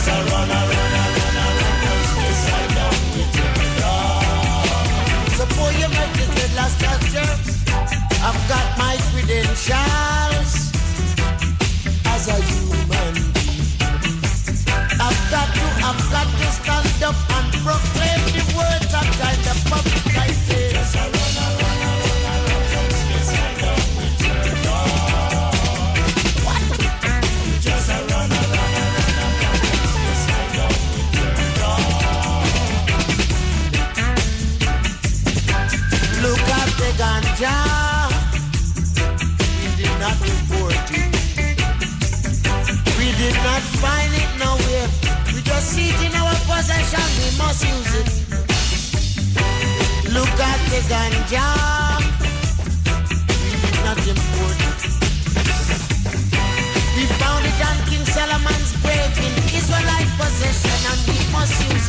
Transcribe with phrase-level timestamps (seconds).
[0.00, 0.59] Cause I run out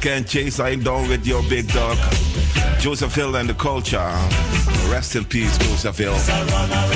[0.00, 1.96] can't chase I down with your big dog.
[2.78, 3.98] Joseph Hill and the culture.
[4.90, 6.95] Rest in peace, Joseph Hill.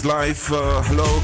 [0.00, 1.22] Is live, uh, hallo.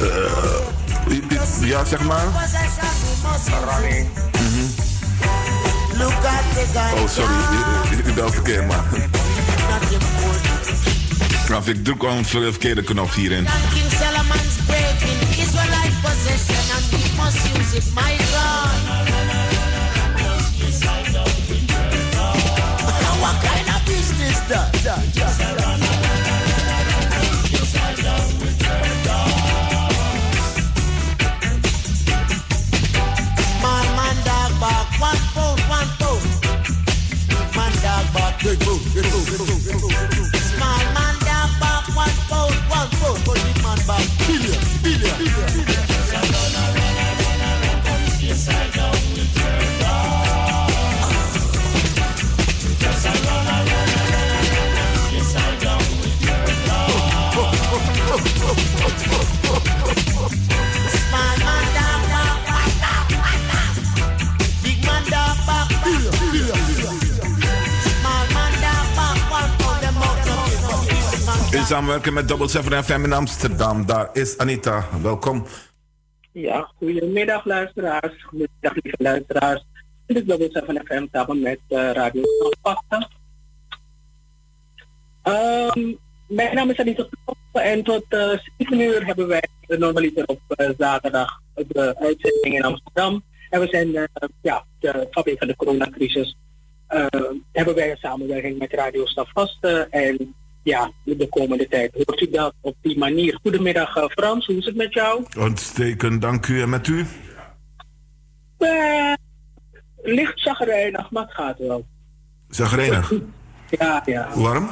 [0.00, 2.26] Uh, ja, zeg maar.
[6.94, 7.34] Oh, sorry.
[8.06, 8.66] Ik ben verkeerd.
[11.48, 13.46] Nou, ik druk gewoon de verkeerde knop hierin.
[71.90, 73.86] In samenwerking met Double 7 FM in Amsterdam.
[73.86, 74.88] Daar is Anita.
[75.02, 75.46] Welkom.
[76.32, 78.22] Ja, goedemiddag luisteraars.
[78.22, 79.64] Goedemiddag lieve luisteraars.
[80.06, 82.22] Dit is Double 7 FM samen met uh, Radio
[82.62, 83.08] Pakten.
[85.24, 87.06] Um, mijn naam is Anita
[87.52, 93.22] en tot uh, 7 uur hebben wij normaliter op uh, zaterdag de uitzending in Amsterdam.
[93.50, 94.04] En we zijn, uh,
[94.42, 96.36] ja, de, vanwege de coronacrisis,
[97.52, 100.34] hebben wij een samenwerking met Radio Stafvasten en
[100.70, 101.94] ja, de komende tijd.
[101.94, 103.38] Hoort u dat op die manier?
[103.42, 105.24] Goedemiddag uh, Frans, hoe is het met jou?
[105.38, 106.62] Uitstekend, dank u.
[106.62, 107.06] En met u?
[108.58, 109.12] Uh,
[110.02, 111.86] licht zagrijnig, maar het gaat wel.
[112.48, 113.12] Zagrijnig?
[113.70, 114.28] Ja, ja.
[114.34, 114.68] Waarom?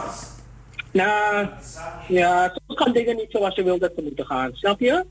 [0.92, 1.48] Nou,
[2.08, 5.04] ja, soms gaan dingen niet zoals je wil dat ze moeten gaan, snap je?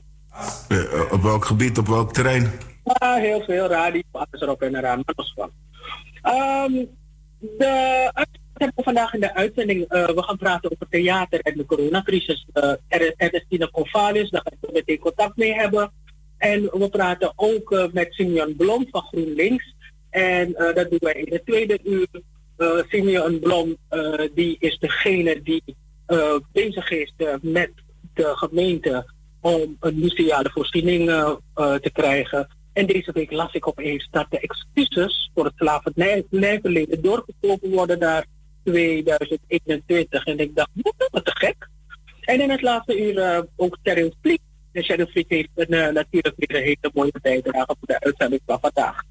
[0.68, 2.52] Uh, op welk gebied, op welk terrein?
[2.84, 5.50] Ja, heel veel radio, alles erop en eraan, maar los van.
[6.34, 6.88] Um,
[7.40, 8.10] de
[8.58, 9.80] we vandaag in de uitzending.
[9.80, 12.46] Uh, we gaan praten over theater en de coronacrisis.
[12.54, 15.90] Uh, er, is Tina Convalis, daar gaan we meteen contact mee hebben.
[16.38, 19.74] En we praten ook uh, met Simeon Blom van GroenLinks.
[20.10, 22.08] En dat doen wij in de tweede uur.
[22.88, 23.76] Simeon Blom,
[24.34, 25.62] die is degene die
[26.52, 27.70] bezig is met
[28.14, 29.06] de gemeente
[29.40, 31.06] om een museale voorziening
[31.54, 32.48] te krijgen.
[32.72, 38.26] En deze week las ik opeens dat de excuses voor het slavernijverleden doorgesproken worden naar
[38.64, 40.24] 2021.
[40.24, 40.70] En ik dacht,
[41.10, 41.68] wat te gek.
[42.20, 44.40] En in het laatste uur uh, ook Terrence Vliet.
[44.72, 48.40] En Shadow Vliet heeft een, uh, natuurlijk weer een hele mooie bijdrage voor de uitzending
[48.46, 49.02] van vandaag.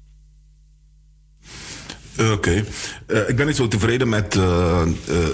[2.18, 2.32] Oké.
[2.32, 2.64] Okay.
[3.06, 4.34] Uh, ik ben niet zo tevreden met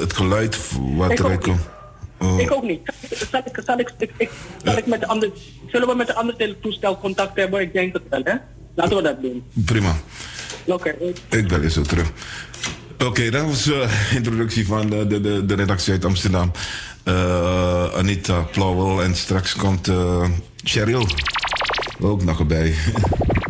[0.00, 0.58] het geluid
[0.96, 1.68] wat eruit komt.
[2.38, 2.80] Ik ook niet.
[3.30, 4.30] Zal ik, zal ik, ik, ik
[4.64, 5.32] zal ik met de andere,
[5.66, 7.60] zullen we met de andere toestel contact hebben?
[7.60, 8.34] Ik denk het wel, hè?
[8.74, 9.44] Laten we dat doen.
[9.64, 9.96] Prima.
[10.64, 10.94] Oké.
[10.94, 11.14] Okay.
[11.40, 12.12] Ik bel je zo terug.
[12.98, 16.52] Oké, dat was de introductie van de, de, de, redactie uit Amsterdam.
[17.96, 19.90] Anita Plauwel en straks komt
[20.64, 21.06] Cheryl
[22.00, 22.74] ook nog erbij.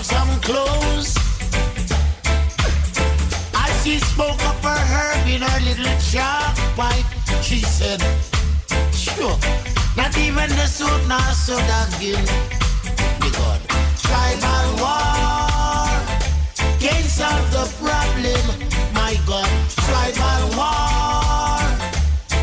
[0.00, 1.14] I scrub some clothes.
[3.54, 7.04] As she spoke up for her in her little chalk pipe,
[7.42, 8.00] she said,
[8.94, 9.36] Sure,
[9.98, 12.24] not even the suit nor soda again.
[13.20, 13.60] Me God,
[14.00, 15.90] tribal war
[16.80, 18.44] can't solve the problem.
[18.94, 19.50] My God,
[19.84, 21.60] tribal war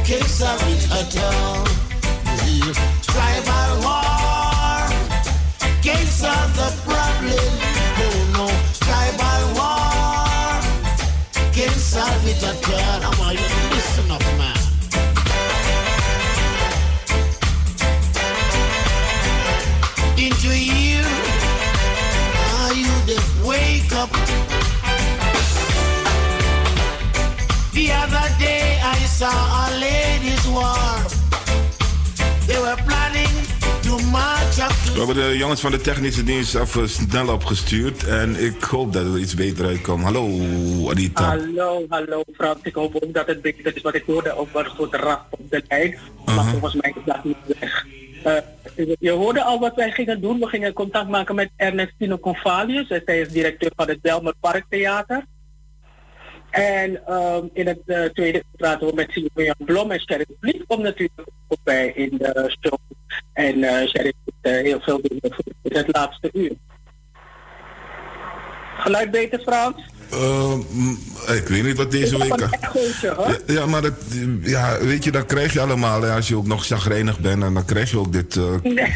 [0.05, 1.66] can't solve it at all.
[29.17, 30.77] Saw a ladies' war.
[32.47, 33.33] They were planning
[33.85, 38.07] to march up to We hebben de jongens van de technische dienst even snel opgestuurd.
[38.07, 40.03] En ik hoop dat er iets beter uitkomt.
[40.03, 40.27] Hallo,
[40.89, 41.23] Anita.
[41.23, 42.59] Hallo, hallo Frans.
[42.63, 45.25] Ik hoop ook dat het beter is wat ik hoorde ook wel een soort rap
[45.29, 45.97] op de lijn.
[46.25, 46.51] Maar Aha.
[46.51, 47.85] volgens mij is dat niet weg.
[48.23, 50.39] Eh, je hoorde al wat wij gingen doen.
[50.39, 52.87] We gingen contact maken met Ernestino Convalius.
[52.87, 55.25] Zij is directeur van het Delmer Parktheater.
[56.57, 60.63] En ehm, in het eh, tweede praten we met Simon Blom en Sherry Vliet.
[60.67, 62.79] Komt natuurlijk ook bij in de show.
[63.33, 66.51] En eh Sherry doet eh, heel veel dingen voor het laatste uur.
[68.77, 69.75] Geluid beter, Frans?
[70.11, 72.41] Eh, mm, ik weet niet wat deze week...
[72.41, 73.41] een echootje, hoor.
[73.47, 73.93] Ja, maar dat,
[74.41, 76.01] ja, weet je, dat krijg je allemaal.
[76.01, 78.35] hè, Als je ook nog chagrijnig bent, en dan krijg je ook dit...
[78.63, 78.93] Nee,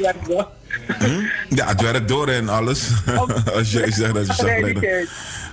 [0.00, 0.12] ja.
[0.26, 0.48] hoor.
[1.48, 2.88] ja, het werkt door en alles.
[3.54, 4.72] Als jij zegt dat je chagrijnig...
[4.72, 5.08] Chagrijnigheid.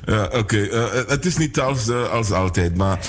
[0.07, 0.61] Ja, oké.
[0.67, 2.99] eh, het is niet als, eh, als altijd, maar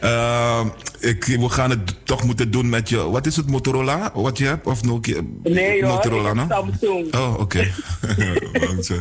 [0.00, 0.60] eh,
[1.00, 3.10] ik, we gaan het toch moeten doen met je.
[3.10, 4.10] Wat is het Motorola?
[4.14, 4.66] Wat je hebt?
[4.66, 5.20] Of Nokia?
[5.42, 6.46] Nee hoor, Motorola, ik no?
[6.48, 7.14] Samsung.
[7.14, 7.58] Oh, oké.
[8.18, 8.98] Eh,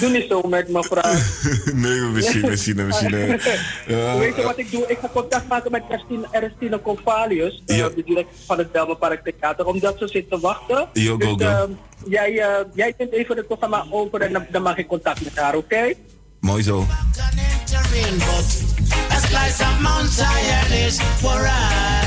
[0.00, 1.12] Doe niet zo met mevrouw.
[1.74, 3.14] nee, misschien, misschien, misschien.
[3.14, 3.32] eh,
[4.12, 4.84] eh, Weet je wat ik doe?
[4.86, 5.82] Ik ga contact maken met
[6.82, 7.88] Convalius, eh, Ja.
[7.88, 10.88] de directeur van het Belmenpark Theater, omdat ze zit te wachten.
[10.92, 11.52] Yo, go, dus go.
[11.52, 11.70] ehm,
[12.08, 15.36] jij, eh, jij neemt even het programma over en dan, dan mag ik contact met
[15.38, 15.92] haar, oké?
[16.44, 16.86] Mooi zo.
[17.16, 18.48] can enter in, but
[19.16, 22.04] a slice of Mount Zion is for I.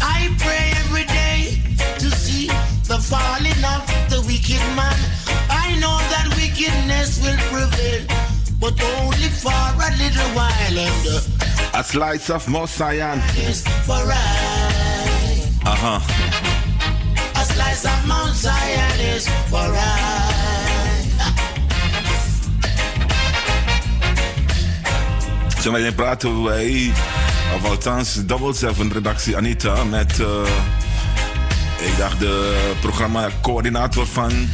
[0.02, 1.62] I pray every day
[1.98, 2.48] to see
[2.88, 4.98] the falling of the wicked man.
[5.48, 8.02] I know that wickedness will prevail,
[8.58, 13.18] but only for a little while, and uh, A slice of Mosayan.
[13.48, 14.74] is for I.
[15.66, 15.96] Aha.
[16.60, 16.63] A
[17.74, 20.32] slice of Mount Zion is for I.
[25.60, 26.92] Zometeen praten wij,
[27.54, 34.48] of althans Double Seven redactie Anita, met, eh, ik dacht de programma-coördinator van.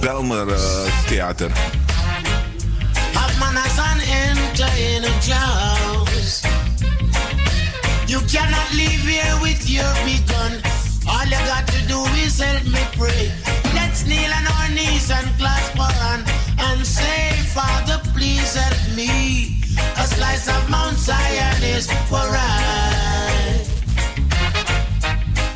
[0.00, 0.56] Belmer uh,
[1.06, 1.50] Theater.
[8.06, 10.85] You cannot live here with your big gun.
[11.16, 13.32] All you got to do is help me pray.
[13.72, 16.24] Let's kneel on our knees and clasp our hand
[16.58, 19.62] and say, Father, please help me.
[19.96, 23.64] A slice of Mount Zion is for I.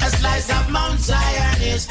[0.00, 1.84] A slice of Mount Zion is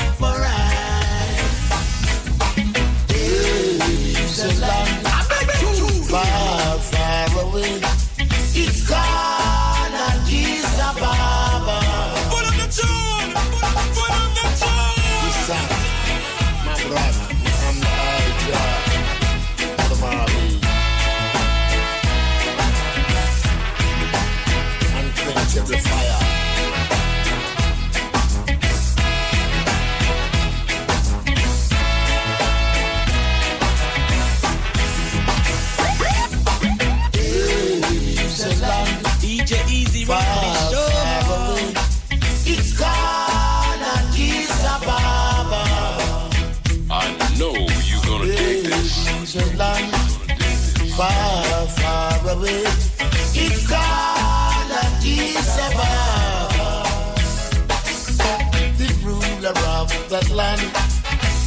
[60.31, 60.62] land,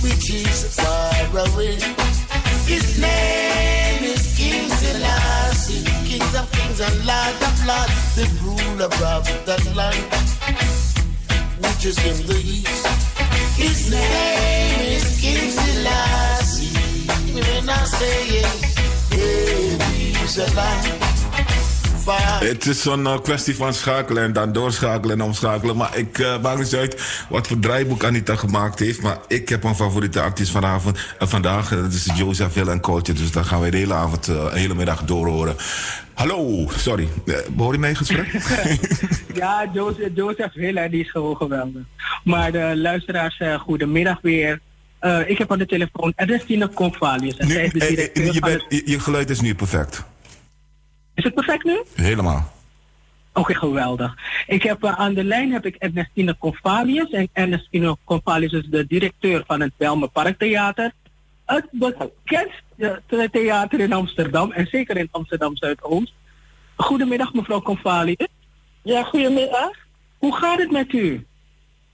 [0.02, 1.12] which is far
[1.46, 1.78] away.
[2.66, 8.14] His name is King Selassie, King of kings and Lord of lords.
[8.16, 10.02] The ruler of that land,
[11.62, 12.86] which is in the east.
[13.56, 16.72] His name is King Selassie.
[17.34, 18.46] When I say it,
[19.10, 19.78] hey,
[20.18, 21.21] he's a land far.
[22.10, 25.76] Het is zo'n uh, kwestie van schakelen en dan doorschakelen en omschakelen.
[25.76, 29.02] Maar ik uh, maak niet uit wat voor draaiboek Anita gemaakt heeft.
[29.02, 31.68] Maar ik heb een favoriete artiest vanavond, uh, vandaag.
[31.68, 33.02] Dat is Joseph Hill en Coach.
[33.02, 35.56] Dus daar gaan we de hele avond, een hele middag doorhoren.
[36.14, 37.08] Hallo, sorry.
[37.56, 38.32] hoor je mij in gesprek?
[39.34, 41.82] ja, Joseph, Joseph Hill, die is gewoon geweldig.
[42.24, 44.60] Maar de luisteraars, goedemiddag weer.
[45.02, 47.36] Uh, ik heb aan de telefoon Ernestine Convalius.
[47.38, 50.04] Nu, eh, eh, je, bent, je, je, geluid is nu perfect.
[51.14, 51.82] Is het perfect nu?
[51.94, 52.52] Helemaal.
[53.34, 54.14] Oké, okay, geweldig.
[54.46, 57.10] Ik heb uh, aan de lijn heb ik Ernestine Convalius.
[57.10, 60.92] En Ernestine Convalius is de directeur van het Belme Parktheater.
[61.44, 66.12] Het bekendste theater in Amsterdam en zeker in Amsterdam Zuidoost.
[66.76, 68.28] Goedemiddag mevrouw Convalius.
[68.82, 69.70] Ja, goedemiddag.
[70.18, 71.26] Hoe gaat het met u?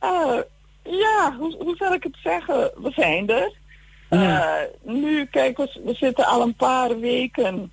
[0.05, 0.39] Uh,
[0.83, 2.71] ja, hoe, hoe zal ik het zeggen?
[2.77, 3.53] We zijn er.
[4.11, 4.61] Ja.
[4.61, 7.73] Uh, nu, kijk, we, we, zitten al een paar weken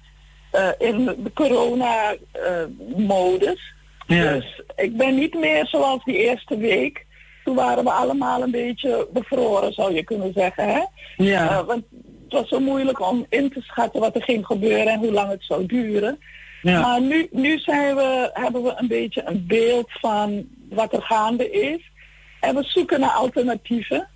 [0.56, 3.74] uh, in de corona-modus.
[4.08, 4.34] ja.
[4.34, 7.06] Dus ik ben niet meer zoals die eerste week.
[7.44, 10.74] Toen waren we allemaal een beetje bevroren, zou je kunnen zeggen.
[10.74, 10.84] Hè?
[11.18, 11.66] Ja.
[11.66, 11.84] want
[12.24, 15.30] het was zo moeilijk om in te schatten wat er ging gebeuren en hoe lang
[15.30, 16.20] het zou duren.
[16.62, 16.82] Ja.
[16.82, 21.52] Maar nu, nu zijn we, hebben we een beetje een beeld van wat er gaande
[21.52, 21.92] is.
[22.40, 24.10] En we zoeken naar alternatieven.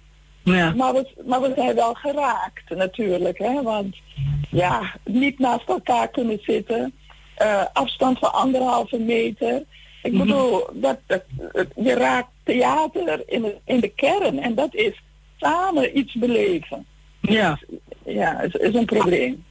[0.55, 0.73] Ja.
[0.73, 3.37] Maar, we, maar we zijn wel geraakt natuurlijk.
[3.37, 3.61] Hè?
[3.63, 3.95] Want
[4.49, 6.93] ja, niet naast elkaar kunnen zitten.
[7.41, 9.63] Uh, afstand van anderhalve meter.
[10.03, 10.25] Ik Mhm.
[10.25, 11.23] bedoel, dat, dat,
[11.75, 14.39] je raakt theater in de, in de kern.
[14.39, 15.01] En dat is
[15.37, 16.85] samen iets beleven.
[17.21, 17.59] Ja.
[18.05, 19.43] Ja, het is een probleem.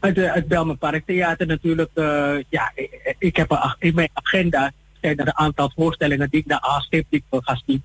[0.00, 5.16] Het, het Belmen Parktheater natuurlijk, uh, ja, ik, ik heb een, in mijn agenda zijn
[5.18, 7.82] er een aantal voorstellingen die ik naar aanstip, die ik wil gaan zien.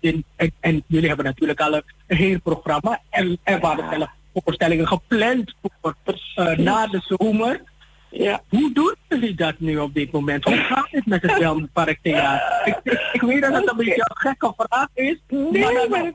[0.00, 4.88] In, en, en, jullie hebben natuurlijk al een, heel programma en er waren zelf voorstellingen
[4.88, 5.94] gepland voor
[6.36, 7.62] uh, na de zomer.
[8.10, 8.42] Ja.
[8.48, 10.44] Hoe doen jullie dat nu op dit moment?
[10.44, 12.66] Hoe gaat het met het Belmen Parktheater?
[12.66, 15.18] Ik, ik, ik, weet dat het een beetje een gekke vraag is.
[15.28, 16.14] Nee, maar, maar het,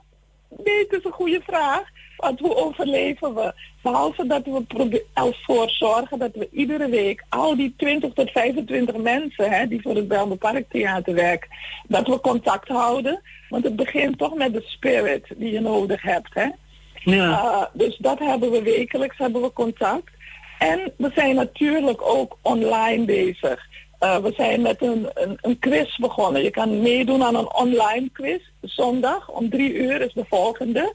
[0.64, 1.84] nee, het is een goede vraag.
[2.18, 3.54] Want hoe overleven we?
[3.82, 9.52] Behalve dat we ervoor zorgen dat we iedere week al die 20 tot 25 mensen
[9.52, 11.50] hè, die voor het Belme Parktheater werken,
[11.88, 13.22] dat we contact houden.
[13.50, 16.34] Want het begint toch met de spirit die je nodig hebt.
[16.34, 16.48] Hè?
[16.94, 17.30] Ja.
[17.30, 20.12] Uh, dus dat hebben we wekelijks, hebben we contact.
[20.60, 23.66] En we zijn natuurlijk ook online bezig.
[24.00, 26.44] Uh, we zijn met een, een, een, quiz begonnen.
[26.44, 28.42] Je kan meedoen aan een online quiz.
[28.62, 30.94] Zondag om drie uur is de volgende.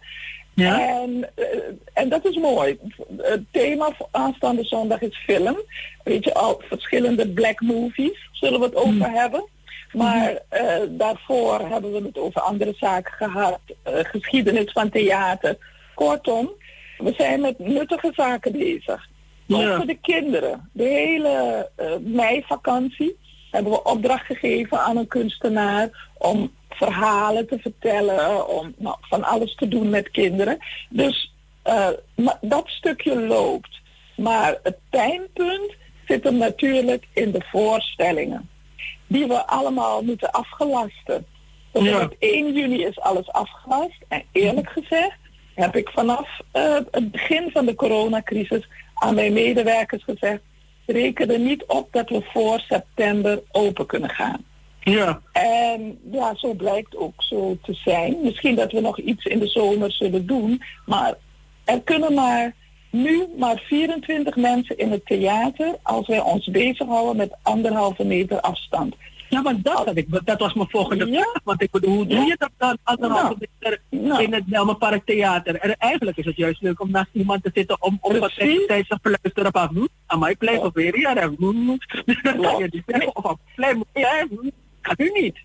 [0.54, 1.00] Ja.
[1.00, 1.46] En, uh,
[1.92, 2.78] en dat is mooi.
[3.16, 5.56] Het thema voor aanstaande zondag is film.
[6.04, 9.14] Weet je, al verschillende black movies zullen we het over mm.
[9.14, 9.44] hebben.
[9.92, 13.60] Maar uh, daarvoor hebben we het over andere zaken gehad.
[13.66, 15.56] Uh, geschiedenis van theater.
[15.94, 16.50] Kortom,
[16.98, 19.08] we zijn met nuttige zaken bezig.
[19.48, 20.70] Ook voor de kinderen.
[20.72, 23.16] De hele uh, meivakantie
[23.50, 29.54] hebben we opdracht gegeven aan een kunstenaar om verhalen te vertellen, om nou, van alles
[29.54, 30.58] te doen met kinderen.
[30.88, 33.80] Dus eh, maar dat stukje loopt.
[34.16, 35.74] Maar het pijnpunt
[36.06, 38.48] zit hem natuurlijk in de voorstellingen.
[39.06, 41.26] Die we allemaal moeten afgelasten.
[41.72, 41.98] Ja.
[41.98, 43.98] met 1 juni is alles afgelast.
[44.08, 45.16] En eerlijk gezegd
[45.54, 50.40] heb ik vanaf eh, het begin van de coronacrisis aan mijn medewerkers gezegd,
[50.86, 54.44] reken er niet op dat we voor september open kunnen gaan.
[54.84, 55.20] Ja.
[55.32, 58.16] En ja, zo blijkt ook zo te zijn.
[58.22, 61.14] Misschien dat we nog iets in de zomer zullen doen, maar
[61.64, 62.54] er kunnen maar
[62.90, 68.94] nu maar 24 mensen in het theater als wij ons bezighouden met anderhalve meter afstand.
[69.28, 71.12] Ja, maar dat, had ik, dat was mijn volgende Ja.
[71.20, 71.40] vraag.
[71.44, 73.46] Want ik bedoel, hoe doe je dat dan anderhalve Ja.
[73.60, 74.22] meter Nou.
[74.22, 75.54] in het Belmenpark Theater?
[75.56, 78.34] En eigenlijk is het juist leuk om naast iemand te zitten om op wat
[78.66, 81.16] tijd te fluisteren hm, aan mij blijf op weer hier.
[81.16, 84.48] en Dan kan je niet zeggen, of blijf ja, hm,
[84.82, 85.38] gaat u niet.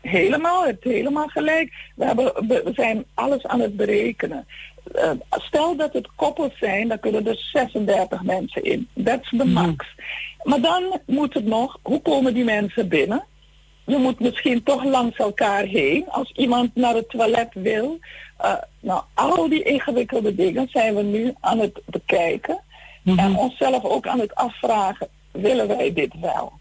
[0.00, 1.72] Helemaal, het helemaal gelijk.
[1.94, 4.46] We, hebben, we zijn alles aan het berekenen.
[4.94, 8.88] Eh, stel dat het koppels zijn, dan kunnen er 36 mensen in.
[8.94, 9.94] Dat is de max.
[10.42, 13.24] Maar dan moet het nog, hoe komen die mensen binnen?
[13.86, 17.98] Je moet misschien toch langs elkaar heen als iemand naar het toilet wil.
[18.36, 22.60] Eh, nou, al die ingewikkelde dingen zijn we nu aan het bekijken.
[23.16, 26.52] En onszelf ook aan het afvragen, willen wij dit wel?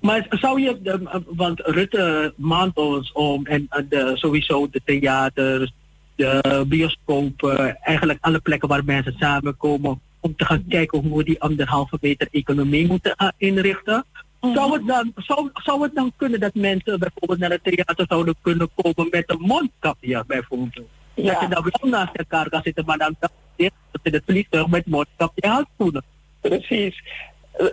[0.00, 5.72] Maar zou je, de, want Rutte maand ons om en eh, de, sowieso de theaters,
[6.14, 11.40] de bioscopen, eigenlijk alle plekken waar mensen samenkomen om te gaan kijken hoe we die
[11.40, 14.04] anderhalve meter economie moeten eh, inrichten.
[14.40, 18.34] Zou, het dan, zou, zou het dan kunnen dat mensen bijvoorbeeld naar het theater zouden
[18.40, 20.74] kunnen komen met een mondkapje bijvoorbeeld?
[20.74, 20.84] Dat
[21.14, 21.40] Ja.
[21.40, 23.70] je dan wel naast elkaar kan zitten, maar dan dat je
[24.02, 26.04] in het vliegtuig met mondkapje en handschoenen.
[26.40, 27.02] Precies.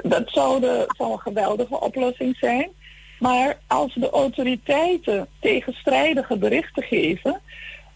[0.03, 2.69] Dat zou, de, zou een geweldige oplossing zijn.
[3.19, 7.41] Maar als de autoriteiten tegenstrijdige berichten geven,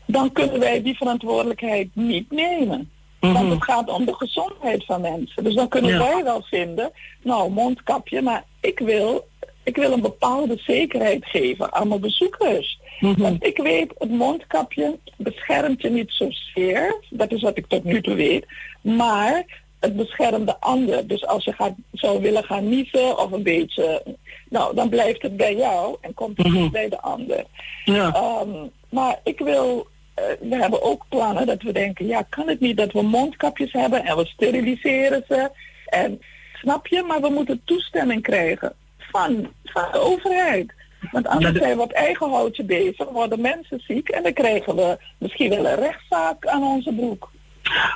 [0.05, 2.89] dan kunnen wij die verantwoordelijkheid niet nemen.
[3.19, 5.43] Want het gaat om de gezondheid van mensen.
[5.43, 5.97] Dus dan kunnen Ja.
[5.97, 6.91] wij wel vinden,
[7.23, 9.27] nou, mondkapje, maar ik wil,
[9.63, 12.79] ik wil een bepaalde zekerheid geven aan mijn bezoekers.
[12.99, 18.01] Want ik weet, het mondkapje beschermt je niet zozeer, dat is wat ik tot nu
[18.01, 18.45] toe weet,
[18.81, 19.45] maar
[19.79, 21.07] het beschermt de ander.
[21.07, 24.03] Dus als je gaat, zou willen gaan niezen of een beetje,
[24.49, 27.43] nou, dan blijft het bij jou en komt het niet bij de ander.
[27.85, 28.13] Ja.
[28.13, 32.59] Ehm, maar ik wil, eh, we hebben ook plannen dat we denken, ja, kan het
[32.59, 35.49] niet dat we mondkapjes hebben en we steriliseren ze.
[35.85, 36.21] En
[36.53, 40.73] snap je, maar we moeten toestemming krijgen van, van de overheid.
[41.11, 44.97] Want anders zijn we op eigen houtje bezig, worden mensen ziek en dan krijgen we
[45.17, 47.31] misschien wel een rechtszaak aan onze broek.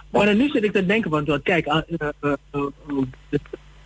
[0.10, 2.62] Maar nu zit ik te denken, want kijk, ah, eh, eh, eh,
[3.30, 3.40] eh,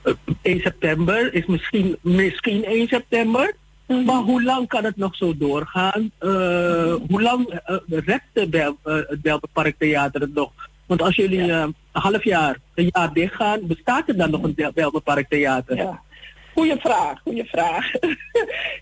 [0.04, 3.56] eh, 1 september is misschien, misschien 1 september.
[3.88, 6.12] Maar hoe lang kan het nog zo doorgaan?
[6.18, 8.96] Eh, hoe lang eh, redt de Bel, eh,
[9.64, 10.52] het Theater het nog?
[10.86, 14.44] Want als jullie eh, een half jaar, een jaar dicht gaan, bestaat er dan nog
[14.44, 15.76] een Bel- Belmenpark Theater?
[15.76, 16.02] Ja.
[16.54, 17.92] Goeie vraag, goeie vraag.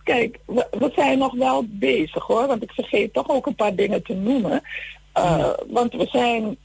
[0.03, 3.75] Kijk, we, we zijn nog wel bezig hoor, want ik vergeet toch ook een paar
[3.75, 4.61] dingen te noemen.
[5.17, 6.57] Uh, Want we zijn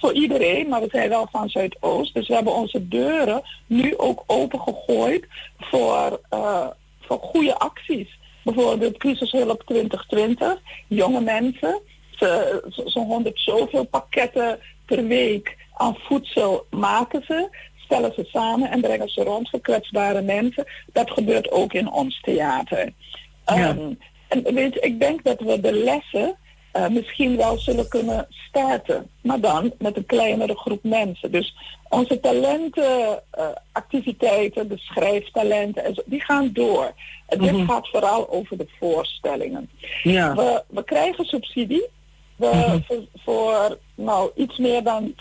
[0.00, 2.14] voor iedereen, maar we zijn wel van Zuidoost.
[2.14, 5.26] Dus we hebben onze deuren nu ook opengegooid
[5.58, 6.66] voor, uh,
[7.00, 8.18] voor goede acties.
[8.44, 11.80] Bijvoorbeeld crisishulp 2020, jonge mensen.
[12.84, 17.48] Zo'n honderd zoveel pakketten per week aan voedsel maken ze
[17.90, 20.66] stellen ze samen en brengen ze rond voor kwetsbare mensen.
[20.92, 22.92] Dat gebeurt ook in ons theater.
[23.46, 23.68] Ja.
[23.68, 23.92] Ehm,
[24.28, 26.36] en weet je, ik denk dat we de lessen
[26.72, 29.10] eh, misschien wel zullen kunnen starten.
[29.22, 31.30] Maar dan met een kleinere groep mensen.
[31.30, 31.56] Dus
[31.88, 36.92] onze talentenactiviteiten, de schrijftalenten, en zo, die gaan door.
[37.26, 39.70] En dit gaat vooral over de voorstellingen.
[40.02, 40.34] Ja.
[40.34, 41.86] We, we krijgen subsidie.
[42.36, 45.16] We, voor, voor nou, iets meer dan 60%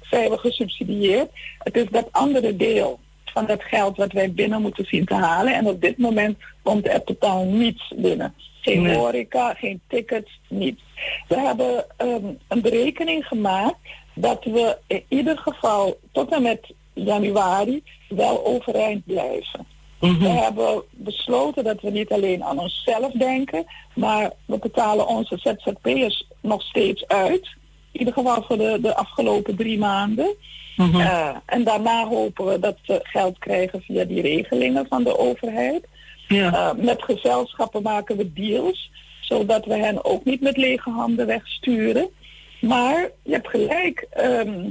[0.00, 1.30] zijn we gesubsidieerd.
[1.58, 5.54] Het is dat andere deel van dat geld wat wij binnen moeten zien te halen.
[5.54, 8.34] En op dit moment komt er totaal niets binnen.
[8.60, 8.96] Geen Nee.
[8.96, 10.82] horeca, geen tickets, niets.
[11.28, 13.78] We hebben ehm, een berekening gemaakt
[14.14, 19.66] dat we in ieder geval tot en met januari wel overeind blijven.
[19.98, 26.26] We hebben besloten dat we niet alleen aan onszelf denken, maar we betalen onze ZZP'ers
[26.40, 27.48] nog steeds uit.
[27.92, 30.34] In ieder geval voor de, de afgelopen drie maanden.
[30.76, 35.86] Eh, en daarna hopen we dat we geld krijgen via die regelingen van de overheid.
[36.34, 36.52] Ja.
[36.52, 38.90] Eh, met gezelschappen maken we deals,
[39.20, 42.08] zodat we hen ook niet met lege handen wegsturen.
[42.60, 44.70] Maar je hebt gelijk, ehm,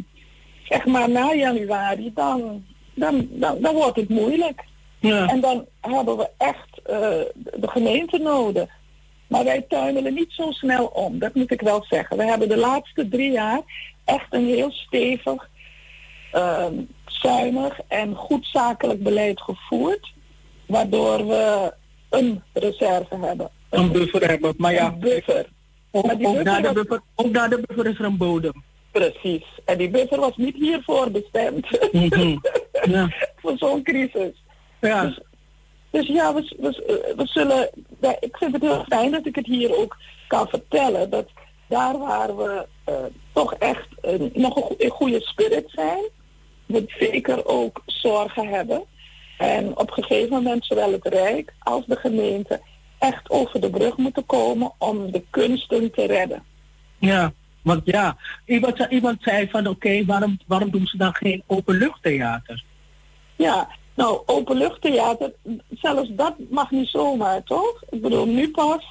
[0.63, 4.63] zeg maar na januari, dan, dan, dan, dan wordt het moeilijk.
[4.99, 5.27] Ja.
[5.27, 6.99] En dan hebben we echt eh,
[7.33, 8.69] de gemeente nodig.
[9.27, 12.17] Maar wij tuimelen niet zo snel om, dat moet ik wel zeggen.
[12.17, 13.61] We hebben de laatste drie jaar
[14.05, 15.49] echt een heel stevig,
[16.31, 16.73] ehm,
[17.05, 20.17] zuinig en goed zakelijk beleid gevoerd.
[20.69, 21.73] Waardoor we
[22.09, 23.49] een reserve hebben.
[23.69, 24.53] Een buffer hebben.
[24.57, 25.45] Maar ja, Een buffer.
[25.91, 28.63] ook, Maar die ook, naar de buffer ook naar de buffer is er een bodem.
[28.91, 29.43] Precies.
[29.65, 31.91] En die buffer was niet hiervoor bestemd.
[31.91, 32.37] Mhm.
[32.83, 33.09] Ja.
[33.35, 34.43] Voor zo'n crisis.
[34.81, 35.03] Ja.
[35.05, 35.19] Dus,
[35.89, 37.69] dus ja, we, we, we zullen.
[38.01, 41.09] ja, Ik vind het heel fijn dat ik het hier ook kan vertellen.
[41.09, 41.27] Dat
[41.67, 42.95] daar waar we eh,
[43.33, 46.03] toch echt eh, nog een goede spirit zijn,
[46.65, 48.83] we zeker ook zorgen hebben.
[49.39, 52.61] En op een gegeven moment zowel het Rijk als de gemeente
[52.97, 56.43] echt over de brug moeten komen om de kunsten te redden.
[56.97, 61.43] Ja, want ja, iemand, zei- iemand zei van oké, waarom, waarom doen ze dan geen
[61.47, 62.63] openluchttheater?
[63.35, 65.33] Ja, nou, openluchttheater,
[65.69, 67.83] zelfs dat mag niet zomaar, toch?
[67.89, 68.83] Ik bedoel, nu pas,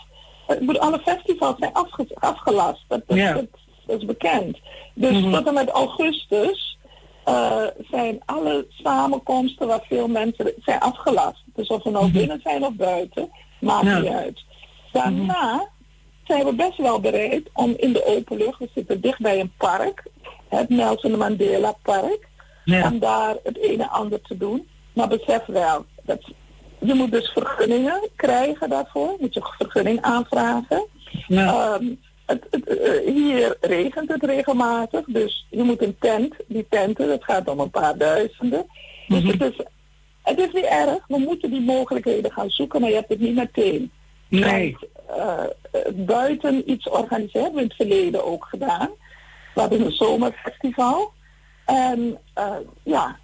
[0.49, 2.85] ik bedoel, alle festivals zijn afge- afgelast.
[2.89, 3.33] Dat, dat, Ja.
[3.33, 3.47] dat,
[3.87, 4.59] dat is bekend.
[4.95, 5.33] Dus Mhm.
[5.33, 6.78] tot en met augustus
[7.29, 11.43] eh, zijn alle samenkomsten waar veel mensen zijn afgelast.
[11.55, 12.13] Dus of we nou Mhm.
[12.19, 13.99] binnen zijn of buiten, maakt Ja.
[13.99, 14.45] niet uit.
[14.93, 15.69] Daarna
[16.25, 19.53] zijn we best wel bereid om in de open lucht, we zitten dicht bij een
[19.57, 20.03] park,
[20.49, 22.29] het Nelson Mandela Park,
[22.65, 22.91] Ja.
[22.91, 24.69] om daar het een en ander te doen.
[24.93, 26.33] Maar besef wel, dat
[26.79, 29.17] je moet dus vergunningen krijgen daarvoor.
[29.21, 30.87] Moet je vergunning aanvragen.
[31.29, 31.75] Ja.
[31.75, 31.87] Ehm,
[32.29, 37.25] het, het, eh, hier regent het regelmatig, dus je moet een tent, die tenten, dat
[37.25, 38.67] gaat om een paar duizenden.
[39.09, 39.31] Dus Mhm.
[39.39, 39.65] het, is,
[40.23, 43.35] het is niet erg, we moeten die mogelijkheden gaan zoeken, maar je hebt het niet
[43.35, 43.91] meteen.
[44.29, 44.77] Nee.
[44.81, 44.91] Want,
[45.73, 48.89] eh, buiten iets organiseren, hebben we in het verleden ook gedaan.
[49.55, 51.13] We hadden een zomerfestival.
[51.65, 53.19] En eh, ja,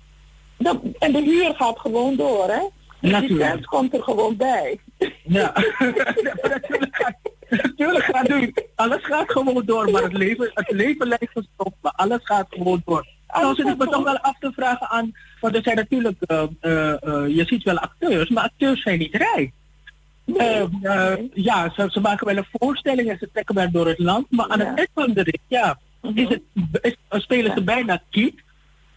[0.59, 2.59] dat- en de huur gaat gewoon door, hè?
[2.59, 3.51] Dus die Natuurlijk.
[3.51, 4.79] tent komt er gewoon bij.
[5.25, 5.53] Ja.
[5.79, 7.13] natuurlijk,
[7.63, 11.93] natuurlijk gaat nu, alles gaat gewoon door, maar het leven, het leven lijkt gestopt, maar
[11.93, 13.07] alles gaat gewoon door.
[13.35, 16.23] Nou Alles zit ik me toch wel af te vragen aan, want er zijn natuurlijk,
[16.23, 19.53] eh, eh, eh, je ziet wel acteurs, maar acteurs zijn niet rijk.
[21.35, 24.49] Ja, ze, ze maken wel een voorstelling en ze trekken wel door het land, maar
[24.49, 24.67] aan Ja.
[24.67, 25.79] het eind van de rit, ja,
[26.15, 26.43] is het,
[26.83, 28.43] is, spelen ze bijna kiet.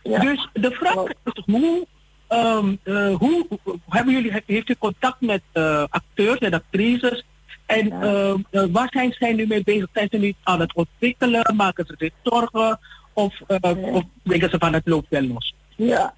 [0.04, 0.20] Ja.
[0.20, 1.88] Dus de vraag is hoe,
[2.28, 5.41] ehm, eh, hoe, hoe hebben jullie, heeft u contact met
[5.89, 7.26] acteurs en actrices?
[7.67, 9.88] En ehm, eh, waar zijn zij nu mee bezig?
[9.93, 11.56] Zijn ze nu aan het ontwikkelen?
[11.56, 12.80] Maken ze zich zorgen?
[13.13, 13.91] Of, uh, Ja.
[13.91, 15.53] of denken ze van het loopt wel los?
[15.75, 16.13] Ja.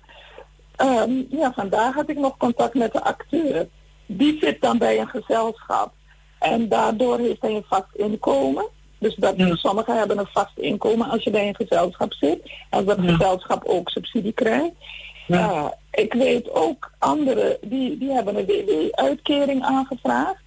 [0.76, 3.68] Ehm, ja, vandaag had ik nog contact met de acteur.
[4.06, 5.94] Die zit dan bij een gezelschap.
[6.40, 8.66] En daardoor heeft hij een vast inkomen.
[8.98, 9.56] Dus dat, Ja.
[9.56, 12.52] sommigen hebben een vast inkomen als je bij een gezelschap zit.
[12.70, 13.12] Als dat Ja.
[13.12, 14.72] gezelschap ook subsidie krijgt.
[15.28, 15.38] Ja.
[15.38, 20.42] Ja, ik weet ook anderen die, die hebben een WW-uitkering aangevraagd.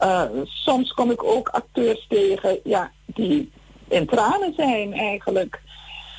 [0.00, 3.50] Eh, soms kom ik ook acteurs tegen ja, die
[3.88, 5.60] in tranen zijn eigenlijk.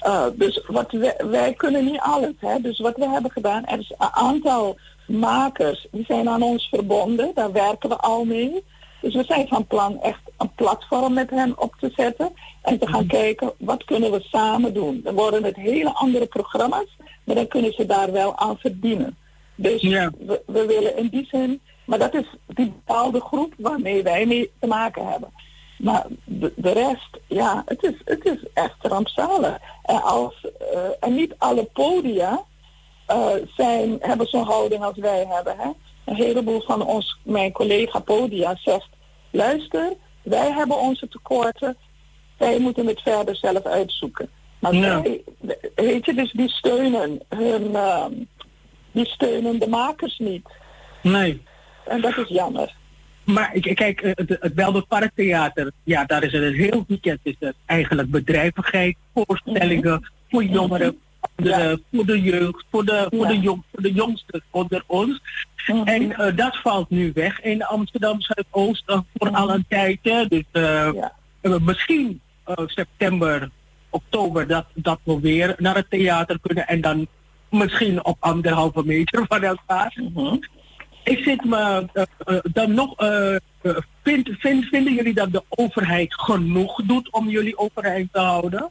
[0.02, 2.34] Eh, dus wat wij, wij kunnen niet alles.
[2.40, 2.62] Hè?
[2.62, 7.32] Dus wat we hebben gedaan, er is een aantal makers die zijn aan ons verbonden.
[7.34, 8.64] Daar werken we al mee.
[9.02, 12.34] Dus we zijn van plan echt een platform met hen op te zetten.
[12.62, 15.02] En te gaan kijken wat kunnen we samen doen.
[15.04, 19.18] Dan worden het hele andere programma's, maar dan kunnen ze daar wel aan verdienen.
[19.56, 20.12] Dus Ja.
[20.18, 24.52] we, we willen in die zin, maar dat is die bepaalde groep waarmee wij mee
[24.60, 25.30] te maken hebben.
[25.78, 29.58] Maar de, de rest, ja, het is, het is echt rampzalig.
[29.84, 32.44] En, als, eh, en niet alle podia
[33.06, 35.56] eh, zijn, hebben zo'n houding als wij hebben.
[35.58, 35.70] Hè?
[36.06, 38.90] Een heleboel van ons, mijn collega podia zegt,
[39.32, 41.78] luister, wij hebben onze tekorten,
[42.38, 44.30] wij moeten het verder zelf uitzoeken.
[44.60, 45.02] Maar Ja.
[45.02, 45.24] wij,
[45.76, 48.14] weet je, dus die steunen hun, ehm,
[48.92, 50.48] die steunen de makers niet.
[51.02, 51.42] Nee.
[51.92, 52.76] En dat is jammer.
[53.24, 57.56] Maar kijk, eh, het, het Parktheater, ja, daar is het een heel weekend is het
[57.66, 61.78] eigenlijk bedrijvigheid, voorstellingen voor jongeren, voor de, Ja.
[61.92, 63.28] voor de jeugd, voor de, voor, Ja.
[63.28, 65.22] de jong, voor de jongsten onder ons.
[65.68, 65.88] Mhm.
[65.88, 69.36] En eh, dat valt nu weg in Amsterdam Zuidoost eh, voor Mhm.
[69.36, 70.00] al een tijd.
[70.30, 71.12] Dus Ja.
[71.62, 72.22] misschien
[72.66, 73.50] september,
[73.90, 77.08] oktober dat, dat we weer naar het theater kunnen en dan
[77.50, 79.94] misschien op anderhalve meter van elkaar.
[81.04, 82.96] Ik zit me eh, eh, dan nog.
[84.04, 88.70] vind, vind, vinden jullie dat de overheid genoeg doet om jullie overheid te houden?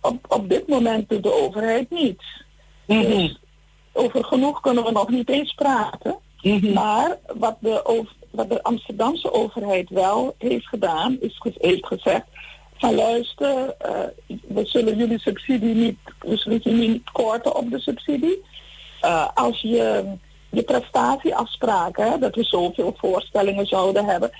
[0.00, 2.44] Op, op dit moment doet de overheid niets.
[2.86, 3.02] Mhm.
[3.02, 3.38] Dus
[3.92, 6.16] over genoeg kunnen we nog niet eens praten.
[6.42, 6.72] Mhm.
[6.72, 12.26] Maar wat de, over- wat de Amsterdamse overheid wel heeft gedaan, is heeft gezegd
[12.76, 13.74] van luister,
[14.26, 18.42] we zullen jullie subsidie niet, we zullen jullie niet korten op de subsidie.
[19.34, 20.04] Als je
[20.50, 24.30] je prestatieafspraken, dat we zoveel voorstellingen zouden hebben,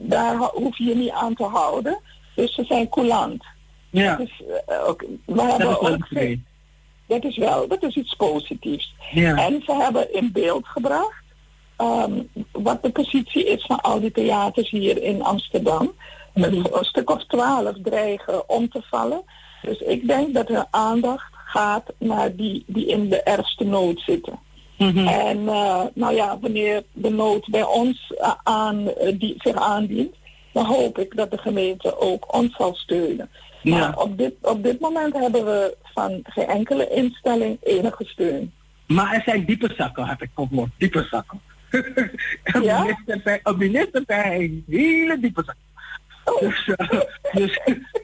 [0.00, 1.98] daar ho- hoef je je niet aan te houden.
[2.34, 3.44] Dus ze zijn coulant.
[3.90, 4.42] Ja, Dus,
[4.86, 6.08] ook, we dat hebben ook
[7.06, 8.94] dat is wel, dat is iets positiefs.
[9.12, 9.36] Ja.
[9.36, 11.22] En ze hebben in beeld gebracht
[11.76, 15.92] ehm, wat de positie is van al die theaters hier in Amsterdam.
[16.34, 16.66] Met Mhm.
[16.72, 19.22] een stuk of twaalf dreigen om te vallen.
[19.62, 24.38] Dus ik denk dat er aandacht gaat naar die die in de ergste nood zitten.
[24.78, 25.06] Mhm.
[25.06, 30.14] En eh, nou ja, wanneer de nood bij ons eh, aan, eh, die, zich aandient,
[30.52, 33.30] dan hoop ik dat de gemeente ook ons zal steunen.
[33.62, 33.78] Ja.
[33.78, 38.52] Maar op dit, op dit moment hebben we van geen enkele instelling enige steun.
[38.86, 40.70] Maar er zijn diepe zakken, heb ik gehoord.
[40.78, 41.40] Diepe zakken.
[41.70, 42.82] een, Ja?
[42.82, 45.56] minister bij, een minister bij een hele diepe zak.
[46.24, 46.40] Oh.
[46.40, 46.70] Dus,
[47.32, 47.60] dus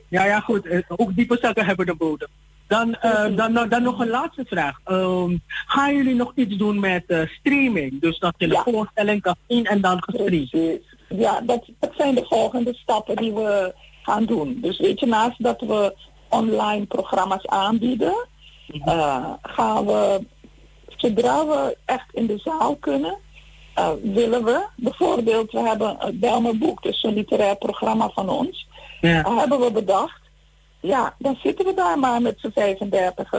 [0.08, 0.68] ja, ja, goed.
[0.88, 2.28] ook diepe zakken hebben de bodem.
[2.68, 4.80] Dan, eh, dan, dan, dan nog een laatste vraag.
[4.84, 8.00] Ehm, gaan jullie nog iets doen met eh, streaming?
[8.00, 8.62] Dus dat je Ja.
[8.62, 10.80] de voorstelling kan zien en dan gestreamd.
[11.08, 14.58] Ja, dat, dat zijn de volgende stappen die we gaan doen.
[14.62, 15.94] Dus weet je, naast dat we
[16.28, 18.26] online programma's aanbieden,
[18.84, 20.26] eh, gaan we,
[20.96, 23.16] zodra we echt in de zaal kunnen,
[24.02, 28.66] willen we, bijvoorbeeld, we hebben het Belmerboek, dus een literair programma van ons,
[29.00, 29.34] Ja.
[29.36, 30.17] Hebben we bedacht,
[30.80, 33.32] ja, dan zitten we daar maar met z'n 35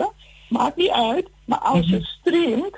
[0.49, 2.77] Maakt niet uit, maar als je streamt,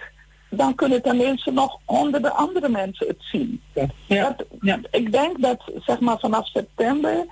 [0.50, 3.62] dan kunnen tenminste nog honderden andere mensen het zien.
[4.08, 4.36] Ja.
[4.38, 4.80] Dat, Ja.
[4.92, 7.26] Ik denk dat zeg maar vanaf september,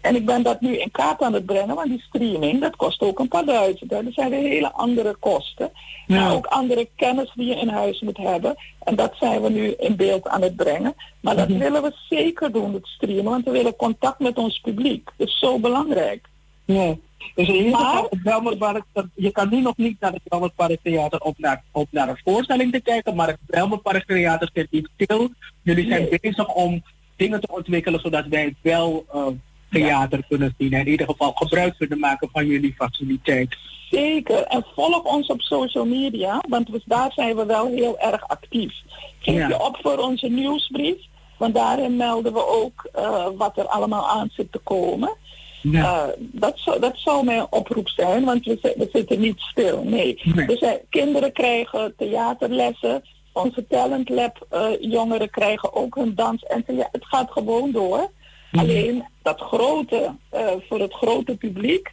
[0.00, 3.00] en ik ben dat nu in kaart aan het brengen, want die streaming, dat kost
[3.00, 3.90] ook een paar duizend.
[3.90, 3.96] hè.
[3.96, 5.70] Er zijn weer hele andere kosten.
[6.06, 6.20] Ja.
[6.20, 8.54] Maar ook andere kennis die je in huis moet hebben.
[8.84, 10.94] En dat zijn we nu in beeld aan het brengen.
[11.20, 15.10] Maar dat willen we zeker doen, het streamen, want we willen contact met ons publiek.
[15.16, 16.30] Dat is zo belangrijk.
[16.64, 16.94] Ja.
[17.34, 21.38] Dus in ieder geval, Belmerpark, je kan nu nog niet naar het Belmerpark Theater op
[21.38, 25.30] naar, op naar een voorstelling te kijken, maar het Belmerpark Theater zit niet stil.
[25.62, 26.18] Jullie zijn Nee.
[26.20, 26.82] bezig om
[27.16, 29.26] dingen te ontwikkelen zodat wij wel eh,
[29.70, 33.56] theater kunnen zien en in ieder geval gebruik kunnen maken van jullie faciliteit.
[33.90, 34.42] Zeker.
[34.42, 38.72] En volg ons op social media, want we, daar zijn we wel heel erg actief.
[39.20, 39.48] Geef Ja.
[39.48, 40.96] je op voor onze nieuwsbrief,
[41.36, 45.16] want daarin melden we ook eh, wat er allemaal aan zit te komen.
[45.62, 46.06] Ja.
[46.06, 49.82] Eh, dat, zou, dat zou mijn oproep zijn, want we, we zitten niet stil.
[49.84, 50.20] Nee.
[50.24, 50.46] Nee.
[50.46, 53.02] Dus kinderen krijgen theaterlessen.
[53.32, 56.42] Onze Talent Lab eh, jongeren krijgen ook hun dans.
[56.42, 58.10] En thea- het gaat gewoon door.
[58.52, 61.92] Alleen dat grote, eh, voor het grote publiek,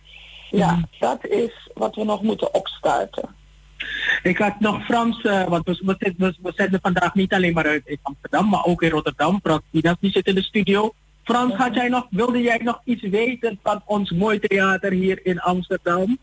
[0.49, 3.35] ja, dat is wat we nog moeten opstarten.
[4.23, 8.65] Ik had nog Frans, want we, we, vandaag niet alleen maar uit in Amsterdam, maar
[8.65, 9.39] ook in Rotterdam.
[9.43, 10.93] Frans Pinas, die zit in de studio.
[11.29, 16.17] Frans, wilde jij nog iets weten van ons mooi theater hier in Amsterdam?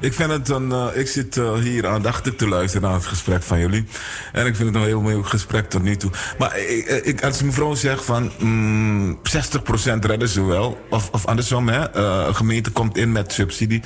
[0.00, 3.42] Ik vind het een, eh, ik zit eh, hier aandachtig te luisteren naar het gesprek
[3.42, 3.84] van jullie.
[4.32, 6.10] En ik vind het een heel mooi gesprek tot nu toe.
[6.38, 9.18] Maar ik, ik, als mevrouw zegt van mm, 60%
[10.00, 13.82] redden ze wel, of, of andersom, hè, eh, een gemeente komt in met subsidie.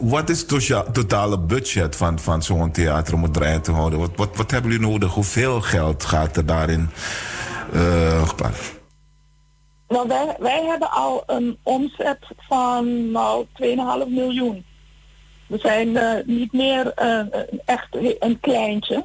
[0.00, 3.98] Wat is het totale budget van, van zo'n theater om het draaiend te houden?
[3.98, 5.12] Wat, wat, wat hebben jullie nodig?
[5.12, 6.90] Hoeveel geld gaat er daarin
[8.24, 8.79] gepaard?
[9.90, 14.64] Nou, wij, wij hebben al een omzet van nou 2,5 miljoen.
[15.46, 19.04] We zijn eh, niet meer eh, een- echt een kleintje.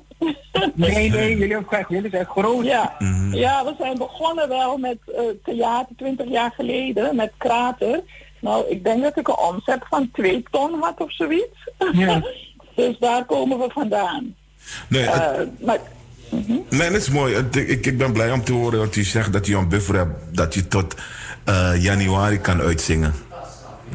[0.73, 2.65] Nee, nee, jullie, ook, jullie zijn groot.
[2.65, 2.95] Ja,
[3.31, 8.01] ja, we zijn begonnen wel met eh, theater 20 jaar geleden, met Krater.
[8.39, 11.69] Nou, ik denk dat ik een omzet van 2 ton had of zoiets.
[11.93, 12.21] Ja.
[12.75, 14.35] dus daar komen we vandaan.
[14.89, 15.49] Nee, het-
[16.69, 17.35] Nee, dat is mooi.
[17.51, 20.35] Ik, ik ben blij om te horen dat u zegt dat u een buffer hebt.
[20.35, 20.95] Dat je tot
[21.43, 23.13] eh, januari kan uitzingen.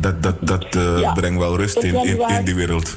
[0.01, 2.97] Dat, dat, dat eh, Ja, brengt wel rust in, in, die wereld.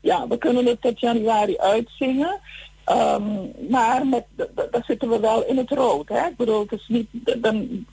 [0.00, 2.40] ja, we kunnen het tot januari uitzingen.
[2.84, 3.22] Ehm,
[3.70, 6.08] maar met, daar zitten we wel in het rood.
[6.08, 6.26] Hè?
[6.26, 7.08] Ik bedoel, het is niet.
[7.38, 7.86] Dan,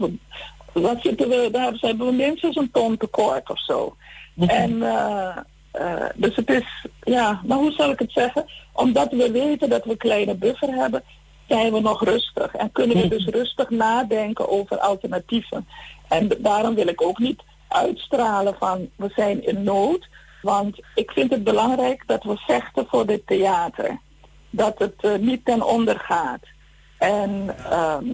[0.74, 3.96] dan, zitten we, daar hebben we minstens een ton tekort of zo.
[4.38, 5.38] En eh,
[5.78, 8.46] eh, dus het is, ja, maar hoe zal ik het zeggen?
[8.74, 11.04] Omdat we weten dat we kleine buffer hebben,
[11.48, 12.56] zijn we nog rustig.
[12.56, 15.68] En kunnen we dus rustig nadenken over alternatieven.
[16.08, 20.08] En daarom wil ik ook niet uitstralen van we zijn in nood.
[20.42, 24.00] Want ik vind het belangrijk dat we vechten voor dit theater.
[24.50, 26.44] Dat het eh, niet ten onder gaat.
[26.98, 28.06] En ehm,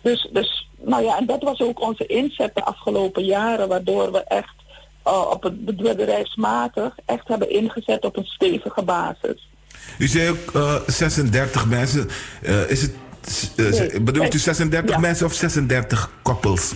[0.00, 4.24] dus, dus, nou ja, en dat was ook onze inzet de afgelopen jaren, waardoor we
[4.24, 4.59] echt
[5.02, 9.48] eh, op het bedrijfsmatig echt hebben ingezet op een stevige basis.
[9.98, 12.08] U zei ook eh, 36 mensen.
[12.42, 12.94] Eh, is het,
[13.56, 14.00] eh, Nee.
[14.00, 15.00] bedoelt u 36 Ja.
[15.00, 16.74] mensen of 36 koppels?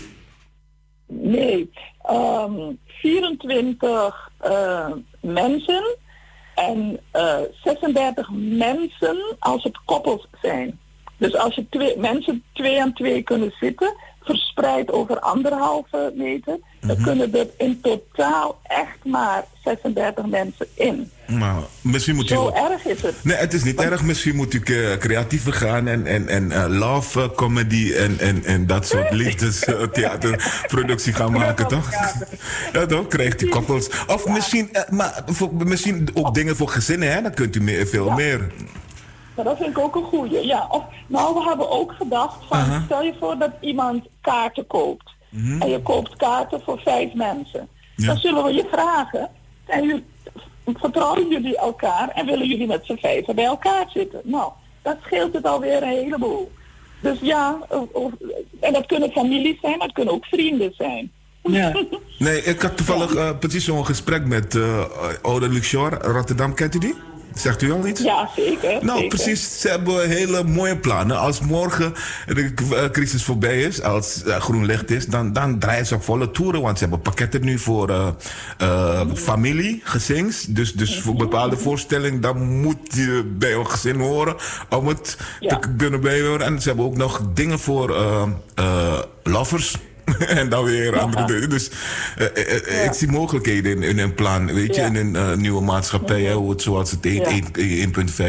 [1.06, 1.70] Nee,
[2.02, 5.96] ehm, 24 eh, mensen
[6.54, 10.78] En eh 36 mensen als het koppels zijn.
[11.16, 17.02] Dus als je twee, mensen twee aan twee kunnen zitten, verspreid over anderhalve meter, dan
[17.02, 21.10] kunnen er in totaal echt maar 36 mensen in.
[21.26, 22.34] Maar misschien moet u...
[22.34, 23.14] Zo erg is het.
[23.22, 24.02] Nee, het is niet erg.
[24.02, 28.44] Misschien moet u eh, creatiever gaan en, en, en eh, love eh, comedy en, en,
[28.44, 31.90] en dat soort liefdestheaterproductie gaan maken, toch?
[32.72, 33.06] Ja, toch?
[33.06, 33.88] Krijgt u koppels.
[34.06, 37.22] Of misschien, maar voor, misschien ook dingen voor gezinnen, hè?
[37.22, 38.14] Dan kunt u meer, veel Ja.
[38.14, 38.52] meer.
[39.34, 40.46] Maar dat vind ik ook een goeie.
[40.46, 42.82] Ja, of, nou, we hebben ook gedacht van, Aha.
[42.84, 45.12] stel je voor dat iemand kaarten koopt.
[45.60, 47.68] En je koopt kaarten voor vijf mensen.
[47.96, 48.06] Ja.
[48.06, 49.28] Dan zullen we je vragen,
[49.66, 50.04] jullie,
[50.74, 54.20] vertrouwen jullie elkaar en willen jullie met z'n vijven bij elkaar zitten?
[54.24, 56.52] Nou, dat scheelt het alweer een heleboel.
[57.00, 57.58] Dus ja,
[57.92, 58.12] of-
[58.60, 61.12] en dat kunnen families zijn, maar het kunnen ook vrienden zijn.
[61.42, 61.72] Ja.
[62.18, 64.84] Nee, ik had toevallig eh, precies zo'n gesprek met eh
[65.22, 66.54] Oude Luxor, Rotterdam.
[66.54, 66.94] Kent u die?
[67.34, 68.00] Zegt u al iets?
[68.02, 68.84] Ja, zeker.
[68.84, 69.16] Nou, zeker.
[69.16, 69.60] precies.
[69.60, 71.18] Ze hebben hele mooie plannen.
[71.18, 71.94] Als morgen
[72.26, 76.04] de eh, crisis voorbij is, als eh, groen licht is, dan, dan draaien ze op
[76.04, 76.60] volle toeren.
[76.60, 77.88] Want ze hebben pakketten nu voor
[78.58, 80.42] eh, familie, gezins.
[80.48, 84.36] Dus, dus voor bepaalde voorstellingen, dan moet je bij een gezin horen
[84.68, 85.56] om het Ja.
[85.56, 86.46] te kunnen bijhoren.
[86.46, 87.94] En ze hebben ook nog dingen voor
[89.22, 89.76] lovers.
[90.38, 91.50] en dan weer andere dingen.
[91.50, 91.70] Dus
[92.16, 94.52] eh, eh, eh, ik zie mogelijkheden in, in een plan.
[94.54, 94.86] Weet je, Ja.
[94.86, 96.22] in een nieuwe maatschappij.
[96.22, 97.40] hè, hoe het, zoals het Ja.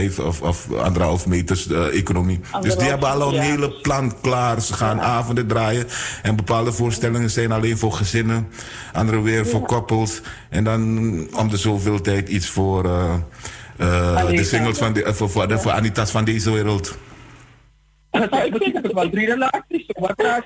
[0.09, 2.39] 1,5 of, of anderhalf meters economie.
[2.61, 4.61] dus die hebben al een hele plan klaar.
[4.61, 5.85] Ze gaan avonden draaien.
[6.21, 8.47] En bepaalde voorstellingen zijn alleen voor gezinnen.
[8.93, 10.21] Andere weer voor koppels.
[10.49, 10.81] En dan
[11.35, 12.83] om de zoveel tijd iets voor...
[13.77, 16.97] de singles van de, voor, voor, de- voor Anita's van deze wereld.
[18.11, 19.85] Zijn misschien toch wel drie relaties.
[19.88, 20.43] Wat.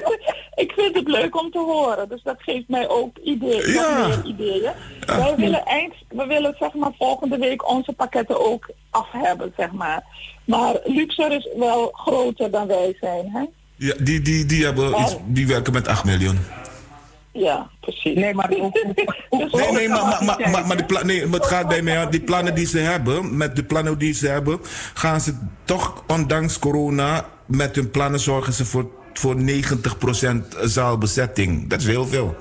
[0.64, 3.98] ik vind het leuk om te horen, dus dat geeft mij ook ideeën, Ja.
[3.98, 4.72] nog meer ideeën.
[5.06, 9.72] Wij willen eind, we willen zeg maar volgende week onze pakketten ook af hebben, zeg
[9.72, 10.02] maar.
[10.44, 13.44] Maar Luxor is wel groter dan wij zijn, hè?
[13.76, 16.38] Ja, die, die, die, hebben iets, die werken met 8 miljoen.
[17.32, 18.14] Ja, precies.
[18.14, 18.76] Nee, maar ook...
[19.30, 21.68] ook- Nee, nee, maar, maar, maar, ook- maar, maar die pla- nee, maar het gaat
[21.68, 22.10] bij mij aan.
[22.10, 24.60] Die plannen die ze hebben, met de plannen die ze hebben,
[24.94, 31.68] gaan ze toch, ondanks corona, met hun plannen zorgen ze voor, voor 90% zaalbezetting.
[31.68, 32.36] Dat is heel veel.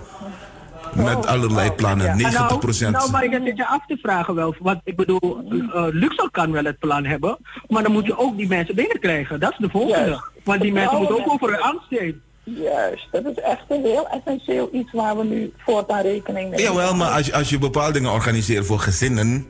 [0.95, 2.79] Met allerlei plannen, Ja, 90%.
[2.79, 4.55] Nou, nou, maar ik zit je af te vragen wel.
[4.59, 7.37] Want ik bedoel, eh Luxor kan wel het plan hebben.
[7.67, 9.39] Maar dan moet je ook die mensen binnenkrijgen.
[9.39, 10.21] Dat is de volgende.
[10.43, 12.21] Want die mensen moeten ook over hun angst heen.
[12.43, 16.95] Juist, dat is echt een heel essentieel iets waar we nu voortaan rekening mee Jawel,
[16.95, 19.45] maar als, je- als je bepaalde dingen organiseert voor gezinnen...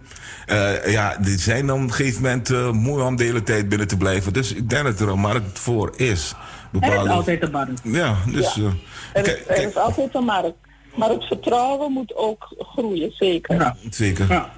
[0.45, 3.87] eh, ja, die zijn op een gegeven moment eh, mooi om de hele tijd binnen
[3.87, 4.33] te blijven.
[4.33, 6.35] Dus ik denk dat er een markt voor is.
[6.79, 7.81] Er is altijd een markt.
[7.83, 8.53] Ja, dus...
[8.55, 8.69] Ja.
[9.13, 10.57] eh, Er is, er altijd een markt.
[10.95, 13.55] Maar het vertrouwen moet ook groeien, zeker.
[13.55, 13.75] Ja.
[13.89, 14.25] Zeker.
[14.29, 14.49] Ja.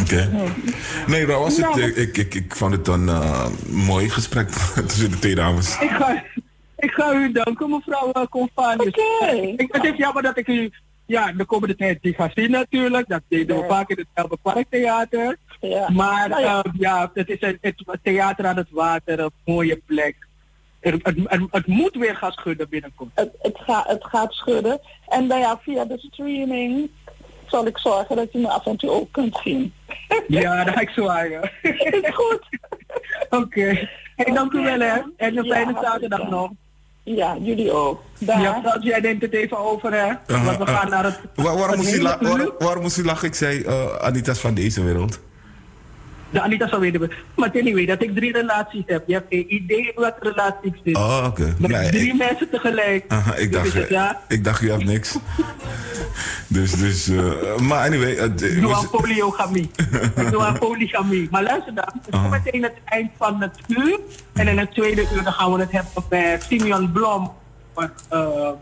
[0.00, 0.30] Oké.
[1.06, 1.64] Nee, dat was het.
[1.66, 4.48] Nou, Ik, ik, ik, ik vond het een eh, mooi gesprek
[4.88, 5.78] tussen de twee dames.
[5.80, 6.24] Ik ga,
[6.76, 8.86] ik ga u danken, mevrouw uh, Confanius.
[9.20, 9.30] Oké.
[9.56, 10.70] Ik, het is jammer dat ik u
[11.06, 13.08] ja, de komende tijd niet ga zien natuurlijk.
[13.08, 13.68] Dat deden we Ja.
[13.68, 15.36] vaak in het Elbe Parktheater.
[15.60, 15.90] Ja.
[15.90, 16.62] Maar Nou ja.
[16.62, 20.16] eh, ja, het is een, het theater aan het water, een mooie plek.
[20.82, 23.10] Er, het, het, het moet weer gaan schudden binnenkort.
[23.14, 24.80] het, het, gaat het gaat schudden.
[25.08, 26.90] En nou ja, via de streaming
[27.46, 29.72] zal ik zorgen dat je me af en toe ook kunt zien.
[30.28, 31.50] Ja, dat ga ik zwaaien.
[32.02, 32.42] Is goed.
[33.30, 33.88] Oké.
[34.16, 35.00] Hey, dank u wel hè.
[35.16, 36.50] En een Ja, fijne zaterdag nog.
[37.02, 38.02] Ja, jullie ook.
[38.18, 38.40] Daar.
[38.40, 40.08] Ja, Frans, jij neemt het even over hè.
[40.26, 41.20] Uh, Want we gaan naar het...
[41.34, 43.28] Waar, waarom, moest u lachen?
[43.28, 45.20] Ik zei eh, Anita's van deze wereld.
[46.32, 47.10] De Anita zal weten.
[47.36, 49.02] Maar anyway, dat ik drie relaties heb.
[49.06, 50.96] Je hebt geen idee wat relaties zijn.
[50.96, 51.54] Oh, oké.
[51.58, 53.04] Met Nee, drie ik- mensen tegelijk.
[53.08, 55.16] Aha, ik, Dus dacht, is het, ja, ik dacht, u had niks.
[56.48, 58.16] dus, dus, eh, maar anyway.
[58.16, 59.70] eh, d- ik doe aan polygamie.
[60.16, 61.28] ik doe aan polygamie.
[61.30, 63.98] Maar luister dan, het is meteen het eind van het uur.
[64.32, 67.32] En in het tweede uur dan gaan we het hebben met Simeon Blom.
[67.74, 68.52] Eh, eh,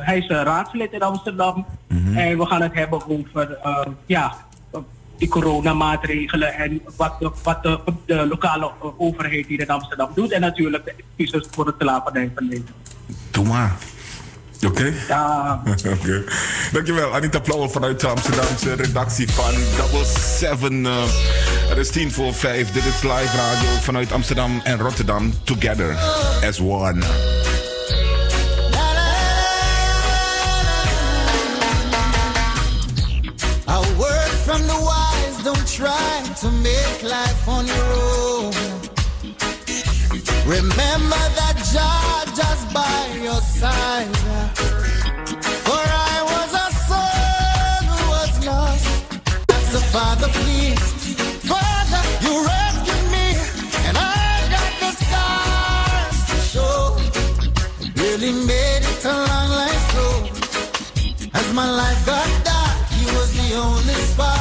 [0.00, 1.66] hij is een raadslid in Amsterdam.
[1.88, 2.16] Mhm.
[2.16, 4.34] En we gaan het hebben over eh, ja,
[5.18, 10.32] die coronamaatregelen en wat, de, wat de, de lokale overheid hier in Amsterdam doet.
[10.32, 12.76] En natuurlijk de excuses voor het slavernij van Nederland.
[13.30, 13.76] Doe maar.
[14.66, 14.92] Oké?
[15.08, 15.62] Ja,
[16.00, 16.24] Oké.
[16.72, 20.86] Dankjewel, Anita Plauwel vanuit de Amsterdamse redactie van Double Seven.
[20.86, 21.02] eh,
[21.68, 22.70] het is tien voor vijf.
[22.70, 25.32] Dit is live radio vanuit Amsterdam en Rotterdam.
[25.44, 25.96] Together
[26.48, 27.02] as one.
[33.66, 34.23] The
[35.66, 38.52] try to make life on your own.
[40.46, 44.14] Remember that Jah just by your side.
[45.66, 48.86] For I was a son who was lost.
[49.48, 50.84] As a Father, please.
[51.48, 53.26] Father, you rescued me,
[53.88, 56.96] and I got the scars to show.
[58.02, 60.24] Really made it a long life road.
[61.32, 64.33] As my life got dark, he was the only spark,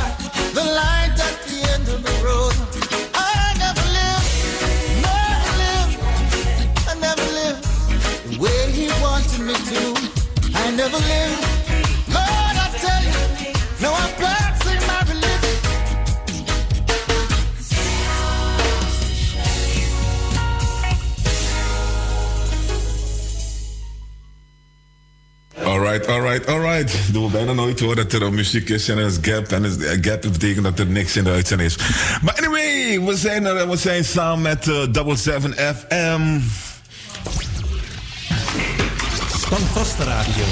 [10.84, 11.54] my religion.
[25.64, 27.14] Alright, alright, alright.
[27.14, 29.52] Doen we bijna hoor dat er muziek is en er is gap.
[29.52, 31.78] En is, eh, gap betekent dat er niks in de uitzending is.
[32.22, 35.58] Maar anyway, we zijn, er, we zijn samen met uh, Double 7
[39.54, 39.60] FM.
[39.60, 40.46] Standvaste Radio.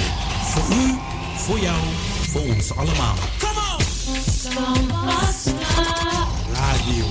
[0.44, 0.98] Voor u,
[1.38, 1.78] voor jou,
[2.30, 3.16] voor ons allemaal.
[6.54, 7.06] Radio.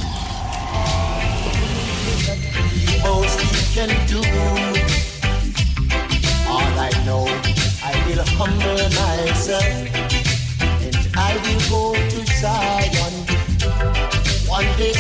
[3.02, 4.20] most you can do.
[6.48, 7.26] All I know,
[7.82, 9.64] I will humble myself
[10.84, 13.12] and I will go to Zion
[14.48, 14.92] one day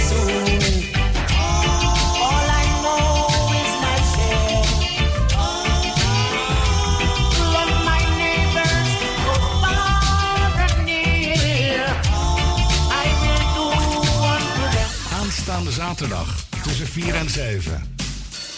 [15.90, 17.96] zaterdag tussen 4 en 7.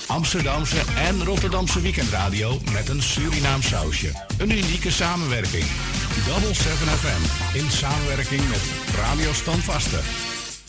[0.07, 4.11] Amsterdamse en Rotterdamse weekendradio met een Surinaam sausje.
[4.39, 5.64] Een unieke samenwerking.
[6.26, 8.61] Double 7 FM in samenwerking met
[8.97, 9.99] Radio Standvaste.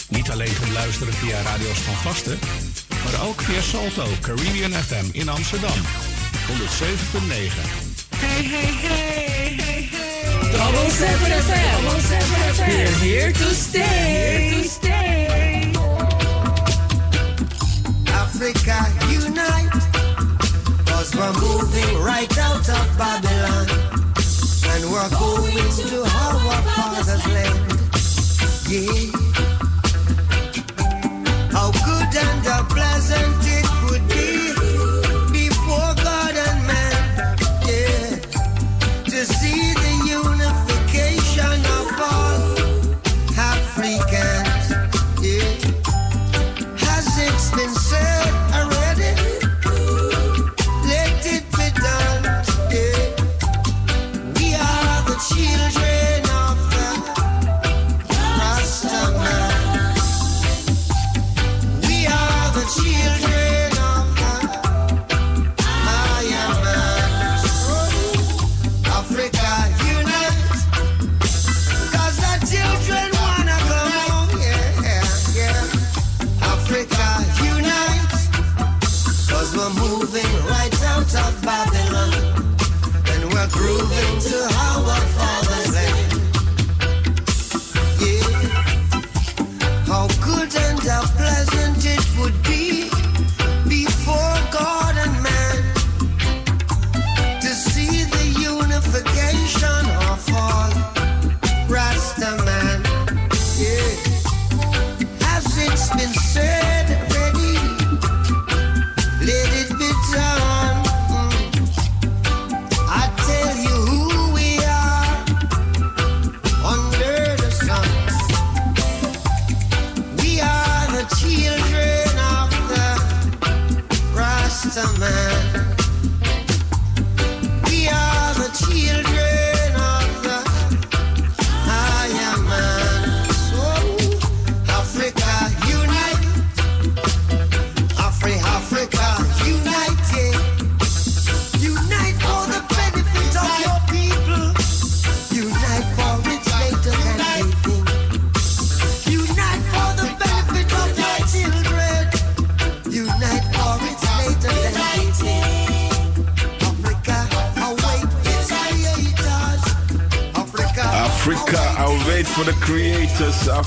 [0.09, 2.37] Niet alleen te beluisteren via Radio Standvaste,
[3.03, 5.77] maar ook via Salto Caribbean FM in Amsterdam.
[5.77, 5.81] 107.9.
[8.15, 10.51] Hey, hey, hey, hey, hey.
[10.51, 11.83] Double 7 FM.
[12.57, 13.81] We're here to stay.
[13.81, 14.92] Here to stay.
[18.35, 18.81] Africa
[19.11, 19.69] unite,
[20.87, 23.69] cause we're moving right out of Babylon,
[24.71, 27.59] and we're going to our father's land.
[28.67, 29.11] Yeah.
[31.51, 33.42] How good and how pleasant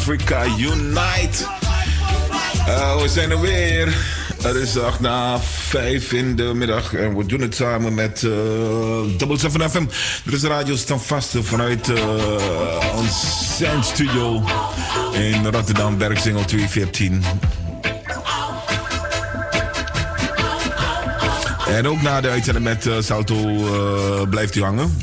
[0.09, 1.45] Africa, unite.
[2.67, 3.97] Eh, we zijn er weer.
[4.43, 6.95] Het is acht na vijf in de middag.
[6.95, 8.33] En we doen het samen met uh,
[9.17, 9.85] Double 7 FM.
[10.25, 11.99] Dit is Radio Standvaste vanuit uh,
[12.97, 13.61] ons
[15.13, 17.23] in Rotterdam, Bergsingel 214.
[21.69, 24.97] En ook na de uitzending met uh, blijft u hangen.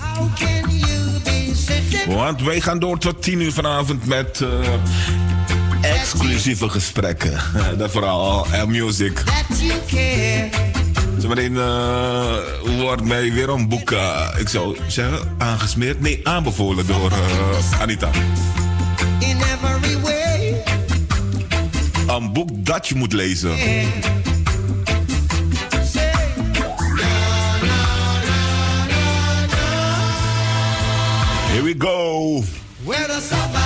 [2.07, 4.49] Want wij gaan door tot 10 uur vanavond met eh,
[5.81, 7.39] exclusieve gesprekken.
[7.77, 9.15] Dat vooral, uh, music.
[9.15, 10.49] that you care.
[11.17, 12.13] Zometeen eh
[12.79, 16.01] wordt mij weer een boek, eh, ik zou zeggen, aangesmeerd.
[16.01, 18.09] Nee, aanbevolen door eh, Anita.
[19.19, 20.63] In every way.
[22.07, 23.55] Een boek dat je moet lezen.
[33.13, 33.62] We're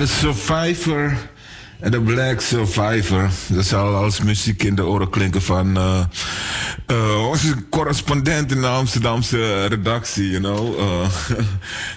[0.00, 1.18] The survivor.
[1.80, 3.30] En de Black Survivor.
[3.48, 6.00] Dat zal als muziek in de oren klinken van eh,
[6.86, 10.78] eh, onze correspondent in de Amsterdamse redactie, you know.
[10.78, 11.08] Uh,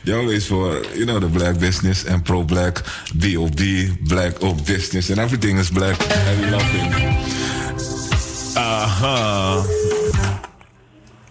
[0.03, 2.81] die always for, you know, the black business and pro-black,
[3.13, 3.61] B.O.B.,
[4.07, 5.97] black of business, and everything is black.
[6.27, 7.15] And we love him.
[8.53, 9.61] Aha.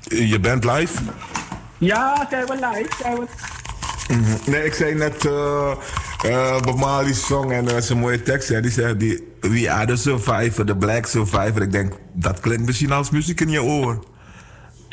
[0.03, 1.03] Je bent live?
[1.79, 2.89] Ja, zijn we live?
[3.03, 3.27] Zijn we...
[4.09, 4.51] Mhm.
[4.51, 5.73] Nee, ik zei net uh,
[6.25, 8.49] uh, Bob Marley's song en uh, zijn mooie tekst.
[8.49, 8.61] Hè.
[8.61, 11.63] Die zegt, die, we are the survivor, the black survivor.
[11.63, 14.05] Ik denk, dat klinkt misschien als muziek in je oor.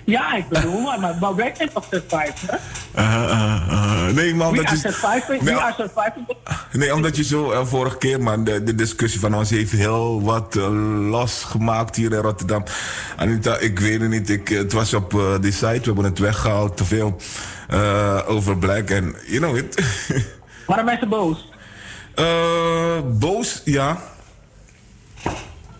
[0.05, 2.59] Ja, ik bedoel, maar, maar, wij zijn toch survivor?
[2.97, 4.07] Uh, uh, uh.
[4.15, 4.77] Nee, maar are je...
[4.77, 6.35] survivor, Nee, we are survivor.
[6.71, 10.55] Nee, omdat je zo vorige keer, man, de, de discussie van ons heeft heel wat
[11.09, 12.63] losgemaakt hier in Rotterdam.
[13.17, 14.29] Anita, ik weet het niet.
[14.29, 17.17] Ik, het was op die site, we hebben het weggehaald, te veel
[18.27, 18.89] over Black.
[18.89, 19.77] En, you know it.
[20.69, 21.49] Waarom mensen boos?
[22.19, 23.97] Uh, boos, ja.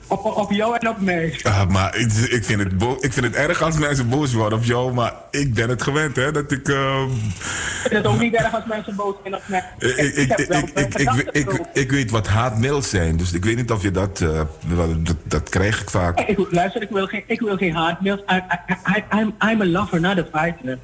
[0.07, 1.39] Op, op jou en op mij.
[1.43, 4.63] Ah, maar ik, ik, vind het ik vind het erg als mensen boos worden op
[4.63, 6.67] jou, maar ik ben het gewend, hè, dat ik...
[6.67, 9.63] uh, Ik vind het ook niet erg als mensen boos zijn op mij.
[9.77, 13.55] ik, ik, ik, ik, ik, ik, ik, ik weet wat haatmails zijn, dus ik weet
[13.55, 14.19] niet of je dat...
[14.19, 16.19] uh, wel, dat, dat krijg ik vaak.
[16.19, 18.19] Ik, luister, ik wil geen, ik wil geen haatmails.
[18.19, 20.77] I, I, I, I'm, I'm a lover, not a fighter.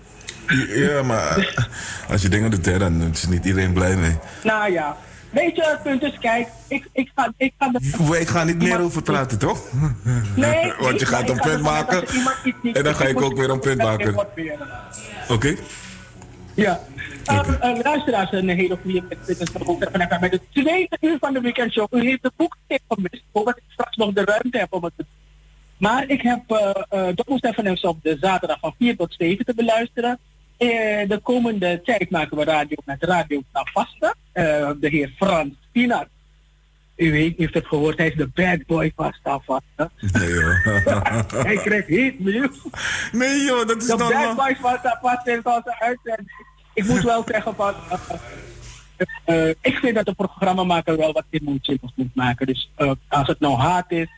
[0.76, 1.54] Ja, maar
[2.10, 4.18] als je dingen doet, hè, dan is niet iedereen blij mee.
[4.44, 4.98] Nou ja,
[5.36, 7.34] Weet je, het punt is, kijk, ik, ik ga...
[7.38, 9.64] Ik ga de, Wij gaan niet meer over praten, toch?
[10.36, 12.08] Nee, Want je gaat een ik ga punt uit maken.
[12.74, 14.28] En dan ga ik ook weer een punt maken.
[15.30, 15.56] Oké?
[16.54, 16.80] Ja.
[17.32, 21.40] Um, uh, luisteraars, een hele goede dit is de Boek Met tweede uur van de
[21.40, 21.88] weekendshow.
[21.94, 25.04] U heeft de boekentip gemist, omdat ik straks nog de ruimte heb om het te
[25.04, 25.14] doen.
[25.78, 30.20] Maar ik heb uh, uh, Double op de zaterdag van 4 tot 7 te beluisteren.
[30.58, 34.16] Eh, de komende tijd maken we radio met Radio Tafasta.
[34.34, 36.08] Uh, de heer Frans Pinat.
[36.96, 39.92] U weet, heeft het gehoord, hij is de bad boy van Tafasta.
[40.00, 40.66] Nee joh.
[41.48, 42.58] hij krijgt heet nieuws.
[43.12, 46.32] Nee joh, dat is De bad boys van Tafasta in onze uitzending.
[46.74, 47.74] Ik moet wel zeggen van...
[49.26, 52.48] Uh, ik vind dat de programmamaker wel wat emoties moet maken.
[52.48, 52.72] Dus
[53.08, 54.10] als het nou haat is,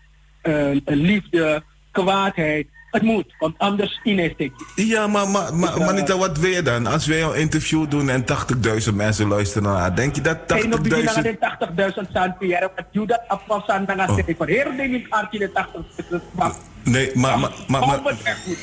[0.85, 3.35] liefde, kwaadheid, het moet.
[3.39, 4.51] Want anders Ines ik.
[4.75, 6.88] Ja, maar, maar, maar, maar niet wat wil je dan?
[6.88, 8.25] Als wij een interview doen en
[8.88, 10.45] 80.000 mensen luisteren naar, denk je dat 80.000...
[10.45, 12.71] Hey, nog die naar de 80.000 staan, Pierre.
[12.75, 15.53] Wat je dat afval staan, dan als ik van heel denk ik aan die 80.000.
[16.83, 18.17] Nee, maar, maar, maar, maar,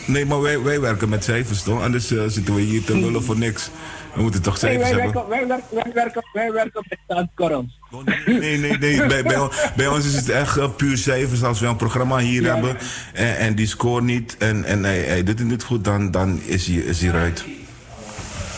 [0.06, 1.82] nee, maar wij, wij werken met cijfers toch?
[1.82, 3.70] Anders uh, zitten we hier te lullen voor niks.
[4.14, 5.12] We moeten toch cijfers hebben.
[5.12, 7.80] Werken, wij, werken, wij, werken, wij werken met standkorrels.
[8.26, 9.06] Nee, nee, nee.
[9.06, 11.42] bij, bij, bij, ons is het echt uh, puur cijfers.
[11.42, 12.54] Als we een programma hier ja.
[12.54, 12.76] hebben
[13.12, 16.40] en, en, die score niet en, en hij, hij doet het niet goed, dan, dan
[16.44, 17.44] is, hij, is hij eruit.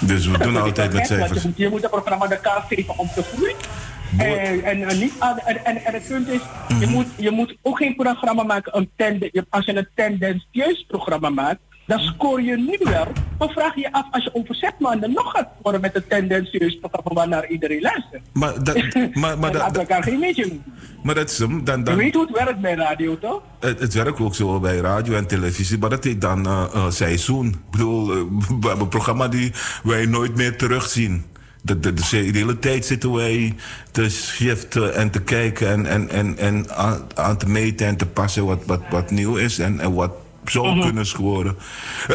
[0.00, 1.46] Dus we doen altijd met cijfers.
[1.54, 3.56] Je moet, het programma de kans geven om te groeien.
[4.18, 6.40] En, en, niet, en, en, en het punt is,
[6.80, 11.30] je, moet, je moet ook geen programma maken, een tende, als je een tendentieus programma
[11.30, 13.06] maakt, dan scoor je nu wel.
[13.38, 16.78] Dan vraag je af als je over zes maanden nog gaat scoren met een tendentieus
[16.78, 18.22] programma waarnaar iedereen luistert.
[18.32, 18.76] Maar dat,
[19.12, 20.58] maar, maar dat, elkaar geen beetje
[21.06, 21.64] maar dat is hem.
[21.64, 23.42] Dan, dan, je weet hoe het werkt bij radio, toch?
[23.60, 26.90] Het, het werkt ook zo bij radio en televisie, maar dat heet dan uh, uh,
[26.90, 27.46] seizoen.
[27.48, 31.24] Ik bedoel, uh, we hebben een programma die wij nooit meer terugzien.
[31.62, 33.54] De, de, de, de, hele tijd zitten wij
[33.90, 38.06] te shiften en te kijken en, en, en, en aan, aan te meten en te
[38.06, 40.12] passen wat, wat, wat nieuw is en, en wat
[40.50, 40.84] zou -huh.
[40.84, 41.56] kunnen scoren.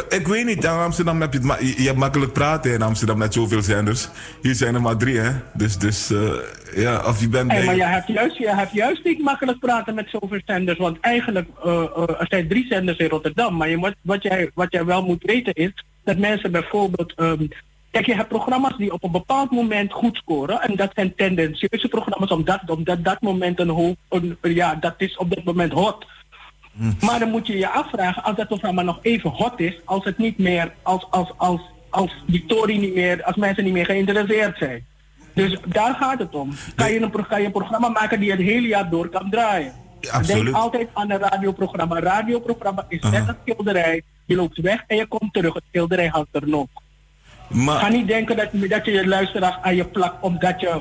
[0.08, 3.18] Ik weet niet, in Amsterdam heb je het ma je hebt makkelijk praten in Amsterdam
[3.18, 4.08] met zoveel zenders.
[4.42, 5.32] Hier zijn er maar drie, hè?
[5.54, 6.32] Dus, dus uh,
[6.74, 7.52] ja, of je bent.
[7.52, 11.00] Hey, maar je hebt, juist, je hebt juist niet makkelijk praten met zoveel zenders, want
[11.00, 13.56] eigenlijk uh, uh, er zijn drie zenders in Rotterdam.
[13.56, 17.12] Maar je moet, wat, jij, wat jij wel moet weten is dat mensen bijvoorbeeld.
[17.16, 17.48] Um,
[17.92, 20.60] Kijk, je hebt programma's die op een bepaald moment goed scoren.
[20.60, 25.16] En dat zijn tendentieuze programma's, omdat, omdat dat moment een hoog, een, ja, dat is
[25.16, 26.06] op dat moment hot.
[26.72, 26.96] Mm.
[27.00, 30.18] Maar dan moet je je afvragen, als dat programma nog even hot is, als het
[30.18, 31.60] niet meer, als, als, als,
[31.90, 34.86] als die Tory niet meer, als mensen niet meer geïnteresseerd zijn.
[35.34, 36.52] Dus daar gaat het om.
[36.74, 39.72] Kan je een, kan je een programma maken die het hele jaar door kan draaien?
[40.10, 40.44] Absoluut.
[40.44, 41.96] Denk altijd aan een radioprogramma.
[41.96, 44.02] Een radioprogramma is net een schilderij.
[44.24, 45.54] Je loopt weg en je komt terug.
[45.54, 46.66] Het schilderij hangt er nog.
[47.48, 47.78] Maar...
[47.78, 50.80] Ga niet denken dat, dat je je luisteraars aan je plakt omdat je...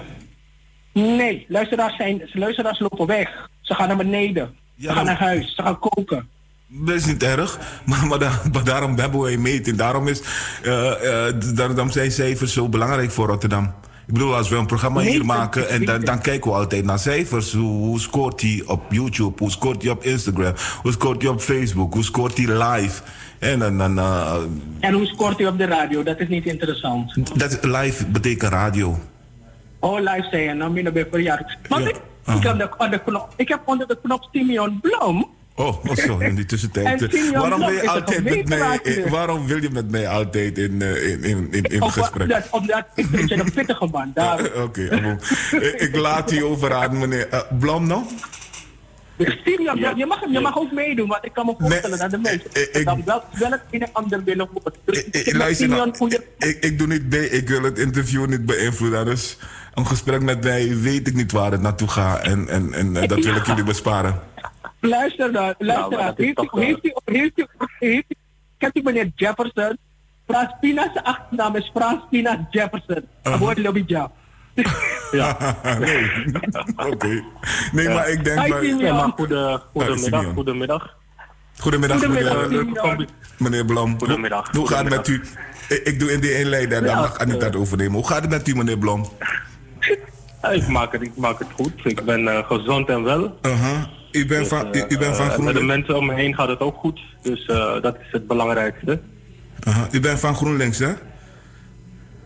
[0.94, 3.50] Nee, luisteraars, zijn, luisteraars lopen weg.
[3.62, 4.56] Ze gaan naar beneden.
[4.82, 5.54] Ja, gaan naar huis.
[5.56, 6.28] Gaan koken.
[6.68, 9.78] Dat is niet erg, maar, maar, daar, maar daarom hebben wij meting.
[9.78, 10.22] Daarom, is,
[10.64, 13.74] uh, uh, daarom zijn cijfers zo belangrijk voor Rotterdam.
[14.08, 17.00] Ik bedoel, als we een programma hier maken en dan, dan kijken we altijd naar
[17.00, 17.54] cijfers.
[17.54, 19.34] Hoe, hoe scoort hij op YouTube?
[19.38, 20.54] Hoe scoort hij op Instagram?
[20.82, 21.94] Hoe scoort hij op Facebook?
[21.94, 23.02] Hoe scoort hij live?
[23.40, 24.36] En, dan, dan, uh,
[24.80, 26.04] en hoe scoort hij op de radio?
[26.04, 27.40] Dat is niet interessant.
[27.40, 29.00] Dat live betekent radio.
[29.80, 31.56] Oh, live zei je, nou minder bij verjaardag.
[31.68, 31.90] Want ja.
[31.90, 35.30] ik, ik, heb de, de knop, ik heb onder de knop Simeon Blom.
[35.56, 37.32] Oh, oh zo, in die tussentijd.
[37.34, 41.48] waarom, wil je altijd met mij, waarom wil je met mij altijd in, in, in,
[41.52, 42.22] in, in of, gesprek?
[42.22, 44.12] Omdat, omdat ik vind je een pittige man.
[44.16, 45.18] Oké, okay,
[45.78, 48.04] ik laat u over aan meneer uh, Blom nog.
[49.76, 49.94] Ja.
[49.96, 52.86] je, mag, je mag ook meedoen, want ik kan me voorstellen dat de mensen ik,
[52.86, 54.74] dan wel, wel het een en ander willen horen.
[54.86, 55.92] Dus ik, ik, luister nou,
[56.38, 59.06] ik, ik doe niet mee, ik wil het interview niet beïnvloeden.
[59.06, 59.38] Dus
[59.74, 62.22] een gesprek met mij weet ik niet waar het naartoe gaat.
[62.22, 64.20] En, en, en uh, dat wil ik jullie besparen.
[64.80, 67.48] Luister dan, luister nou, heeft, toch, heeft, heeft, heeft,
[67.80, 68.06] heeft,
[68.58, 69.78] kent u meneer Jefferson?
[70.28, 73.08] Frans Pina's achternaam is Frans Pina Jefferson.
[73.24, 73.56] Uh -huh.
[73.56, 74.12] Lobby Job.
[75.12, 75.38] Ja,
[75.80, 76.12] nee.
[76.76, 76.88] Oké.
[76.88, 77.24] Okay.
[77.72, 77.94] Nee, ja.
[77.94, 78.48] maar ik denk...
[78.48, 80.96] Maar, ja, maar goede, goedemiddag, ah, goedemiddag.
[81.58, 83.98] Goedemiddag, goedemiddag meneer, meneer Blom.
[83.98, 84.48] Goedemiddag.
[84.52, 85.24] Hoe, hoe gaat het met u?
[85.68, 87.94] Ik, ik doe in die inleiding en dan mag Anita het overnemen.
[87.94, 89.06] Hoe gaat het met u, meneer Blom?
[90.50, 91.74] ik, maak het, ik maak het goed.
[91.84, 93.24] Ik ben uh, gezond en wel.
[93.42, 93.84] Uh -huh.
[94.12, 95.38] U bent dus, van, u, u bent van uh, GroenLinks?
[95.38, 97.00] Met de mensen om me heen gaat het ook goed.
[97.22, 99.00] Dus uh, dat is het belangrijkste.
[99.64, 99.84] -huh.
[99.92, 100.94] U bent van GroenLinks, hè?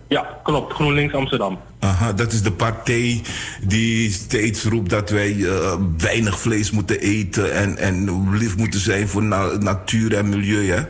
[0.07, 0.73] Ja, klopt.
[0.73, 1.59] GroenLinks Amsterdam.
[1.79, 3.21] Aha, dat is de partij
[3.61, 9.07] die steeds roept dat wij uh, weinig vlees moeten eten en, en lief moeten zijn
[9.07, 10.81] voor na natuur en milieu, hè?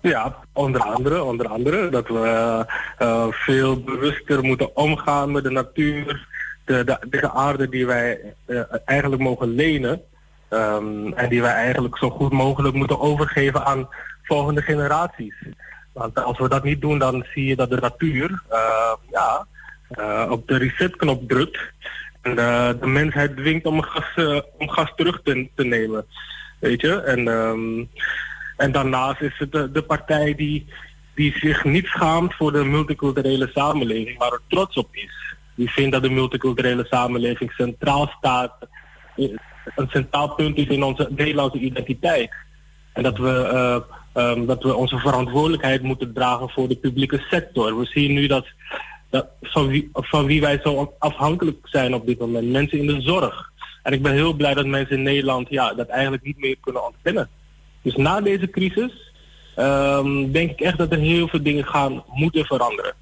[0.00, 2.64] Ja, onder andere, onder andere dat we
[3.02, 6.26] uh, veel bewuster moeten omgaan met de natuur.
[6.64, 10.00] de, de, de aarde die wij eh, eigenlijk mogen lenen.
[10.48, 13.88] ehm, en die wij eigenlijk zo goed mogelijk moeten overgeven aan
[14.22, 15.34] volgende generaties.
[15.92, 19.46] Want als we dat niet doen, dan zie je dat de natuur eh, ja,
[19.88, 21.58] eh, op de resetknop drukt.
[22.20, 26.06] En eh, de mensheid dwingt om gas, om gas terug te, te nemen.
[26.58, 27.02] Weet je?
[27.02, 27.84] En, ehm,
[28.56, 30.66] en daarnaast is het de, partij die,
[31.14, 35.34] die zich niet schaamt voor de multiculturele samenleving, maar er trots op is.
[35.54, 38.52] Die vindt dat de multiculturele samenleving centraal staat,
[39.76, 42.34] een centraal punt is in onze Nederlandse identiteit.
[42.92, 43.82] En dat we,
[44.12, 47.78] ehm, dat we onze verantwoordelijkheid moeten dragen voor de publieke sector.
[47.78, 48.46] We zien nu dat,
[49.10, 53.00] dat van, wie, van wie wij zo afhankelijk zijn op dit moment, mensen in de
[53.00, 53.50] zorg.
[53.82, 56.86] En ik ben heel blij dat mensen in Nederland ja, dat eigenlijk niet meer kunnen
[56.86, 57.28] ontkennen.
[57.82, 59.12] Dus na deze crisis
[59.54, 62.94] ehm, denk ik echt dat er heel veel dingen gaan moeten veranderen.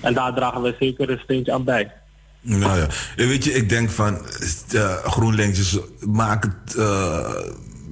[0.00, 1.92] En daar dragen we zeker een steentje aan bij.
[2.40, 2.86] Nou ja,
[3.16, 4.26] weet je, ik denk van
[4.74, 7.30] uh, GroenLinks maakt het, eh,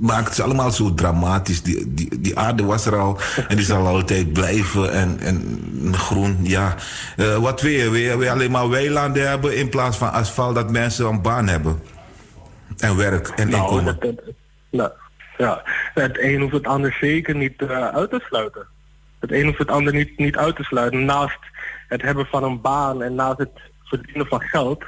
[0.00, 1.62] maakt het allemaal zo dramatisch.
[1.62, 4.92] Die, die, die aarde was er al en die zal altijd blijven.
[4.92, 6.74] En, en groen, ja.
[7.16, 7.90] Eh, wat wil je?
[7.90, 8.08] Wil je?
[8.08, 11.82] wil je alleen maar weilanden hebben in plaats van asfalt dat mensen een baan hebben?
[12.78, 13.84] En werk en Nou, inkomen.
[13.84, 14.34] dat- dat-
[14.70, 14.90] nou,
[15.38, 15.62] ja,
[15.94, 18.66] het een hoeft het ander zeker niet eh, uit te sluiten.
[19.20, 21.04] Het een hoeft het ander niet, niet uit te sluiten.
[21.04, 21.38] Naast
[21.88, 23.50] het hebben van een baan en naast het
[23.84, 24.84] verdienen van geld,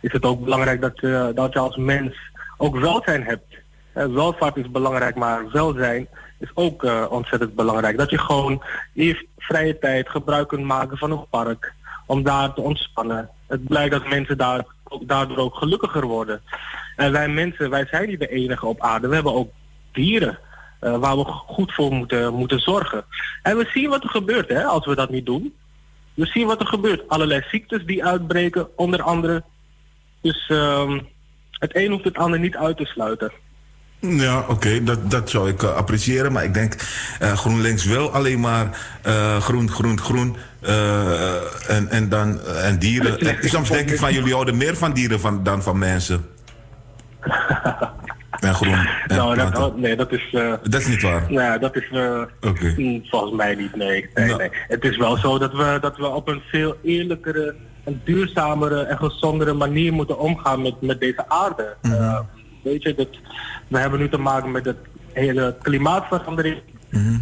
[0.00, 2.16] is het ook belangrijk dat, je dat je als mens
[2.56, 3.51] ook welzijn hebt.
[3.92, 7.98] Eh, welvaart is belangrijk, maar welzijn is ook eh, ontzettend belangrijk.
[7.98, 8.62] Dat je gewoon
[8.94, 11.72] eerst vrije tijd gebruik kunt maken van een park
[12.06, 13.30] om daar te ontspannen.
[13.46, 16.42] Het blijkt dat mensen daar, ook, daardoor ook gelukkiger worden.
[16.96, 19.08] En wij mensen, wij zijn niet de enige op aarde.
[19.08, 19.50] We hebben ook
[19.92, 20.38] dieren
[20.80, 23.04] eh, waar we goed voor moeten, moeten zorgen.
[23.42, 25.54] En we zien wat er gebeurt hè, als we dat niet doen.
[26.14, 27.08] We zien wat er gebeurt.
[27.08, 29.42] Allerlei ziektes die uitbreken, onder andere.
[30.20, 31.00] Dus ehm,
[31.50, 33.32] het een hoeft het ander niet uit te sluiten.
[34.08, 36.32] Ja, oké, dat, dat zou ik eh, appreciëren.
[36.32, 36.74] Maar ik denk,
[37.18, 38.66] eh, GroenLinks wil alleen maar
[39.02, 40.36] eh, groen, groen, groen.
[41.68, 43.18] en, en dan en dieren.
[43.18, 46.24] En soms denk ik van jullie houden meer van dieren van, dan van mensen.
[48.40, 48.88] En groen.
[49.06, 50.30] En nou, dat, oh, nee, dat is...
[50.62, 51.20] Dat is niet waar.
[51.20, 51.88] Nou ja, dat is
[52.40, 52.74] Oké.
[52.76, 54.10] mm, volgens mij niet, nee.
[54.14, 54.38] nee, Nou.
[54.38, 54.50] nee.
[54.68, 58.98] Het is wel zo dat we, dat we op een veel eerlijkere en duurzamere en
[58.98, 61.76] gezondere manier moeten omgaan met, met deze aarde.
[61.82, 62.20] Eh,
[62.62, 63.08] weet je, dat,
[63.72, 64.78] we hebben nu te maken met het
[65.12, 66.62] hele klimaatverandering.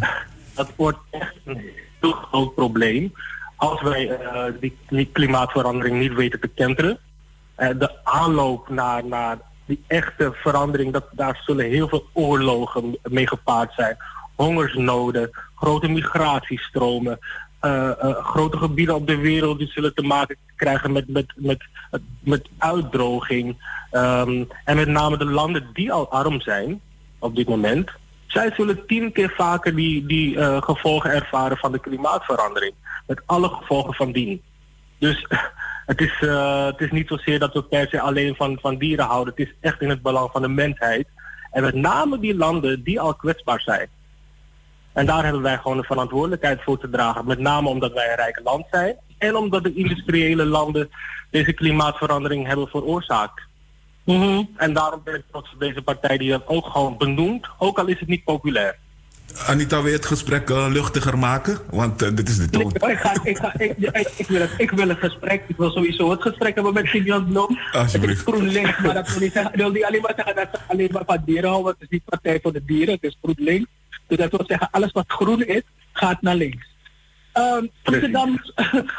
[0.55, 1.61] Dat wordt echt een
[1.99, 3.13] heel groot probleem
[3.55, 4.53] als wij eh,
[4.89, 6.97] die, klimaatverandering niet weten te kenteren.
[7.55, 13.27] Eh, de aanloop naar, naar die echte verandering, dat, daar zullen heel veel oorlogen mee
[13.27, 13.97] gepaard zijn.
[14.35, 17.19] Hongersnoden, grote migratiestromen,
[18.23, 21.63] grote gebieden op de wereld die zullen te maken krijgen met, met, met,
[22.19, 23.57] met uitdroging.
[23.91, 26.81] Ehm, en met name de landen die al arm zijn
[27.19, 27.89] op dit moment,
[28.27, 32.73] zij zullen tien keer vaker die, die eh, gevolgen ervaren van de klimaatverandering.
[33.07, 34.41] Met alle gevolgen van dien.
[34.97, 35.25] Dus
[35.91, 39.05] het is, eh, het is niet zozeer dat we per se alleen van, van dieren
[39.05, 39.33] houden.
[39.35, 41.07] Het is echt in het belang van de mensheid.
[41.51, 43.87] En met name die landen die al kwetsbaar zijn.
[44.93, 47.25] En daar hebben wij gewoon een verantwoordelijkheid voor te dragen.
[47.25, 48.95] Met name omdat wij een rijk land zijn.
[49.17, 50.89] En omdat de industriële landen
[51.29, 53.41] deze klimaatverandering hebben veroorzaakt.
[54.55, 57.47] En daarom ben ik trots op deze partij die dat ook gewoon benoemt.
[57.57, 58.75] Ook al is het niet populair.
[59.47, 61.57] Anita, wil je het gesprek eh, luchtiger maken?
[61.69, 62.91] Want eh, dit is de Nee, toon.
[62.91, 65.43] ik, ga, ik, ga, ik, ik, ik wil het, ik wil een gesprek.
[65.47, 67.57] Ik wil sowieso het gesprek hebben met Simeon Blom.
[67.71, 70.59] Het is GroenLinks, maar dat wil niet zeggen, wil niet alleen maar zeggen dat ze
[70.67, 71.71] alleen maar van dieren houden.
[71.71, 73.69] Het is niet Partij voor de Dieren, het is GroenLinks.
[74.11, 76.67] Dus dat wil zeggen, alles wat groen is, gaat naar links.
[77.31, 78.39] Ehm, Amsterdam,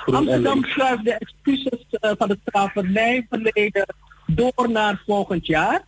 [0.05, 3.87] Amsterdam schuift de excuses eh, van het slavernijverleden
[4.27, 5.85] door naar volgend jaar.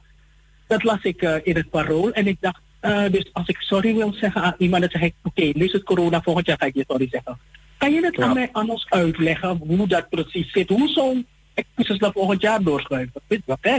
[0.67, 3.95] Dat las ik eh, in het parool en ik dacht, eh, dus als ik sorry
[3.95, 6.67] wil zeggen aan iemand, dan zeg ik, oké, nu is het corona, volgend jaar ga
[6.67, 7.39] ik je sorry zeggen.
[7.79, 10.69] Kan je het aan mij ons uitleggen hoe dat precies zit?
[10.69, 13.21] Hoe zo'n excuses naar volgend jaar doorschuiven?
[13.45, 13.79] Wat, hè?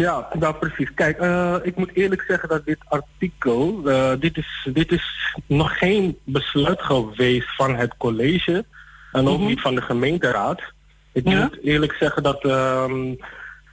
[0.00, 0.94] Ja, nou precies.
[0.94, 5.78] Kijk, eh, ik moet eerlijk zeggen dat dit artikel, eh, dit, is, dit is nog
[5.78, 8.64] geen besluit geweest van het college
[9.12, 10.62] en ook niet van de gemeenteraad.
[11.12, 11.42] Ik Ja?
[11.42, 13.14] moet eerlijk zeggen dat, ehm,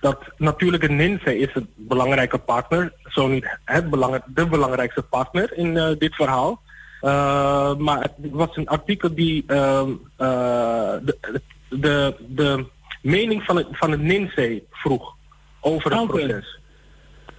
[0.01, 5.57] dat natuurlijk een NINSE is een belangrijke partner, zo niet het belang, de belangrijkste partner
[5.57, 6.61] in eh, dit verhaal.
[7.77, 12.65] Maar het was een artikel die ehm, eh, de, de, de
[13.01, 15.16] mening van het, van het NINSE vroeg
[15.59, 16.59] over het proces.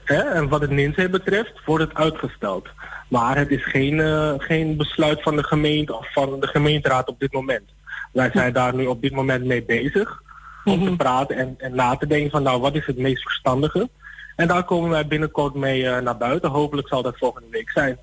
[0.05, 0.21] Hè?
[0.21, 2.69] En wat het NINSE betreft wordt het uitgesteld.
[3.09, 7.21] Maar het is geen, eh, geen besluit van de gemeente of van de gemeenteraad op
[7.21, 7.71] dit moment.
[8.13, 10.23] Wij zijn daar nu op dit moment mee bezig.
[10.65, 13.89] om te praten en, en na te denken van nou wat is het meest verstandige.
[14.37, 16.51] En daar komen wij binnenkort mee eh, naar buiten.
[16.51, 17.99] Hopelijk zal dat volgende week zijn.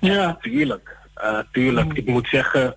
[0.00, 0.96] Ja, tuurlijk.
[1.14, 1.92] Eh, tuurlijk.
[1.92, 2.74] Ik moet zeggen,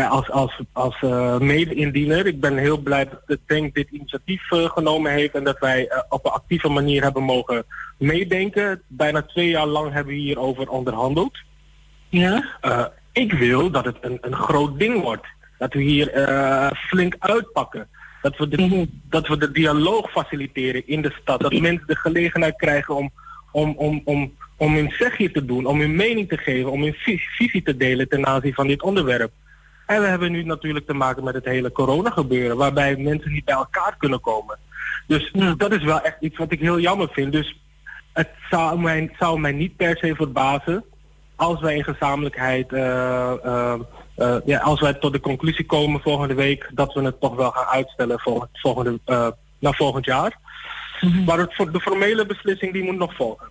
[0.00, 4.70] als, als, als eh, mede-indiener, ik ben heel blij dat de Denk dit initiatief eh,
[4.70, 7.64] genomen heeft en dat wij eh, op een actieve manier hebben mogen
[7.98, 8.82] meedenken.
[8.86, 11.38] Bijna twee jaar lang hebben we hierover onderhandeld.
[12.08, 12.44] Ja?
[12.60, 15.26] Eh, ik wil dat het een, een groot ding wordt.
[15.58, 17.88] Dat we hier eh, flink uitpakken.
[18.22, 21.40] Dat we, de, dat we de dialoog faciliteren in de stad.
[21.40, 23.10] Dat mensen de gelegenheid krijgen om,
[23.52, 26.94] om, om, om, om hun zegje te doen, om hun mening te geven, om hun
[26.94, 29.32] vis- visie te delen ten aanzien van dit onderwerp.
[29.86, 33.44] En we hebben nu natuurlijk te maken met het hele corona gebeuren, waarbij mensen niet
[33.44, 34.58] bij elkaar kunnen komen.
[35.06, 37.32] Dus dat is wel echt iets wat ik heel jammer vind.
[37.32, 37.60] Dus
[38.12, 40.84] het zou mij, het zou mij niet per se verbazen
[41.36, 43.80] als wij in gezamenlijkheid, eh, eh,
[44.14, 47.50] eh, ja, als wij tot de conclusie komen volgende week dat we het toch wel
[47.50, 49.00] gaan uitstellen volgend, volgende,
[49.58, 50.38] naar volgend jaar.
[51.26, 53.48] Maar het, voor de formele beslissing die moet nog volgen.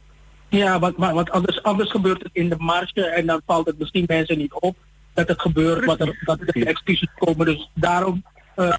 [0.50, 3.80] Ja, want, maar, want anders, anders gebeurt het in de marge en dan valt het
[3.80, 4.76] misschien mensen niet op
[5.14, 7.46] dat het gebeurt, wat er, dat er excuses komen.
[7.46, 8.24] Dus daarom
[8.56, 8.78] eh,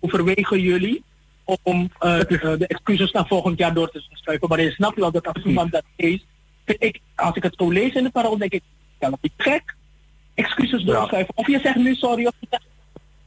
[0.00, 1.02] overwegen jullie
[1.62, 4.48] om eh, de de excuses naar volgend jaar door te schuiven.
[4.48, 6.22] Maar je snapt wel dat als iemand dat vind
[6.78, 8.62] ik, als ik het zo lees in de parool, denk ik,
[9.00, 9.74] ja, wat ik gek,
[10.34, 11.36] excuses doorschuiven.
[11.36, 12.64] Of je zegt nu sorry, of je zegt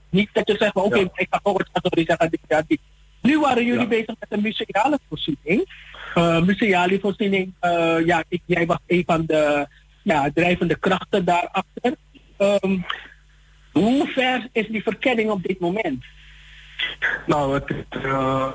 [0.10, 1.10] niet dat je zegt, oké, Ja.
[1.16, 2.30] ik ga volgend jaar sorry zeggen.
[2.30, 2.80] dit, ja, dit.
[3.22, 3.88] Nu waren jullie Ja.
[3.88, 5.72] bezig met een museale voorziening.
[6.18, 9.68] Uh, museale voorziening, eh, ja, ik, jij was een van de
[10.04, 11.96] ja, drijvende krachten daarachter.
[12.38, 12.78] Ehm
[13.72, 16.04] hoe ver is die verkenning op dit moment?
[17.26, 18.50] Nou, het is, eh,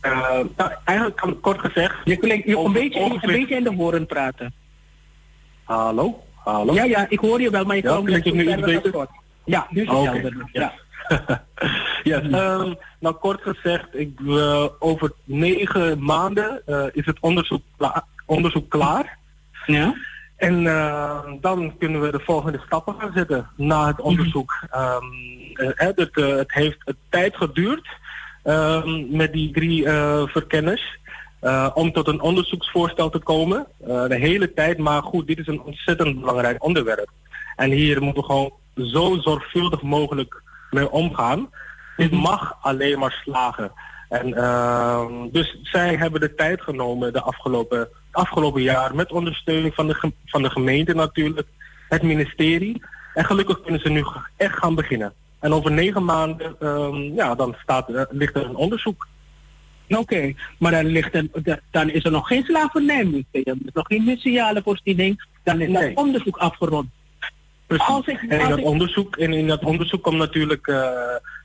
[0.00, 1.94] eh, nou, eigenlijk kan kort gezegd.
[2.04, 4.52] Je klinkt je een, beetje, een ongeveer- beetje in de horen praten.
[5.64, 6.22] Hallo?
[6.34, 6.72] Hallo?
[6.74, 9.06] Ja, ja, ik hoor je wel, maar je Ja, kan het nu iets beter?
[9.44, 10.08] Ja, nu is het Oké.
[10.08, 10.48] helder.
[10.52, 10.72] Ja.
[12.02, 17.62] Yes, ehm, nou kort gezegd, ik, eh, over negen maanden eh, is het onderzoek,
[18.26, 19.18] onderzoek klaar.
[19.66, 19.94] Ja?
[20.38, 24.66] En eh, dan kunnen we de volgende stappen gaan zetten na het onderzoek.
[24.70, 25.04] Ehm,
[25.58, 27.88] eh, het, eh, het heeft tijd geduurd
[28.42, 30.96] ehm, met die drie eh, verkenners
[31.74, 33.66] om tot een onderzoeksvoorstel te komen.
[33.78, 37.10] De hele tijd, maar goed, dit is een ontzettend belangrijk onderwerp.
[37.56, 41.50] En hier moeten we gewoon zo zorgvuldig mogelijk mee omgaan.
[41.96, 43.72] Dit mag alleen maar slagen.
[44.08, 49.86] En ehm, dus zij hebben de tijd genomen de afgelopen, afgelopen jaar met ondersteuning van
[49.86, 51.48] de, van de gemeente natuurlijk,
[51.88, 52.82] het ministerie.
[53.14, 54.04] En gelukkig kunnen ze nu
[54.36, 55.12] echt gaan beginnen.
[55.40, 59.06] En over negen maanden, ehm, ja, dan staat, er- ligt er een onderzoek.
[59.88, 63.86] Oké, maar dan, ligt er, da- dan is er nog geen slavernijmuseum, er is nog
[63.86, 65.94] geen museale voorziening, dan is Nee.
[65.94, 66.88] dat onderzoek afgerond.
[67.66, 67.86] Precies.
[67.88, 70.76] Als ik- en in dat ik- onderzoek, en in dat onderzoek komt natuurlijk eh,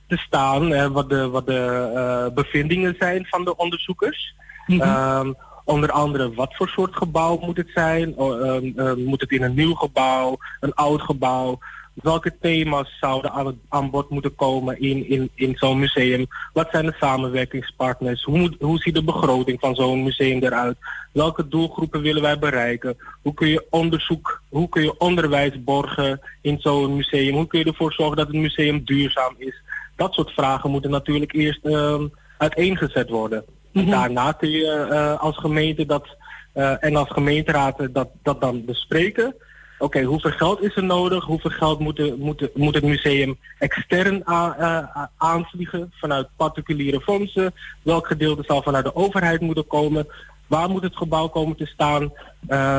[0.08, 4.36] te staan hè, wat de, wat de eh, bevindingen zijn van de onderzoekers.
[4.68, 4.82] Mhm.
[4.82, 5.34] Ehm,
[5.64, 8.18] onder andere wat voor soort gebouw moet het zijn?
[8.18, 11.60] Ehm, ehm, moet het in een nieuw gebouw, een oud gebouw?
[11.94, 16.26] Welke thema's zouden aan, het, bod moeten komen in, in, in zo'n museum?
[16.54, 18.24] Wat zijn de samenwerkingspartners?
[18.24, 20.78] Hoe, moet, hoe ziet de begroting van zo'n museum eruit?
[21.12, 22.98] Welke doelgroepen willen wij bereiken?
[23.22, 27.36] Hoe kun je onderzoek, hoe kun je onderwijs borgen in zo'n museum?
[27.36, 29.62] Hoe kun je ervoor zorgen dat het museum duurzaam is?
[29.96, 32.08] Dat soort vragen moeten natuurlijk eerst ehm,
[32.38, 33.46] uiteengezet worden.
[33.74, 36.08] En daarna kun je eh, als gemeente dat
[36.54, 39.36] eh, en als gemeenteraad dat, dat dan bespreken.
[39.80, 41.24] Oké, hoeveel geld is er nodig?
[41.26, 44.80] Hoeveel geld moet, de- moet, de- moet het museum extern eh,
[45.18, 47.54] aanvliegen vanuit particuliere fondsen?
[47.82, 50.08] Welk gedeelte zal vanuit de overheid moeten komen?
[50.48, 52.12] Waar moet het gebouw komen te staan?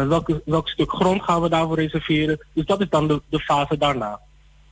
[0.08, 2.38] Welke, welk stuk grond gaan we daarvoor reserveren?
[2.52, 4.20] Dus dat is dan de, de fase daarna.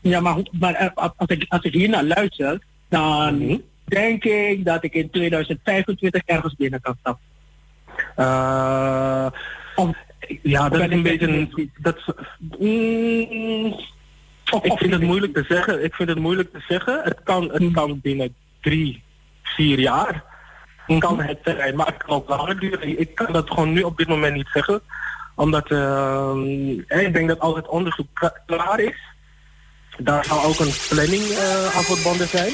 [0.01, 3.57] Ja, maar, maar als, ik, als ik hier naar luister, dan Mhm.
[3.85, 7.25] Denk ik dat ik in 2025 ergens binnen kan stappen.
[8.17, 9.27] Eh,
[10.43, 11.71] ja, dat is een beetje een...
[11.79, 11.99] Dat,
[12.59, 13.75] mm,
[14.63, 15.85] ik vind het moeilijk te zeggen.
[15.85, 17.01] Ik vind het moeilijk te zeggen.
[17.05, 19.03] Het kan, het kan binnen drie,
[19.43, 20.25] vier jaar.
[20.99, 23.01] Kan het zijn, maar het kan ook langer duren.
[23.01, 24.81] Ik kan dat gewoon nu op dit moment niet zeggen.
[25.35, 26.35] Omdat eh,
[26.89, 29.01] ik denk dat als het onderzoek kla- klaar is,
[29.99, 32.53] daar zal ook een planning eh aan verbonden zijn.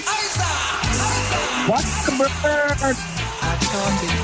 [1.66, 2.99] Wat gebeurt?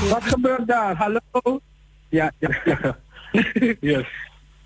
[0.09, 0.95] Wat gebeurt daar?
[0.95, 1.59] Hallo?
[2.09, 2.97] Ja, ja.
[3.79, 4.05] yes.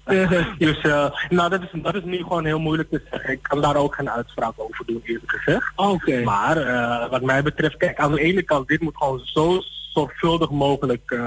[0.58, 3.32] dus eh, nou, dat, is, dat is nu gewoon heel moeilijk te zeggen.
[3.32, 5.72] Ik kan daar ook geen uitspraak over doen, eerlijk gezegd.
[5.76, 6.24] Oké.
[6.24, 9.62] Maar eh, wat mij betreft, kijk, aan de ene kant, dit moet gewoon zo
[9.94, 11.18] zorgvuldig mogelijk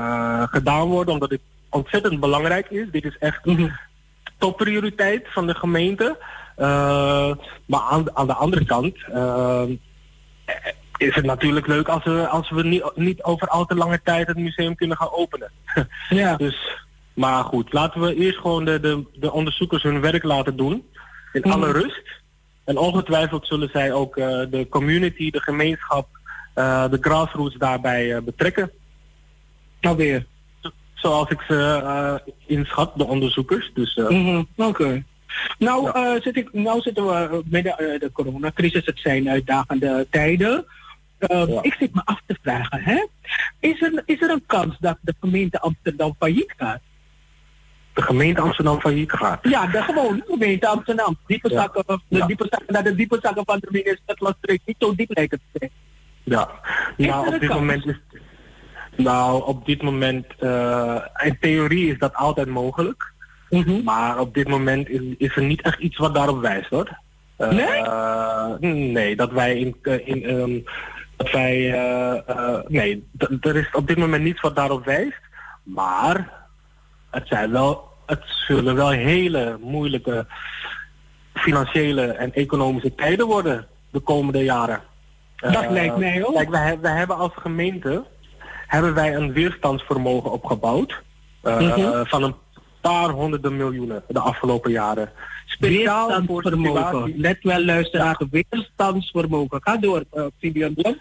[0.50, 2.86] gedaan worden, omdat dit ontzettend belangrijk is.
[2.90, 3.44] Dit is echt
[4.43, 6.18] topprioriteit van de gemeente.
[6.57, 7.32] Eh,
[7.66, 9.62] maar aan, aan de andere kant, eh,
[10.45, 14.01] eh, is het natuurlijk leuk als we, als we niet, niet over al te lange
[14.05, 15.51] tijd het museum kunnen gaan openen.
[16.09, 16.36] Ja.
[16.36, 16.78] Dus,
[17.14, 20.84] maar goed, laten we eerst gewoon de, de, de onderzoekers hun werk laten doen.
[21.32, 21.78] In alle Mhm.
[21.78, 22.20] rust.
[22.64, 26.09] En ongetwijfeld zullen zij ook eh, de community, de gemeenschap,
[26.90, 28.70] de grassroots daarbij betrekken.
[29.80, 30.26] Nou weer.
[31.03, 33.70] Zoals ik ze eh, inschat, de onderzoekers.
[33.74, 35.05] Dus eh, Mhm, Oké.
[35.59, 38.86] Nou, eh, zit ik, nou zitten we midden de coronacrisis.
[38.86, 40.64] Het zijn uitdagende tijden.
[41.18, 41.62] Eh, Ja.
[41.62, 43.07] Ik zit me af te vragen, hè?
[43.61, 46.80] Is, er, is er een kans dat de gemeente Amsterdam failliet gaat?
[47.94, 49.38] de gemeente Amsterdam failliet gaat.
[49.48, 51.18] Ja, de gewone gemeente Amsterdam.
[51.26, 51.61] Diepe Ja.
[51.61, 52.26] zakken, de Ja.
[52.26, 55.59] diepe zakken, dat de diepe zakken van de minister Lastreek niet zo diep lijken te
[55.59, 55.70] zijn.
[56.22, 56.50] Ja,
[56.96, 57.61] Is nou op dit kans?
[57.61, 57.96] moment is
[59.03, 63.11] nou op dit moment uh, in theorie is dat altijd mogelijk,
[63.50, 63.82] Mhm.
[63.84, 66.98] maar op dit moment is, is er niet echt iets wat daarop wijst hoor.
[67.38, 67.48] Uh,
[68.61, 68.92] Nee?
[68.92, 70.64] nee, dat wij in, in um,
[71.16, 71.55] dat wij
[72.68, 73.09] nee,
[73.40, 75.20] er is op dit moment niets wat daarop wijst,
[75.62, 76.32] maar
[77.11, 80.26] het zijn wel, het zullen wel hele moeilijke
[81.34, 84.80] financiële en economische tijden worden de komende jaren.
[85.36, 86.34] Dat lijkt mij ook.
[86.34, 88.05] Kijk, wij, wij hebben als gemeente
[88.72, 91.02] hebben wij een weerstandsvermogen opgebouwd
[91.42, 92.04] uh, Mhm.
[92.04, 92.34] van een
[92.80, 95.10] paar honderden miljoenen de afgelopen jaren.
[95.46, 97.14] Speciaal voor situaties.
[97.16, 99.60] Let wel luisteraar, weerstandsvermogen.
[99.62, 100.26] Ga door, uh.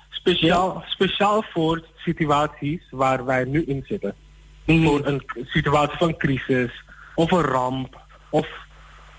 [0.09, 4.13] Speciaal, speciaal voor situaties waar wij nu in zitten.
[4.65, 4.83] Mhm.
[4.85, 6.83] Voor een situatie van crisis
[7.15, 7.99] of een ramp
[8.29, 8.47] of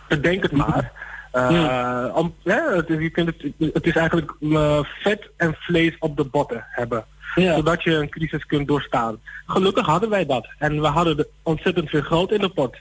[0.09, 0.93] bedenk het maar.
[1.33, 5.97] Uh, om, ja, het, is, je kunt het, het is eigenlijk uh, vet en vlees
[5.99, 7.05] op de botten hebben.
[7.35, 7.55] Ja.
[7.55, 9.21] Zodat je een crisis kunt doorstaan.
[9.47, 10.49] Gelukkig hadden wij dat.
[10.59, 12.77] En we hadden ontzettend veel geld in de pot.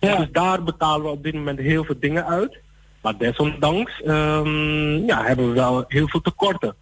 [0.00, 0.16] Ja.
[0.16, 2.58] Dus daar betalen we op dit moment heel veel dingen uit.
[3.02, 6.74] Maar desondanks um, ja, hebben we wel heel veel tekorten.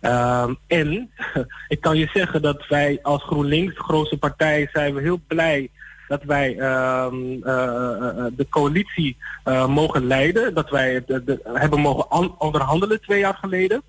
[0.00, 1.10] Um, en
[1.68, 5.70] ik kan je zeggen dat wij als GroenLinks, de grootste partij, zijn we heel blij
[6.08, 10.54] dat wij um, uh, uh, de coalitie uh, mogen leiden.
[10.54, 13.82] Dat wij de, de, hebben mogen onderhandelen twee jaar geleden.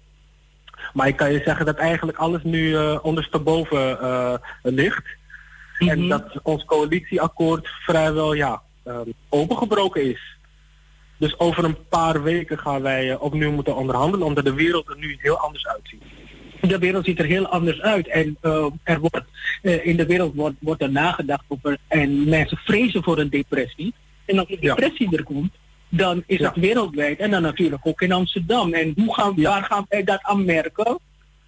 [0.93, 5.05] Maar ik kan je zeggen dat eigenlijk alles nu uh, ondersteboven uh, ligt.
[5.77, 5.89] Mm -hmm.
[5.89, 10.37] En dat ons coalitieakkoord vrijwel ja, uh, opengebroken is.
[11.17, 14.97] Dus over een paar weken gaan wij uh, opnieuw moeten onderhandelen, omdat de wereld er
[14.97, 16.03] nu heel anders uitziet.
[16.61, 19.25] De wereld ziet er heel anders uit en uh, er wordt,
[19.61, 23.93] uh, in de wereld wordt, wordt er nagedacht over en mensen vrezen voor een depressie.
[24.25, 25.17] En als een depressie ja.
[25.17, 25.53] er komt,
[25.89, 26.47] dan is ja.
[26.47, 28.73] het wereldwijd en dan natuurlijk ook in Amsterdam.
[28.73, 29.49] En hoe gaan, ja.
[29.49, 30.99] waar gaan wij dat aan merken?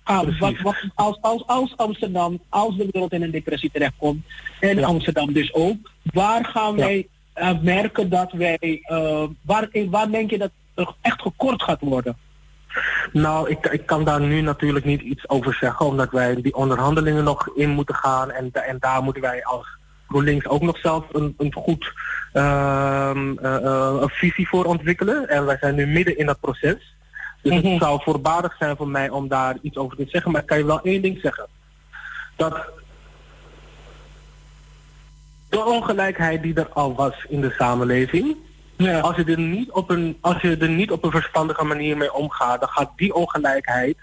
[0.03, 4.25] Ah, wat, wat, als, als, als Amsterdam, als de wereld in een depressie terechtkomt,
[4.59, 4.87] en ja.
[4.87, 10.37] Amsterdam dus ook, waar gaan wij uh, merken dat wij, uh, waar, waar denk je
[10.37, 12.17] dat er echt gekort gaat worden?
[13.11, 17.23] Nou, ik, ik kan daar nu natuurlijk niet iets over zeggen, omdat wij die onderhandelingen
[17.23, 19.67] nog in moeten gaan en, en daar moeten wij als
[20.11, 21.93] GroenLinks ook nog zelf een, een goed
[22.33, 25.29] uh, uh, een visie voor ontwikkelen.
[25.29, 26.95] En wij zijn nu midden in dat proces.
[27.41, 27.71] Dus mm -hmm.
[27.71, 30.31] het zou voorbarig zijn voor mij om daar iets over te zeggen.
[30.31, 31.47] Maar ik kan je wel één ding zeggen.
[32.35, 32.65] Dat
[35.49, 38.35] de ongelijkheid die er al was in de samenleving.
[38.77, 38.99] Ja.
[38.99, 42.13] Als, je er niet op een, als je er niet op een verstandige manier mee
[42.13, 43.97] omgaat, dan gaat die ongelijkheid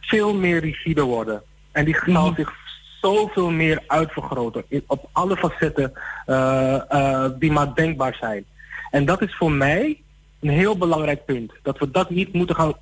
[0.00, 1.42] veel meer rigide worden.
[1.72, 2.34] En die zal mm -hmm.
[2.34, 2.61] zich
[3.02, 5.92] zoveel meer uitvergroten op alle facetten
[6.26, 8.44] uh, uh, die maar denkbaar zijn.
[8.90, 10.00] En dat is voor mij
[10.40, 11.52] een heel belangrijk punt.
[11.62, 12.72] Dat we dat niet moeten gaan.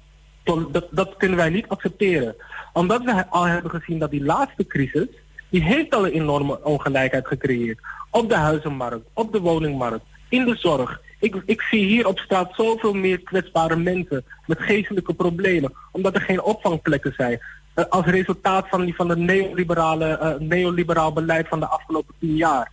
[0.44, 2.34] Dat, dat kunnen wij niet accepteren.
[2.72, 5.06] Omdat we al hebben gezien dat die laatste crisis.
[5.48, 7.78] die heeft al een enorme ongelijkheid gecreëerd.
[8.10, 11.00] Op de huizenmarkt, op de woningmarkt, in de zorg.
[11.20, 15.72] Ik, ik zie hier op straat zoveel meer kwetsbare mensen met geestelijke problemen.
[15.92, 17.40] Omdat er geen opvangplekken zijn.
[17.80, 22.36] Uh, als resultaat van, die, van het neoliberale, uh, neoliberaal beleid van de afgelopen tien
[22.36, 22.70] jaar.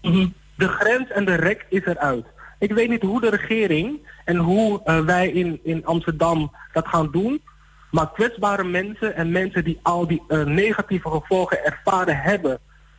[0.00, 0.34] -hmm.
[0.54, 2.24] De grens en de rek is eruit.
[2.58, 7.10] Ik weet niet hoe de regering en hoe uh, wij in, in Amsterdam dat gaan
[7.10, 7.42] doen.
[7.90, 12.58] Maar kwetsbare mensen en mensen die al die negatieve gevolgen ervaren hebben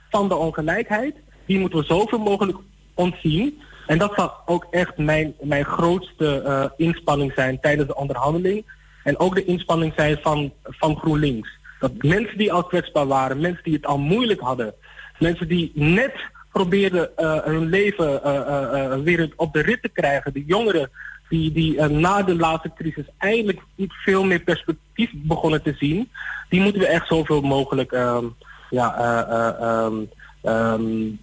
[0.10, 2.58] van de ongelijkheid, die moeten we zoveel mogelijk
[2.94, 3.62] ontzien.
[3.88, 8.66] En dat zal ook echt mijn, mijn grootste inspanning zijn tijdens de onderhandeling.
[9.04, 11.50] En ook de inspanning zijn van, van GroenLinks.
[11.80, 14.74] Dat mensen die al kwetsbaar waren, mensen die het al moeilijk hadden,
[15.20, 16.14] mensen die net
[16.52, 20.90] probeerden uh, hun leven uh, weer op de rit te krijgen, de jongeren
[21.30, 26.10] die, die na de laatste crisis eindelijk iets veel meer perspectief begonnen te zien,
[26.50, 28.36] die moeten we echt zoveel mogelijk um,
[28.70, 30.10] ja, um,
[30.44, 31.20] um,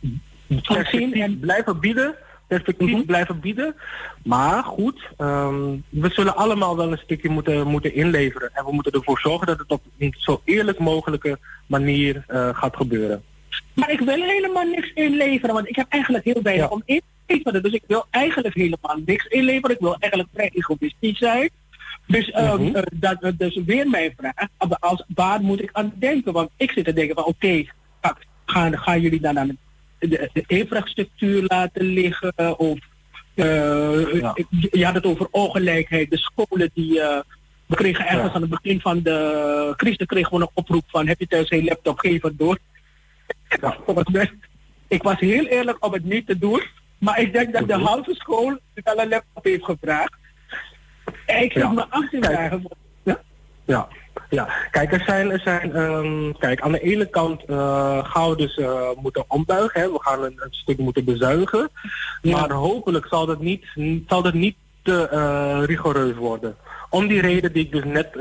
[0.48, 2.14] perspectief blijven bieden
[2.46, 3.74] perspectief blijven bieden.
[4.24, 8.50] Maar goed, ehm, we zullen allemaal wel een stukje moeten, moeten inleveren.
[8.54, 12.76] En we moeten ervoor zorgen dat het op een zo eerlijk mogelijke manier eh, gaat
[12.76, 13.22] gebeuren.
[13.74, 17.34] Maar ik wil helemaal niks inleveren, want ik heb eigenlijk heel weinig om in te
[17.34, 17.62] leveren.
[17.62, 19.70] Dus ik wil eigenlijk helemaal niks inleveren.
[19.76, 21.50] Ik wil eigenlijk vrij egoïstisch zijn.
[22.06, 22.74] Dus ehm, Mhm.
[22.76, 24.48] eh, dat dat is weer mijn vraag.
[24.80, 26.32] Als, waar moet ik aan denken?
[26.32, 27.64] Want ik zit te denken van oké,
[28.00, 28.16] ga-
[28.46, 29.56] gaan, gaan jullie dan aan de,
[29.98, 32.58] de, de infrastructuur laten liggen?
[32.58, 32.78] Of
[33.34, 36.10] eh, je- je had het over ongelijkheid.
[36.10, 37.00] De scholen die...
[37.00, 37.20] eh,
[37.66, 38.34] we kregen ergens Ja.
[38.34, 41.64] aan het begin van de crisis kregen we een oproep van heb je thuis geen
[41.64, 42.58] laptop, geef het door.
[44.12, 44.32] Mij-
[44.88, 46.62] Ik was heel eerlijk om het niet te doen,
[46.98, 50.14] maar ik denk dat de halve school wel een laptop heeft gevraagd.
[51.26, 51.68] En ik Ja.
[51.70, 52.68] me vragen.
[53.02, 53.20] Ja?
[53.64, 53.88] Ja,
[54.30, 54.48] ja.
[54.70, 58.56] Kijk, er zijn, er zijn ehm, kijk, aan de ene kant eh, gaan we dus
[58.56, 59.80] eh, moeten ombuigen.
[59.80, 59.92] Hè.
[59.92, 61.68] We gaan een, een stuk moeten bezuinigen.
[62.22, 63.64] Maar hopelijk zal dat niet,
[64.06, 66.56] zal dat niet te eh, rigoureus worden.
[66.90, 68.12] Om die reden die ik dus net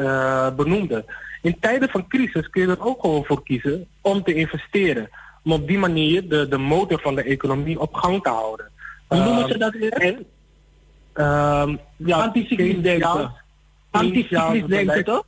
[0.55, 1.05] benoemde.
[1.41, 5.09] In tijden van crisis kun je er ook gewoon voor kiezen om te investeren.
[5.43, 8.69] Om op die manier de, de motor van de economie op gang te houden.
[9.07, 10.23] Hoe noemen Ehm, ze dat weer?
[11.13, 13.31] Ehm ja, Anticyclisch denken.
[13.91, 15.25] Anticyclisch denken, toch?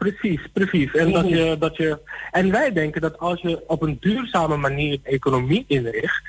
[0.00, 0.92] Precies, precies.
[0.92, 1.98] En, dat je, dat je,
[2.30, 6.22] en wij denken dat als je op een duurzame manier de economie inricht,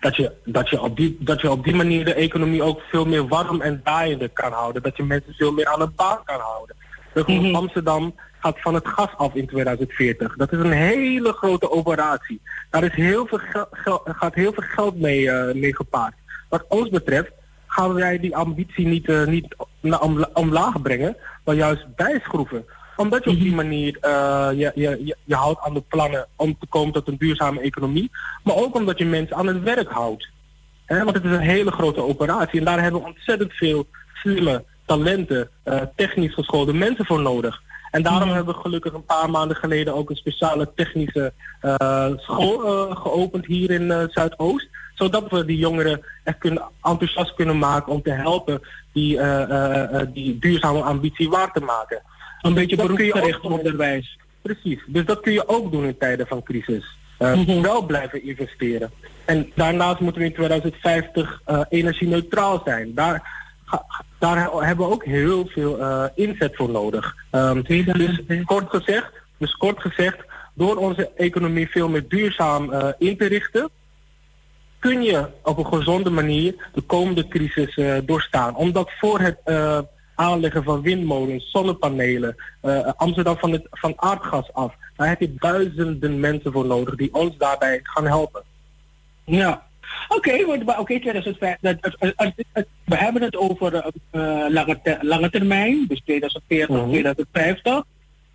[0.00, 3.04] dat, je, dat, je op die, dat je op die manier de economie ook veel
[3.04, 4.82] meer warm en draaiende kan houden.
[4.82, 6.76] Dat je mensen veel meer aan de baan kan houden.
[7.12, 10.36] Bijvoorbeeld Amsterdam gaat van het gas af in 2040.
[10.36, 12.40] Dat is een hele grote operatie.
[12.70, 13.40] Daar is heel veel
[14.04, 16.14] gaat heel veel geld mee, eh, mee gepaard.
[16.48, 17.30] Wat ons betreft
[17.66, 19.56] gaan wij die ambitie niet, eh, niet
[20.32, 22.64] omlaag brengen, maar juist bijschroeven.
[22.96, 26.56] Omdat je op die manier eh, je, je, je, je houdt aan de plannen om
[26.58, 28.10] te komen tot een duurzame economie,
[28.44, 30.28] maar ook omdat je mensen aan het werk houdt.
[30.84, 34.64] Hè, want het is een hele grote operatie en daar hebben we ontzettend veel slimme,
[34.86, 37.62] talenten, eh, technisch geschoolde mensen voor nodig.
[37.90, 42.64] En daarom hebben we gelukkig een paar maanden geleden ook een speciale technische eh, school
[42.64, 44.68] eh, geopend hier in eh, Zuidoost.
[44.94, 48.60] Zodat we die jongeren echt kunnen, enthousiast kunnen maken om te helpen
[48.92, 52.02] die, eh, eh, eh, die duurzame ambitie waar te maken.
[52.42, 54.18] Een beetje beroepsgericht onderwijs.
[54.42, 56.96] Precies, dus dat kun je ook doen in tijden van crisis.
[57.18, 57.60] Eh, Mhm.
[57.62, 58.90] Wel blijven investeren.
[59.24, 62.94] En daarnaast moeten we in 2050 eh energie-neutraal zijn.
[62.94, 63.22] Daar,
[63.64, 63.84] ga-
[64.18, 64.36] daar
[64.66, 65.78] hebben we ook heel veel
[66.14, 67.14] inzet voor nodig.
[67.30, 70.18] Ehm, dus, kort gezegd, dus kort gezegd,
[70.54, 73.70] door onze economie veel meer duurzaam in te richten,
[74.80, 78.56] kun je op een gezonde manier de komende crisis eh, doorstaan.
[78.56, 79.78] Omdat voor het eh,
[80.14, 86.20] aanleggen van windmolens, zonnepanelen, eh, Amsterdam van, het, van aardgas af, daar heb je duizenden
[86.20, 88.42] mensen voor nodig die ons daarbij gaan helpen.
[89.24, 89.66] Ja.
[90.08, 91.56] Oké, want- maar oké, 2005.
[91.60, 93.90] dat- het- het- het- het- we hebben het over
[94.48, 96.88] lange, ter- lange termijn, dus 2040, Mhm.
[96.88, 97.82] 2050.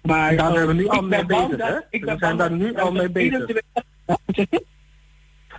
[0.01, 1.79] Maar Daar zijn we nu al mee bezig, hè?
[1.99, 3.43] We zijn daar nu al mee bezig.
[3.45, 4.65] 2021 Ja, wat zeg je?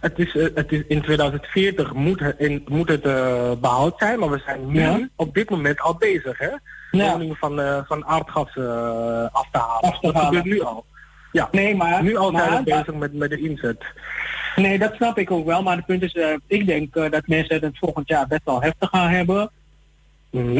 [0.00, 4.18] Het is, eh, het is in 2040 moet het, in, moet het eh, behoud zijn,
[4.18, 5.08] maar we zijn nu Ja.
[5.16, 6.48] op dit moment al bezig, hè?
[6.90, 7.10] Ja.
[7.12, 8.48] Woningen van, eh, van aardgas
[9.32, 9.80] af te halen.
[9.80, 10.26] Af te dat halen.
[10.26, 10.84] gebeurt nu al.
[11.32, 12.02] Ja, Nee, maar...
[12.02, 13.84] nu al zijn we bezig met, met de inzet.
[14.56, 15.62] Nee, dat snap ik ook wel.
[15.62, 16.16] Maar het punt is,
[16.46, 19.50] ik denk dat mensen het volgend jaar best wel heftig gaan hebben.
[20.30, 20.54] Mhm.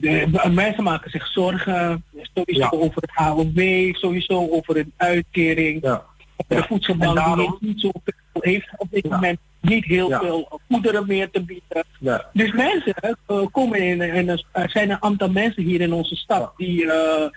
[0.00, 2.04] De- mensen maken zich zorgen,
[2.34, 2.70] sowieso Ja.
[2.78, 5.82] over het AOW, sowieso over een uitkering.
[5.82, 6.02] Ja.
[6.48, 6.62] De Ja.
[6.66, 8.12] voedselbank En daarom- die heeft niet zoveel,
[8.52, 10.18] heeft op dit moment niet heel Ja.
[10.20, 11.84] veel goederen meer te bieden.
[12.32, 16.52] Dus mensen eh, komen in, een- er zijn een aantal mensen hier in onze stad
[16.56, 17.28] die eh,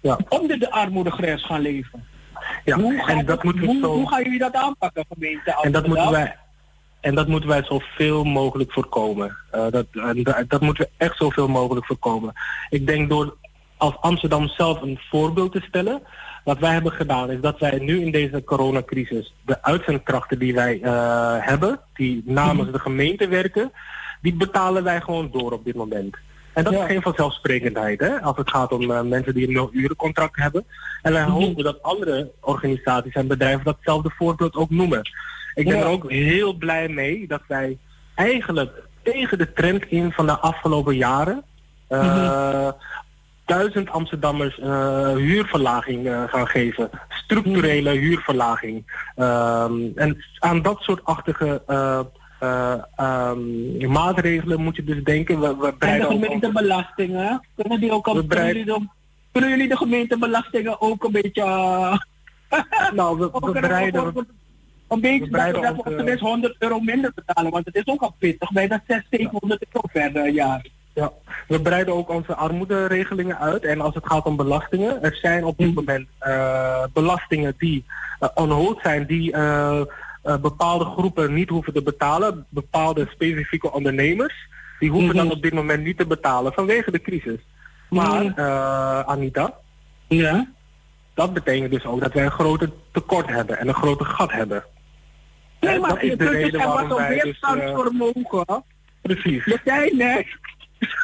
[0.00, 0.18] Ja.
[0.28, 2.04] onder de armoedegrens gaan leven.
[2.64, 3.92] Ja, Hoe, en dat het- moeten we hoe, zo...
[3.92, 6.36] hoe gaan jullie dat aanpakken, gemeente En dat moeten wij,
[7.00, 9.36] en dat moeten wij zoveel mogelijk voorkomen.
[9.50, 12.32] Eh, dat, en da- dat moeten we echt zoveel mogelijk voorkomen.
[12.68, 13.36] Ik denk door
[13.76, 16.02] als Amsterdam zelf een voorbeeld te stellen.
[16.44, 20.80] Wat wij hebben gedaan is dat wij nu in deze coronacrisis de uitzendkrachten die wij
[20.82, 23.72] eh, hebben, die namens de gemeente werken,
[24.22, 26.16] die betalen wij gewoon door op dit moment.
[26.52, 30.36] En dat is geen vanzelfsprekendheid, hè, als het gaat om eh, mensen die een nul-urencontract
[30.36, 30.64] hebben.
[31.02, 35.10] En wij hopen dat andere organisaties en bedrijven datzelfde voorbeeld ook noemen.
[35.54, 35.82] Ik ben Ja.
[35.82, 37.78] er ook heel blij mee dat wij
[38.14, 38.70] eigenlijk
[39.02, 41.42] tegen de trend in van de afgelopen jaren
[41.88, 42.68] eh,
[43.46, 46.90] duizend Amsterdammers eh, huurverlaging eh, gaan geven.
[47.08, 48.84] Structurele huurverlaging.
[49.16, 52.00] Ehm, en aan dat soort achtige eh,
[52.40, 55.40] eh, ehm, maatregelen moet je dus denken.
[55.40, 58.86] We, we En de breiden gemeentebelastingen, kunnen, die ook al, kunnen, breiden- jullie de,
[59.32, 61.42] kunnen jullie de gemeentebelastingen ook een beetje...
[61.42, 61.96] eh,
[62.94, 64.24] Nou, we, we ook-
[64.88, 65.30] Een beetje
[65.62, 68.14] dat we, op eh, de minst 100 euro minder betalen, want het is ook al
[68.18, 68.52] pittig.
[68.52, 70.66] Bij dat 600, 700 euro per eh, jaar.
[70.96, 71.12] Ja,
[71.48, 73.64] we breiden ook onze armoederegelingen uit.
[73.64, 77.84] En als het gaat om belastingen, er zijn op dit moment eh, belastingen die
[78.36, 79.82] uh, zijn, die eh,
[80.40, 82.46] bepaalde groepen niet hoeven te betalen.
[82.48, 84.34] Bepaalde specifieke ondernemers,
[84.78, 85.24] die hoeven Mhm.
[85.26, 87.40] dat op dit moment niet te betalen vanwege de crisis.
[87.90, 89.54] Maar, eh, Anita,
[90.08, 90.46] Ja?
[91.14, 94.64] dat betekent dus ook dat wij een grote tekort hebben en een grote gat hebben.
[95.60, 97.38] Nee, maar dat is de reden waarom wij dus...
[99.02, 99.44] precies.
[99.44, 100.24] Ja.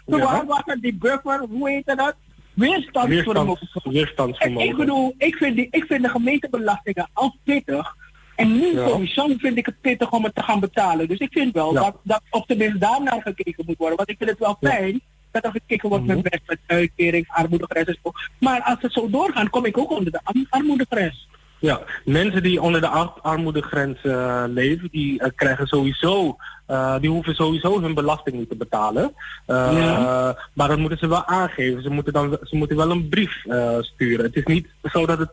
[0.06, 2.14] Waar was het die buffer, hoe heet dat?
[2.54, 3.46] Weerstandsvermogen.
[3.46, 4.68] Weerstands, En weerstandsvermogen.
[4.68, 7.96] ik bedoel, ik vind, die, ik vind de gemeentebelastingen al pittig.
[8.36, 8.88] En nu Ja.
[8.88, 11.08] sowieso vind ik het pittig om het te gaan betalen.
[11.08, 11.80] Dus ik vind wel Ja.
[11.80, 13.96] dat, dat op tenminste daarnaar gekeken moet worden.
[13.96, 14.70] Want ik vind het wel Ja.
[14.70, 15.00] fijn
[15.30, 16.14] dat er gekeken wordt Mhm.
[16.14, 18.10] met best met uitkering, armoedegrens en zo.
[18.38, 21.28] Maar als het zo doorgaat, kom ik ook onder de ar- armoedegrens.
[21.62, 26.36] Ja, mensen die onder de ar- armoedegrens eh, leven, die eh, krijgen sowieso,
[26.66, 29.14] eh, die hoeven sowieso hun belasting niet te betalen.
[29.46, 30.36] Ja.
[30.52, 31.82] Maar dat moeten ze wel aangeven.
[31.82, 33.32] Ze moeten, dan, ze moeten wel een brief
[33.80, 34.24] sturen.
[34.24, 35.30] Het is niet zo dat het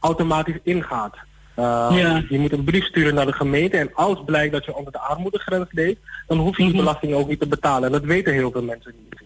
[0.00, 1.16] automatisch ingaat.
[1.56, 2.22] Ja.
[2.28, 4.98] Je moet een brief sturen naar de gemeente en als blijkt dat je onder de
[4.98, 6.82] armoedegrens leeft, dan hoef je die Mhm.
[6.84, 7.84] belasting ook niet te betalen.
[7.84, 9.22] En dat weten heel veel mensen niet.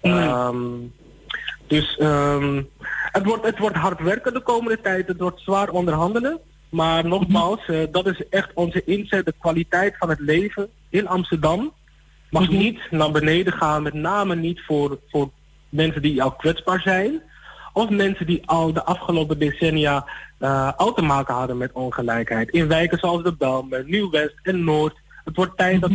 [0.00, 0.56] Ehm,
[1.66, 2.62] dus ehm,
[3.12, 5.06] het, wordt, het wordt hard werken de komende tijd.
[5.06, 6.40] Het wordt zwaar onderhandelen.
[6.68, 9.24] Maar nogmaals, eh, dat is echt onze inzet.
[9.24, 11.72] De kwaliteit van het leven in Amsterdam
[12.30, 12.56] mag Mhm.
[12.56, 13.82] niet naar beneden gaan.
[13.82, 15.30] Met name niet voor, voor
[15.68, 17.22] mensen die al kwetsbaar zijn.
[17.72, 20.06] Of mensen die al de afgelopen decennia
[20.38, 22.50] eh, al te maken hadden met ongelijkheid.
[22.50, 24.96] In wijken zoals de Belmer, Nieuw-West en Noord.
[25.24, 25.90] Het wordt tijd dat,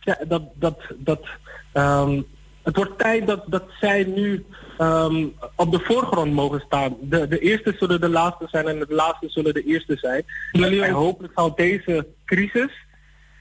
[0.00, 1.26] ja, dat, dat, dat
[1.72, 2.22] ehm,
[2.62, 4.46] het wordt tijd dat, dat zij nu
[4.78, 6.96] ehm, op de voorgrond mogen staan.
[7.00, 10.24] De, de eerste zullen de laatste zijn en de laatste zullen de eerste zijn.
[10.52, 12.70] En hopelijk zal deze crisis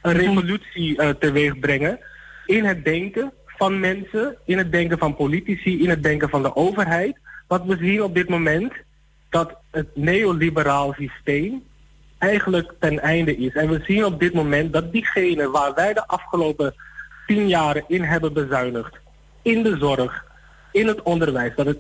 [0.02, 2.00] een revolutie eh, teweeg brengen
[2.46, 6.56] in het denken van mensen, in het denken van politici, in het denken van de
[6.56, 7.18] overheid.
[7.48, 8.74] Wat we zien op dit moment,
[9.30, 11.64] dat het neoliberaal systeem
[12.18, 13.54] eigenlijk ten einde is.
[13.54, 16.76] En we zien op dit moment dat diegene waar wij de afgelopen
[17.28, 18.98] tien jaren in hebben bezuinigd,
[19.42, 20.26] in de zorg,
[20.76, 21.80] in het onderwijs, dat het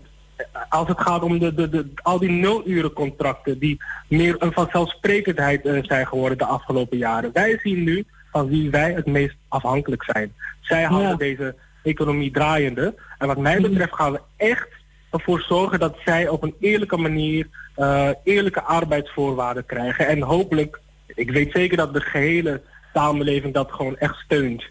[0.69, 3.77] als het gaat om de, de, de, al die nulurencontracten die
[4.07, 7.29] meer een vanzelfsprekendheid eh, zijn geworden de afgelopen jaren.
[7.33, 10.33] Wij zien nu van wie wij het meest afhankelijk zijn.
[10.61, 11.15] Zij houden Ja.
[11.15, 12.95] deze economie draaiende.
[13.17, 14.67] En wat mij betreft gaan we echt
[15.11, 20.07] ervoor zorgen dat zij op een eerlijke manier eh, eerlijke arbeidsvoorwaarden krijgen.
[20.07, 22.61] En hopelijk, ik weet zeker dat de gehele
[22.93, 24.63] samenleving dat gewoon echt steunt.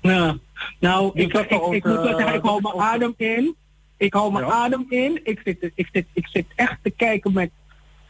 [0.00, 0.36] Ja.
[0.80, 3.56] Nou, ik, ik, moet zeggen, ik hou mijn adem in.
[3.96, 5.20] Ik hou mijn adem in.
[5.24, 7.50] Ik zit, ik, zit, ik zit echt te kijken met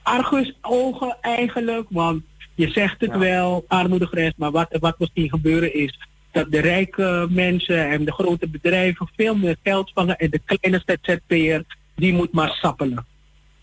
[0.03, 1.87] argusogen eigenlijk.
[1.91, 2.23] Want
[2.55, 4.35] je zegt het wel, armoedegrens.
[4.37, 5.99] Maar wat, wat misschien gebeuren is
[6.33, 10.17] dat de rijke mensen en de grote bedrijven veel meer geld vangen.
[10.17, 11.65] En de kleine ZZP'er,
[11.95, 13.07] die moet maar sappelen.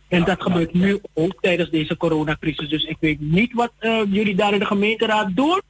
[0.08, 2.70] En dat gebeurt nu ook tijdens deze coronacrisis.
[2.70, 5.62] Dus ik weet niet wat eh, jullie daar in de gemeenteraad doen.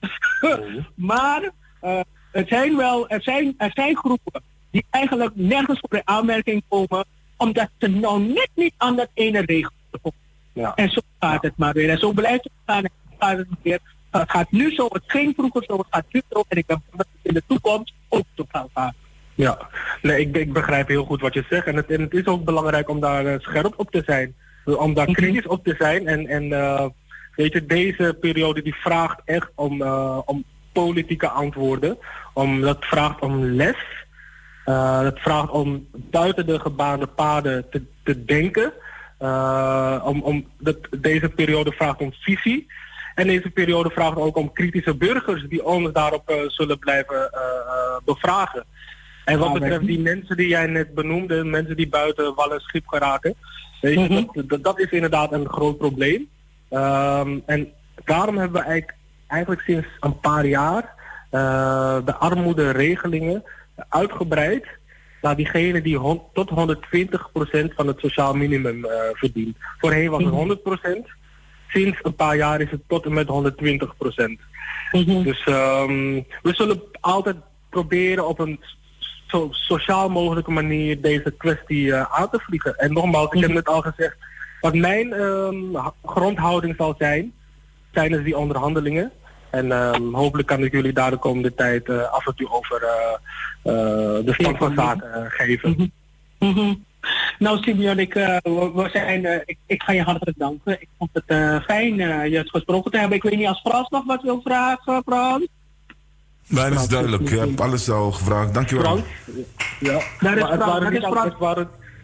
[0.94, 1.50] maar
[1.80, 2.00] eh,
[2.34, 7.04] het zijn wel, er zijn, er zijn groepen die eigenlijk nergens voor in aanmerking komen,
[7.36, 10.18] omdat ze nou net niet aan dat ene regel komen.
[10.52, 10.72] Ja.
[10.74, 11.90] En zo gaat het maar weer.
[11.90, 13.80] En zo blijft het gaan en zo gaat het weer.
[14.10, 16.44] Het gaat nu zo, het ging vroeger zo, het gaat nu zo.
[16.48, 18.94] En ik ben dat het in de toekomst ook zo gaan.
[19.34, 19.58] Ja,
[20.02, 21.66] nee, ik, ik begrijp heel goed wat je zegt.
[21.66, 24.34] En het, en het is ook belangrijk om daar eh, scherp op te zijn.
[24.64, 25.14] Om daar Mhm.
[25.14, 26.06] kritisch op te zijn.
[26.08, 26.86] En, en eh,
[27.36, 30.44] weet je, deze periode die vraagt echt om, eh, om
[30.74, 31.98] politieke antwoorden.
[32.34, 33.76] Om, dat vraagt om les.
[34.64, 38.72] Eh, dat vraagt om buiten de gebaande paden te, te denken.
[39.18, 42.66] Eh, om, om, dat, deze periode vraagt om visie.
[43.14, 47.30] En deze periode vraagt ook om kritische burgers die ons daarop eh, zullen blijven
[48.04, 48.64] bevragen.
[49.24, 52.60] En wat Ah, betreft die mensen die jij net benoemde, mensen die buiten wal en
[52.60, 53.34] schip geraken,
[53.80, 54.24] weet je, Mhm.
[54.32, 56.28] dat, dat, dat is inderdaad een groot probleem.
[56.68, 57.72] Ehm, en
[58.04, 60.94] daarom hebben we eigenlijk, eigenlijk sinds een paar jaar
[61.30, 63.44] eh, de armoederegelingen
[63.88, 64.66] uitgebreid
[65.22, 65.98] naar diegenen die
[66.32, 66.54] tot 120%
[67.74, 69.56] van het sociaal minimum eh verdient.
[69.78, 70.58] Voorheen was het
[71.04, 71.10] 100%,
[71.68, 73.32] sinds een paar jaar is het tot en met 120%.
[75.24, 77.36] Dus ehm, we zullen altijd
[77.70, 78.60] proberen op een
[79.26, 82.74] zo sociaal mogelijke manier deze kwestie eh, aan te vliegen.
[82.76, 84.16] En nogmaals, ik heb net al gezegd,
[84.60, 85.56] wat mijn ehm,
[86.04, 87.32] grondhouding zal zijn
[87.94, 89.12] tijdens die onderhandelingen.
[89.50, 92.82] En ehm, hopelijk kan ik jullie daar de komende tijd eh, af en toe over
[92.82, 93.14] eh,
[93.72, 95.92] eh, de stand van zaken eh, geven.
[96.38, 96.74] Mhm.
[97.38, 100.80] Nou, Simeon, ik, eh, we, zijn, ik, ik ga je hartelijk danken.
[100.80, 103.16] Ik vond het eh, fijn eh, je het gesproken te hebben.
[103.16, 105.46] Ik weet niet als Frans nog wat wil vragen, Frans.
[106.46, 107.28] Mijn is duidelijk.
[107.28, 108.54] Je hebt alles al gevraagd.
[108.54, 108.84] Dankjewel.
[108.84, 109.02] Frans?
[109.80, 110.00] Ja.
[110.20, 111.34] Daar is Frans,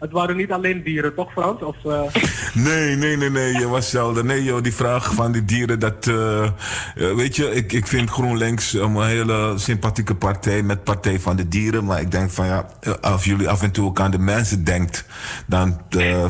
[0.01, 1.61] het, waren, niet alleen dieren, toch Frans?
[1.61, 2.01] Of, eh,
[2.67, 4.25] Nee, nee, nee, nee, je was zelden.
[4.25, 6.07] Nee, joh, die vraag van die dieren, dat.
[6.07, 6.51] eh, eh,
[6.95, 11.85] weet je, ik, ik vind GroenLinks een hele sympathieke partij met Partij van de Dieren.
[11.85, 12.65] Maar ik denk van ja,
[13.01, 15.05] als jullie af en toe ook aan de mensen denkt,
[15.45, 15.81] dan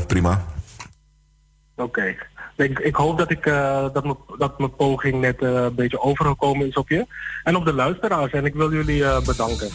[0.08, 0.46] prima.
[1.76, 2.16] Oké.
[2.56, 3.44] Ik, ik hoop dat, ik,
[3.94, 7.06] dat, mijn, dat mijn poging net een beetje overgekomen is op je.
[7.44, 8.32] En op de luisteraars.
[8.32, 9.70] En ik wil jullie bedanken.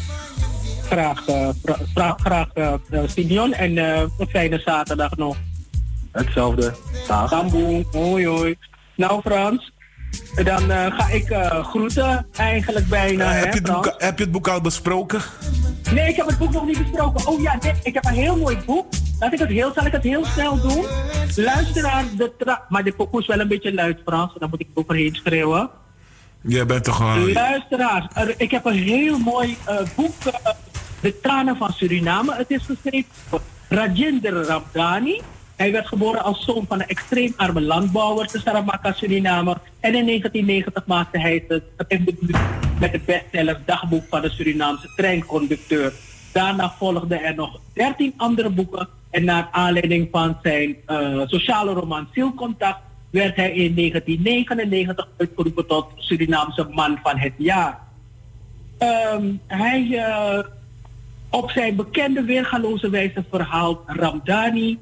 [0.91, 1.49] Graag, eh,
[1.95, 3.53] vra- graag eh, eh, Simeon.
[3.53, 5.37] En een fijne zaterdag nog.
[6.13, 6.75] Hetzelfde.
[7.09, 7.31] Dag.
[7.93, 8.57] Hoi hoi.
[8.97, 9.73] Nou Frans,
[10.45, 10.61] dan
[10.93, 13.25] ga ik groeten eigenlijk bijna.
[13.25, 13.87] Eh, hè, heb, je het Frans?
[13.87, 15.21] boek, heb je het boek al besproken?
[15.93, 17.27] Nee, ik heb het boek nog niet besproken.
[17.27, 18.87] Oh ja, nee, ik heb een heel mooi boek.
[19.19, 20.85] Laat ik het heel, zal ik het heel snel doen?
[21.37, 24.33] Luisteraar, de tra- maar de pokoe is wel een beetje luid Frans.
[24.39, 25.71] Dan moet ik overheen schreeuwen.
[26.41, 27.33] Jij bent toch gewoon.
[27.33, 29.57] Luisteraars, er- ik heb een heel mooi
[29.97, 30.13] boek,
[31.07, 32.35] De Tranen van Suriname.
[32.35, 35.20] Het is geschreven door Rajinder Rabdani.
[35.57, 39.57] Hij werd geboren als zoon van een extreem arme landbouwer te Saramaka, Suriname.
[39.81, 42.37] En in 1990 maakte hij het schrijfdebuut
[42.81, 45.93] met de bestseller Dagboek van de Surinaamse treinconducteur.
[46.33, 48.89] Daarna volgden er nog 13 andere boeken.
[49.11, 52.81] En naar aanleiding van zijn eh, sociale roman Zielcontact
[53.11, 57.78] werd hij in 1999 uitgeroepen tot Surinaamse man van het jaar.
[58.78, 60.39] Ehm, hij, eh,
[61.31, 64.78] op zijn bekende weergaloze wijze verhaalt Ramdani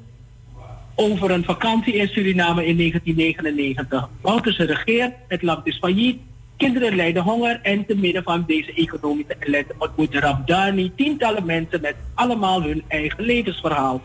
[0.95, 4.09] over een vakantie in Suriname in 1999.
[4.21, 6.19] Bouterse regeert, het land is failliet,
[6.57, 11.95] kinderen lijden honger en te midden van deze economische ellende ontmoet Ramdani tientallen mensen met
[12.13, 14.01] allemaal hun eigen levensverhaal.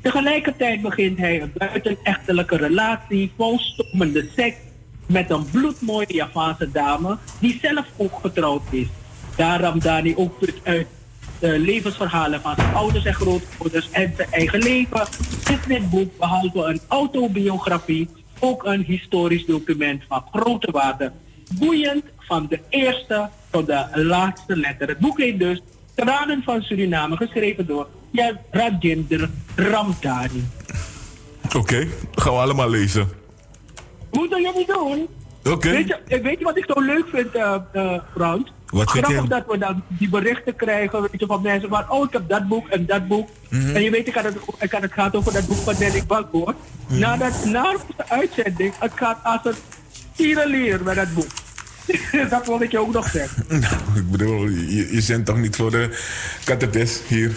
[0.00, 4.56] Tegelijkertijd begint hij een buitenechtelijke relatie vol stommende seks
[5.06, 8.86] met een bloedmooie Javaanse dame die zelf ook getrouwd is.
[9.36, 10.86] Daar Ramdani ook put uit
[11.38, 15.06] de levensverhalen van zijn ouders en grootouders en zijn eigen leven
[15.50, 18.08] is dit boek behalve een autobiografie
[18.38, 21.12] ook een historisch document van grote waarde.
[21.58, 24.88] Boeiend van de eerste tot de laatste letter.
[24.88, 25.62] Het boek heet dus
[25.94, 27.88] Tranen van Suriname, geschreven door
[28.50, 30.44] Rajinder Ramdani.
[31.56, 33.08] Oké, gaan we allemaal lezen.
[34.10, 35.08] Moeten jullie doen?
[35.44, 35.70] Oké.
[35.70, 38.52] Weet, je, weet je wat ik zo leuk vind, eh eh, Frans?
[38.66, 39.28] Wat Grappig je?
[39.28, 41.90] dat we dan die berichten krijgen weet je, van mensen van...
[41.90, 43.28] oh, ik heb dat boek en dat boek.
[43.48, 43.76] Mhm.
[43.76, 46.04] En je weet, ik had het, ik had het gaat over dat boek van Nelly
[46.06, 46.56] Bakboord.
[46.88, 46.98] Mhm.
[46.98, 49.54] Na, dat, na de uitzending, het gaat als een
[50.14, 51.26] tierenleer met dat boek.
[52.30, 53.44] dat wil ik je ook nog zeggen.
[53.60, 55.98] Nou, ik bedoel, je, je zendt toch niet voor de
[56.44, 57.32] kattenpis hier?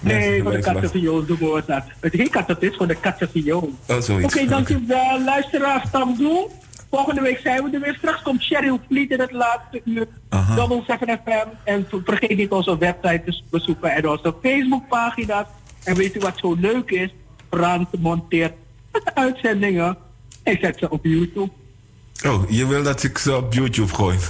[0.00, 1.82] Nee, voor de kattenviool doen we dat.
[2.00, 3.74] Het heet kattenvis voor de kattenviool.
[3.86, 4.46] Oh, Oké, zoiets.
[4.46, 5.20] dankjewel.
[5.24, 6.48] Luisteraars, Tamdoe.
[6.92, 7.94] Volgende week zijn we er weer.
[7.98, 10.06] Straks komt Cheryl Vliet in het laatste uur.
[10.28, 10.54] Aha.
[10.54, 11.48] Double 7 FM.
[11.64, 15.46] En ver- vergeet niet onze website te bezoeken en onze Facebookpagina's.
[15.84, 17.10] En weet u wat zo leuk is?
[17.50, 18.52] Frans monteert
[18.92, 19.96] de uitzendingen.
[20.42, 21.50] En zet ze op YouTube.
[22.26, 24.18] Oh, je wil dat ik ze op YouTube gooi?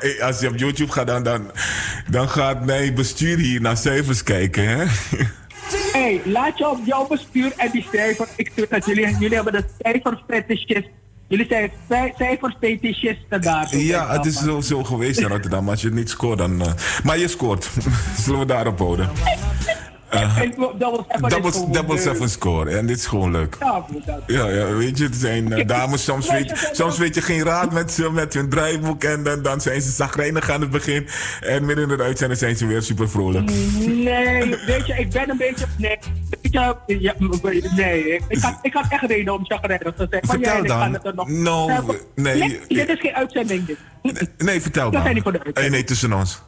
[0.00, 1.50] Nee, Als je op YouTube gaat, dan, dan,
[2.10, 4.84] dan gaat mijn bestuur hier naar cijfers kijken, hè?
[6.06, 8.28] Hey, laat je op jouw bestuur en die cijfer.
[8.36, 10.88] Ik zeg dat jullie, jullie hebben de cijferfetischist.
[11.28, 11.70] Jullie zijn
[12.16, 13.76] cijferfetischisten daar.
[13.76, 15.68] Ja, het is zo, zo geweest in Rotterdam.
[15.68, 16.60] Als je niet scoort, dan...
[16.62, 16.72] eh,
[17.04, 17.70] maar je scoort.
[18.24, 19.10] Zullen we daarop houden?
[20.20, 22.70] Double 7 is Double, seven score.
[22.76, 23.56] En dit is gewoon leuk.
[23.60, 27.20] Ja, dat- Ja, ja, weet je, het zijn eh, dames, soms weet, soms weet je
[27.22, 31.06] geen raad met, met hun draaiboek en dan, dan zijn ze zagrijnig aan het begin.
[31.40, 33.50] En midden in de uitzending zijn ze weer super vrolijk.
[33.86, 35.64] Nee, weet je, ik ben een beetje.
[35.78, 35.98] Nee,
[36.42, 36.50] je,
[37.00, 37.14] ja,
[37.76, 40.22] nee ik, had, ik had echt reden om chagrijnig te zijn.
[40.26, 40.92] Vertel jij, dan.
[40.92, 41.28] het er nog.
[41.28, 41.78] No, Eh,
[42.14, 43.66] nee, dit is geen uitzending.
[43.66, 43.76] Dit.
[44.38, 45.02] Nee, vertel Dat dan.
[45.02, 46.42] zijn niet voor de Eh, nee, tussen ons.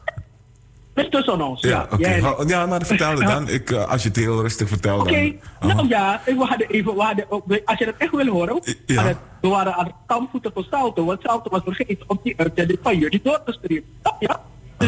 [1.03, 1.61] Het is tussen ons.
[1.61, 2.19] Ja, Ja.
[2.19, 3.49] Hou- Ja, maar vertel het dan.
[3.49, 5.01] Ik, eh, als je het heel rustig vertelt.
[5.01, 8.61] Oké, nou ja, we hadden even, we hadden, ook- als je dat echt wil horen,
[8.85, 8.95] Ja.
[8.95, 12.79] hadden- we waren aan het kampvoeten voor Salto, want Salto was vergeten om die uitzending
[12.83, 13.83] van jullie door te sturen.
[14.01, 14.35] Snap je?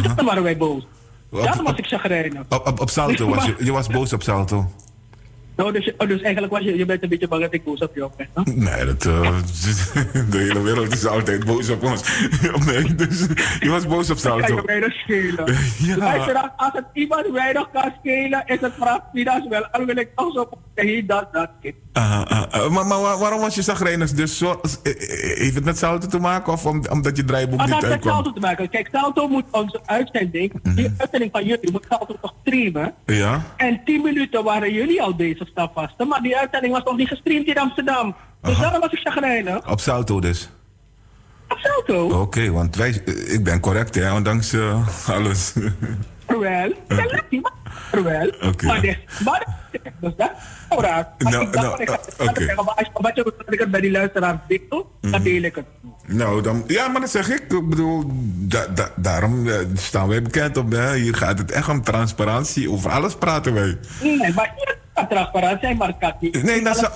[0.02, 0.84] Dus dan waren wij boos.
[1.32, 2.42] Daarom was ik chagrijnig.
[2.50, 4.72] Op, op, op Salto was je, je was boos op Salto.
[5.56, 7.80] Nou, dus, oh, dus eigenlijk was je, je bent een beetje bang dat ik boos
[7.80, 8.28] op je ben.
[8.56, 9.38] Nee, dat, eh,
[10.32, 12.02] de hele wereld is altijd boos op ons.
[12.68, 13.28] nee, dus,
[13.60, 14.66] je was boos op kan je Salto.
[14.66, 15.46] weinig schelen.
[15.82, 15.98] Ja.
[15.98, 19.66] Luister, als- het iemand weinig kan schelen, is het Frans wel.
[19.66, 21.50] Al wil ik toch zo zeggen, dat, dat.
[21.94, 22.70] Ah, ah, ah.
[22.70, 24.12] maar, maar waar- waarom was je zagrijnig?
[24.12, 27.58] Dus zo, eh, eh, heeft het met Salto te maken of om, omdat je draaiboek
[27.58, 28.14] Maar niet dat heeft uitkwam?
[28.14, 28.70] Salto te maken.
[28.70, 32.94] Kijk, Salto moet onze uitzending, die uitzending van jullie, moet Salto toch streamen.
[33.06, 33.42] Ja?
[33.58, 37.48] En 10 minuten waren jullie al bezig stapvasten, maar die uitzending was nog niet gestreamd
[37.48, 38.16] in Amsterdam.
[38.42, 38.62] Dus Aha.
[38.62, 39.70] daarom was ik chagrijnig.
[39.70, 40.50] Op Salto dus?
[41.50, 42.22] Op Salto?
[42.22, 45.54] Oké, want wij, eh, ik ben correct hè, ondanks eh, alles.
[46.28, 46.72] Wel,
[48.04, 48.28] wel.
[48.50, 48.66] Oké.
[48.66, 49.46] Maar dit, maar
[50.00, 50.32] dus dat
[50.70, 51.08] is raar.
[51.18, 51.94] Nou, nou, eh,
[52.28, 52.54] oké.
[52.94, 55.66] Wat je het bij die luisteraars deel, dan deel ik het.
[56.08, 57.42] Nou, dan, ja, maar dat zeg ik.
[57.54, 58.04] Ik bedoel,
[58.36, 60.72] da, da- daarom staan wij bekend op.
[60.72, 60.96] Hè.
[60.96, 62.72] Hier gaat het echt om transparantie.
[62.72, 63.78] Over alles praten wij.
[64.02, 64.54] Nee, maar
[65.10, 66.44] transparant zijn, maar het kan niet.
[66.44, 66.90] Nee, dat ze,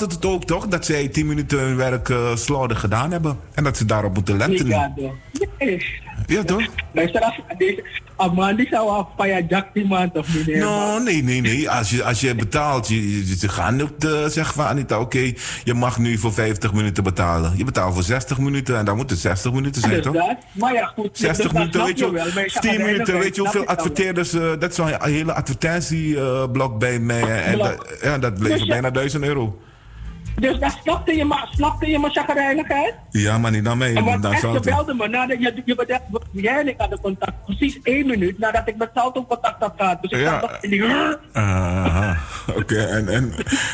[0.00, 0.68] het ook toch?
[0.68, 3.38] Dat zij 10 minuten hun werk eh slordig gedaan hebben.
[3.54, 4.68] En dat ze daarop moeten letten.
[5.58, 5.86] Nee.
[6.30, 6.62] Ja, toch?
[8.16, 9.04] Amandi zou
[9.48, 10.56] jack die maand of niet?
[10.56, 11.70] Nou, nee, nee, nee.
[11.70, 15.32] Als je, als je betaalt, je, je- ze gaan niet eh, zeggen van Anita, oké,
[15.64, 17.52] je mag nu voor 50 minuten betalen.
[17.56, 20.12] Je betaalt voor 60 minuten en dan moet het 60 minuten zijn, Dus toch?
[20.14, 21.18] dat, maar ja, goed.
[21.18, 24.32] 60 dus minuten, weet je, wel, maar je 10 gaat minuten, weet je hoeveel adverteerders,
[24.32, 27.42] eh, dat is zo'n hele advertentieblok bij mij.
[27.42, 27.66] En Blok.
[27.88, 29.58] dat, ja, dat bleef Dus bijna 1000 euro.
[30.36, 32.94] Dus dat snapte je maar, snapte je maar chagrijnigheid?
[33.10, 36.10] Ja, maar niet naar mij, want naar echt, je belde me nadat je, je, je,
[36.32, 40.02] jij en ik hadden contact precies één minuut nadat ik met Salto contact had gehad.
[40.02, 40.58] Dus ik Ja.
[40.60, 40.84] die...
[41.32, 42.16] Aha,
[42.56, 42.76] oké.
[42.78, 43.32] En, en,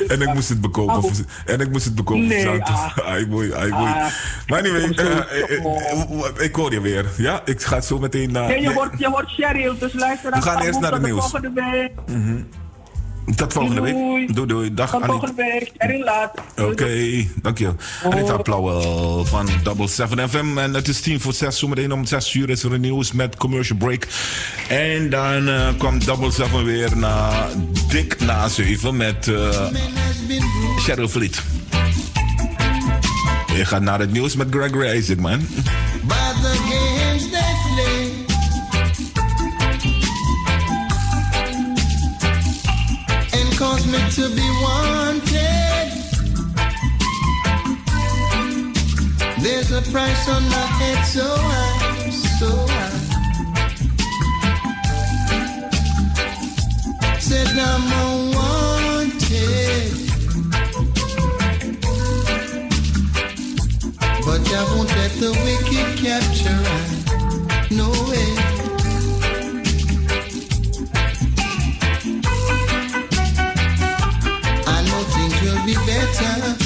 [0.08, 0.94] en ik moest het bekopen.
[0.94, 2.96] Ah, voor- En ik moest het bekopen Nee, voor ah.
[3.76, 4.06] Ah.
[4.46, 7.04] Maar anyway, eh, eh, kom ik hoor je weer.
[7.16, 8.48] Ja, ik ga zo meteen naar...
[8.48, 11.32] Nee, je nee, wordt, je wordt Cheryl, dus luister We gaan eerst naar de nieuws.
[11.32, 11.90] week.
[13.34, 13.94] Tot volgende week.
[14.34, 14.46] Doei.
[14.46, 14.74] Doei.
[14.74, 15.18] Dag, Tot Anita.
[15.18, 15.70] volgende week.
[15.78, 16.42] Cheryl later.
[16.64, 17.76] Oké, dankjewel.
[18.10, 20.58] Anita Plauwel van Double 7 FM.
[20.58, 21.58] En het is tien voor zes.
[21.58, 24.06] Zometeen om zes uur is er een nieuws met commercial break.
[24.68, 27.46] En dan eh, komt Double 7 weer na
[27.88, 29.66] dik na zeven met eh
[30.78, 31.42] Cheryl Vliet.
[33.56, 35.46] Je gaat naar het nieuws met Gregory Isaac, man.
[43.86, 45.88] Me to be wanted.
[49.42, 53.04] There's a price on my head so high, so high.
[57.18, 58.46] Said I'm unwanted.
[64.26, 64.40] But
[64.74, 66.96] won't let the wicked capture I.
[67.70, 67.95] No
[75.86, 76.65] better.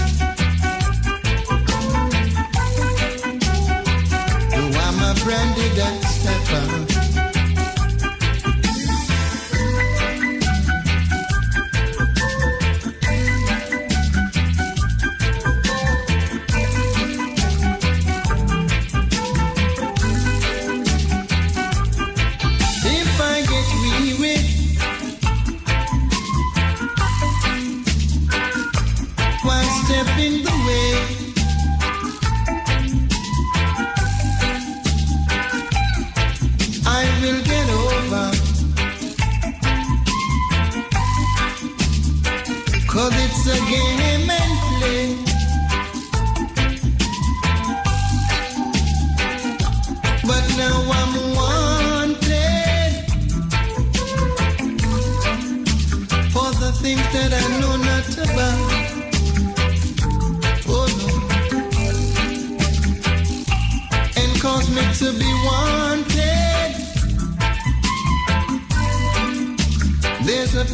[29.70, 31.19] Step in the way.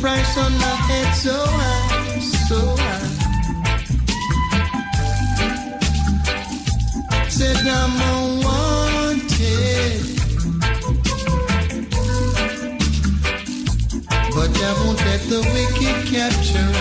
[0.01, 3.09] Price on my head so high, so high.
[7.29, 9.27] Said I'm unwanted.
[14.35, 16.76] But I won't let the wicked capture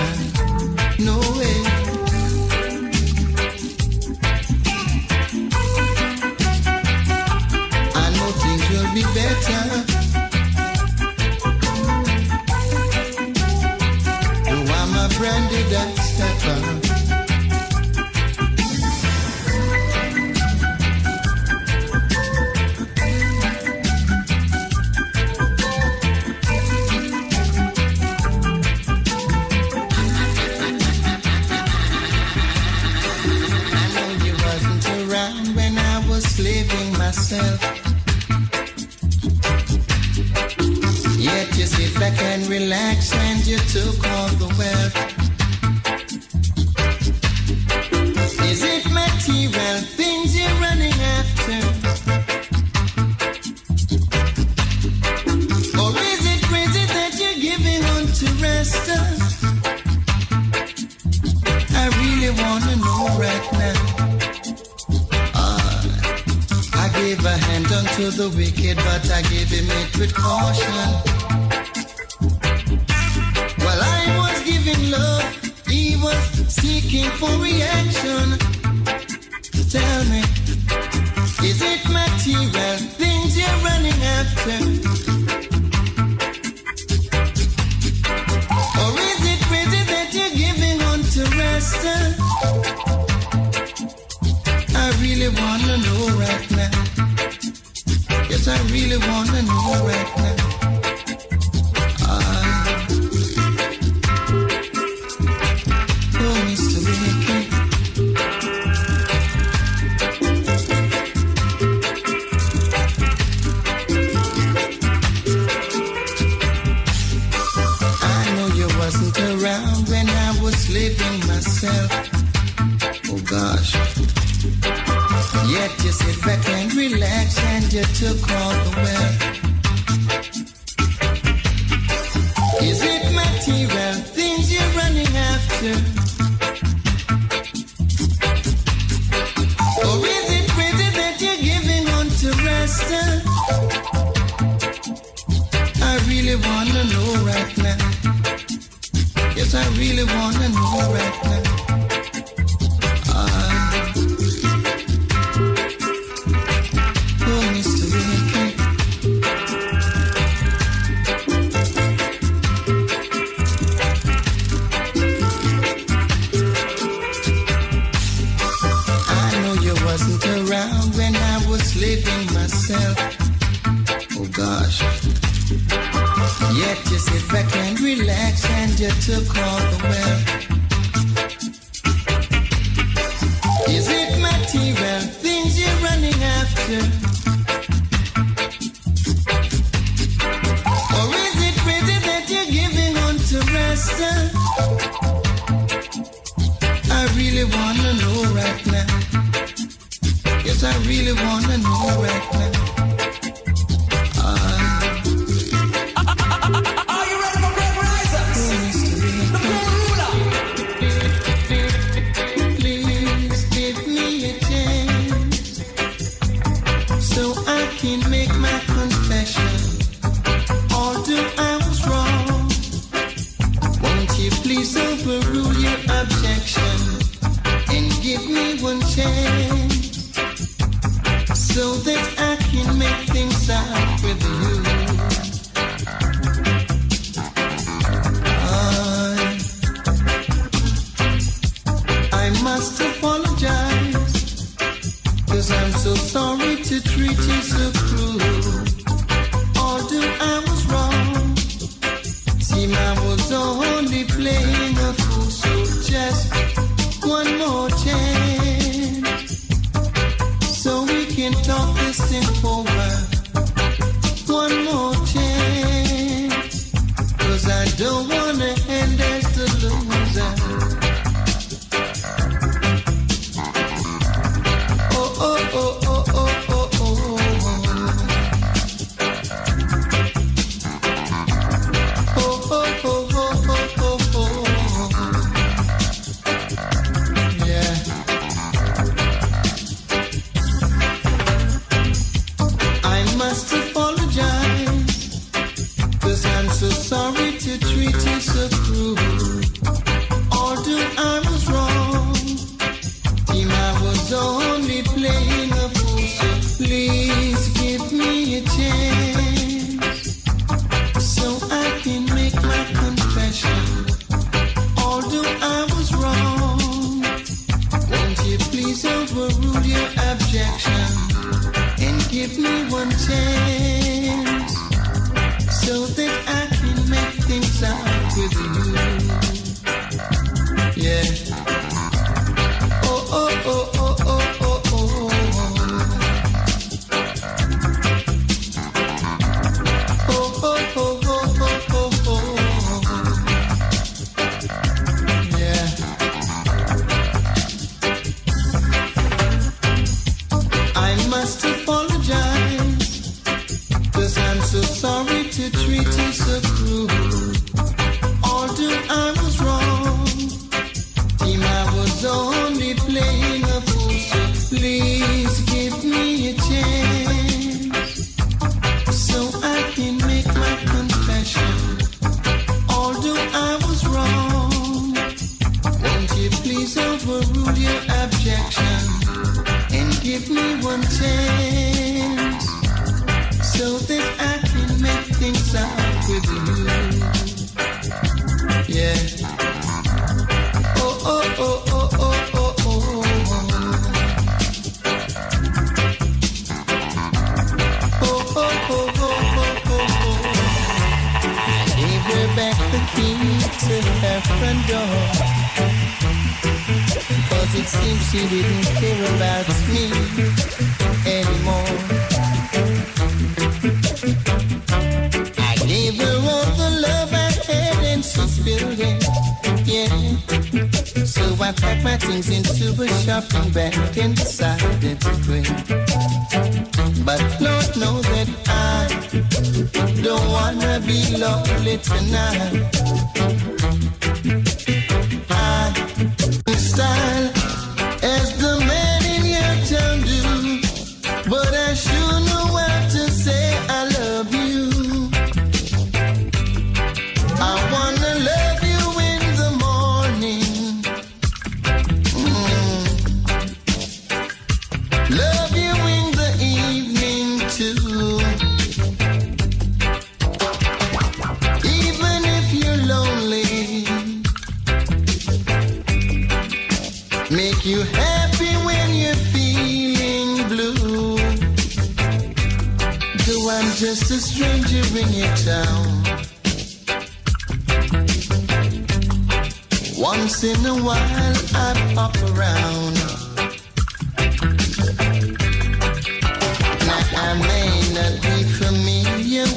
[217.86, 218.15] I can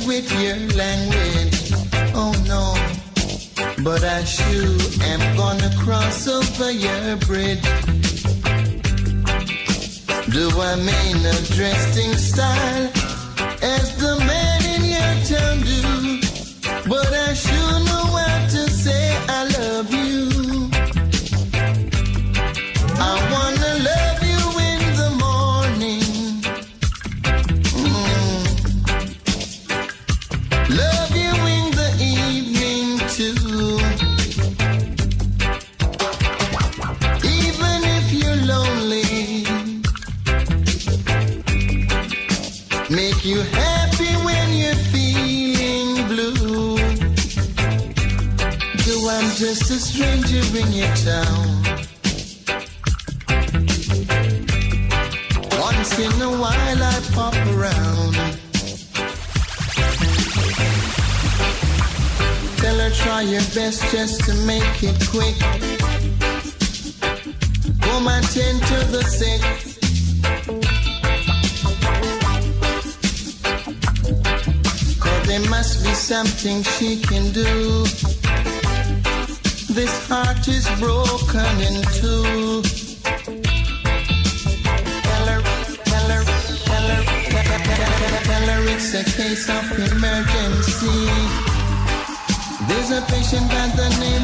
[0.07, 1.73] with your language.
[2.15, 2.65] Oh no.
[3.83, 7.63] But I sure am gonna cross over your bridge.
[10.31, 12.91] Do I mean a dressing style
[13.63, 16.21] as the man in your town do?
[16.89, 17.88] But I sure
[55.61, 58.15] Once in a while I pop around.
[62.59, 65.37] Tell her try your best just to make it quick.
[68.69, 69.03] To the
[75.27, 77.88] there must be something she can do
[80.39, 82.63] heart is broken in two.
[85.03, 85.27] Tell
[88.47, 91.09] her it's a case of emergency.
[92.69, 94.18] There's a patient by the name.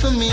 [0.00, 0.29] for me.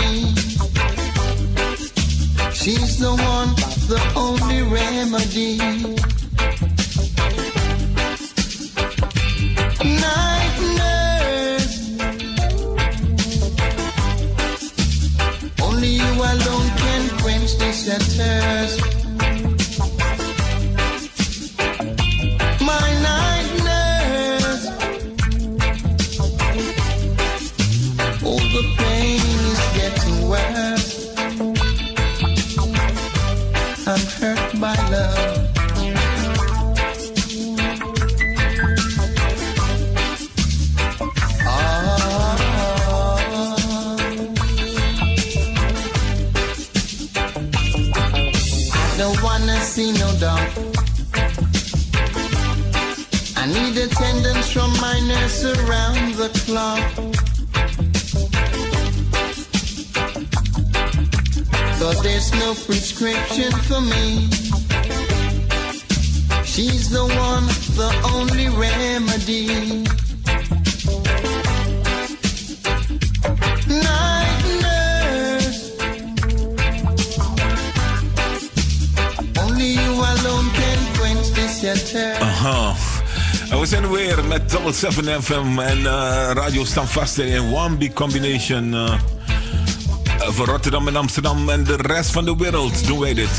[84.78, 88.74] 7FM en eh, Radio Radio Stamvaster in One Big Combination.
[88.74, 93.30] Eh, eh, voor Rotterdam en Amsterdam en de rest van de wereld doen wij dit.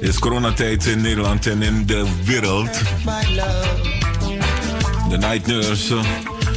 [0.00, 2.80] Is coronatijd in Nederland en in de wereld.
[5.08, 5.98] De Night Nurse.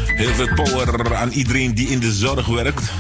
[0.06, 2.92] Heel veel power aan iedereen die in de zorg werkt.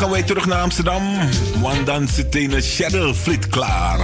[0.00, 1.02] Gaan wij terug naar Amsterdam.
[1.60, 4.00] Want dan zit een Cheryl Fleet klaar.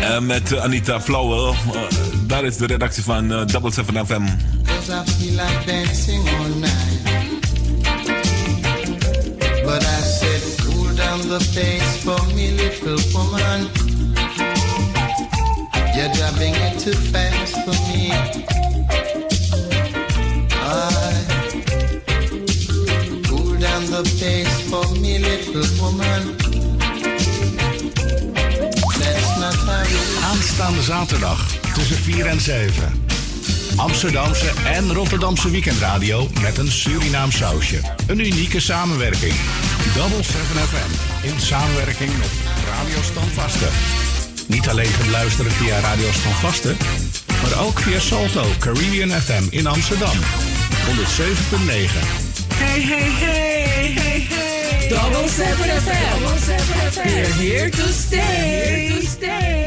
[0.00, 1.48] En met Anita Flauwel.
[1.48, 1.80] eh,
[2.26, 4.22] daar is de redactie van eh, Double 7 FM.
[9.64, 13.68] But I said, cool down the pace for me, little woman.
[15.94, 18.05] You're driving it too fast for me.
[30.56, 33.06] Aanstaande zaterdag tussen 4 en 7.
[33.76, 37.80] Amsterdamse en Rotterdamse weekendradio met een Surinaam sausje.
[38.06, 39.34] Een unieke samenwerking.
[39.94, 42.30] Double 7 FM in samenwerking met
[42.68, 43.66] Radio Standvaste.
[44.46, 46.74] Niet alleen te beluisteren via Radio Standvaste,
[47.42, 50.16] maar ook via Salto Caribbean FM in Amsterdam.
[50.16, 50.18] 107.9.
[52.54, 54.88] Hey, hey, hey, hey, hey.
[54.88, 56.20] Double 7 FM.
[57.04, 58.18] We're here to stay.
[58.18, 59.65] Here to stay.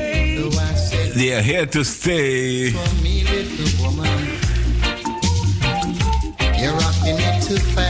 [1.19, 2.71] They are here to stay.
[2.71, 4.07] for me, little woman.
[6.57, 7.88] You're rocking it too fast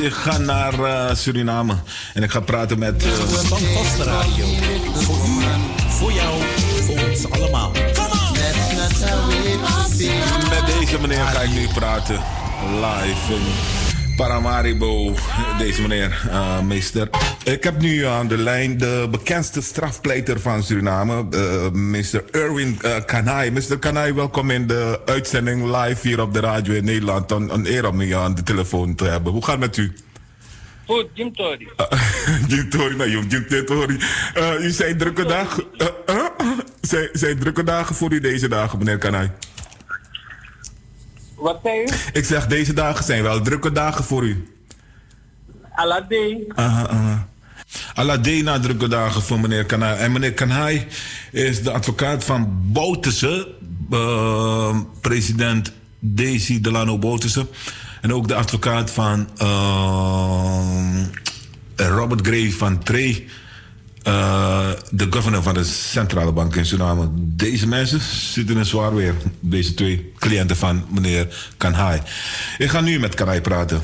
[0.00, 1.74] Ik ga naar eh, Suriname.
[2.14, 3.04] En ik ga praten met...
[3.04, 3.12] eh,
[3.44, 4.46] Standvaste Radio.
[4.94, 5.42] Voor u,
[5.88, 6.42] voor jou,
[6.86, 7.72] voor ons allemaal.
[10.50, 12.20] Met deze meneer ga ik nu praten.
[12.74, 13.42] Live in
[14.16, 15.14] Paramaribo.
[15.58, 17.08] Deze meneer, eh, meester.
[17.48, 21.26] Ik heb nu aan de lijn de bekendste strafpleiter van Suriname.
[21.30, 22.24] eh Mr.
[22.30, 23.50] Erwin uh, Kanai.
[23.50, 23.78] Mr.
[23.78, 27.30] Kanai, welkom in de uitzending live hier op de radio in Nederland.
[27.30, 29.32] Een, een eer om u aan de telefoon te hebben.
[29.32, 29.92] Hoe gaat het met u?
[30.86, 31.68] Goed, Jim Tori.
[32.48, 33.98] Jim Tori, nou jong, Jim Tori.
[34.34, 35.64] Eh, u zijn drukke dagen.
[35.76, 36.24] eh, eh,
[36.80, 39.30] zijn, zijn drukke dagen voor u deze dagen, meneer Kanai?
[41.34, 41.86] Wat zei u?
[42.12, 44.52] Ik zeg, deze dagen zijn wel drukke dagen voor u.
[45.74, 46.52] Aladdin.
[46.54, 47.28] Aha, aha.
[47.94, 49.98] Aladena drukke dagen voor meneer Kanai.
[49.98, 50.86] En meneer Kanai
[51.32, 53.48] is de advocaat van Bouterse,
[53.90, 57.46] eh, president Daisy Delano Bouterse.
[58.00, 60.60] En ook de advocaat van eh,
[61.76, 63.26] Robert Gray van Trey,
[64.02, 67.08] eh, de governor van de centrale bank in Suriname.
[67.14, 68.00] Deze mensen
[68.32, 69.14] zitten in zwaar weer.
[69.40, 72.00] Deze twee cliënten van meneer Kanai.
[72.58, 73.80] Ik ga nu met Kanai praten.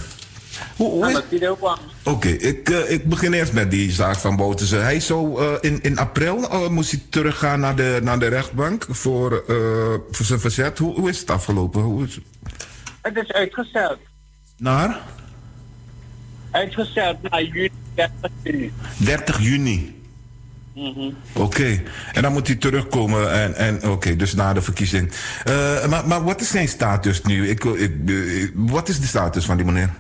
[0.77, 1.49] Hoe, hoe is-.
[2.03, 4.77] Oké, ik, eh, ik begin eerst met die zaak van Bouterse.
[4.77, 8.87] Hij zou eh, in, in april eh, moest hij teruggaan naar de, naar de rechtbank
[8.89, 9.57] voor, eh,
[10.11, 10.79] voor zijn verzet.
[10.79, 11.83] Hoe, hoe is het afgelopen?
[11.83, 12.19] Hoe is...
[13.03, 13.99] Het is uitgesteld.
[14.57, 15.01] Naar?
[16.51, 18.73] Uitgesteld naar juni 30 juni.
[18.97, 20.03] 30 juni.
[20.75, 21.11] Mhm.
[21.33, 21.83] Oké,
[22.13, 25.13] en dan moet hij terugkomen en, en oké, dus na de verkiezing.
[25.45, 27.49] Eh, maar, maar wat is zijn status nu?
[27.49, 29.91] Ik, ik, eh, wat is de status van die meneer?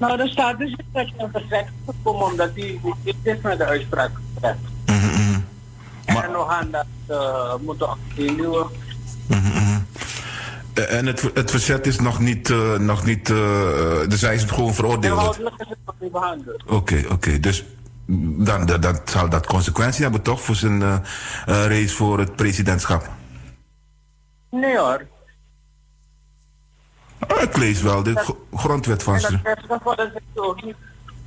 [0.00, 3.64] Nou, er staat dus dat je een verzet gekomen omdat hij niet is met de
[3.64, 4.56] uitspraak gezet.
[6.04, 8.66] En we gaan dat uh, moeten afspelen.
[10.74, 14.44] Eh, en het, het verzet is nog niet, eh, nog niet eh, dus hij is
[14.44, 15.14] gewoon veroordeeld.
[15.14, 16.62] Inhoudelijk is het nog niet behandeld.
[16.66, 17.40] Oké, oké.
[17.40, 17.64] Dus
[18.38, 21.00] dan, dan, dan zal dat consequentie hebben toch voor zijn eh, eh,
[21.46, 23.08] race voor het presidentschap?
[24.50, 25.06] Nee hoor.
[27.28, 29.38] Ik lees wel de gr- grondwet van ze.
[29.82, 30.76] dat is het ook niet.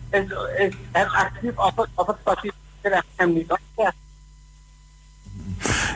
[0.09, 0.23] Is,
[0.57, 2.51] is het actief of het, of het passief
[2.81, 3.57] recht hem niet.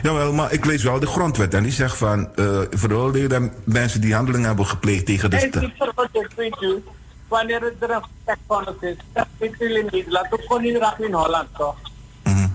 [0.02, 4.14] Jawel, maar ik lees wel de grondwet en die zegt van eh veroordeelde mensen die
[4.14, 5.62] handelingen hebben gepleegd tegen de staat.
[5.62, 6.82] niet weet je.
[7.28, 10.62] Wanneer het er een gesprek van het is, dat weet jullie in Nederland, ook gewoon
[10.62, 11.76] niet in Holland toch.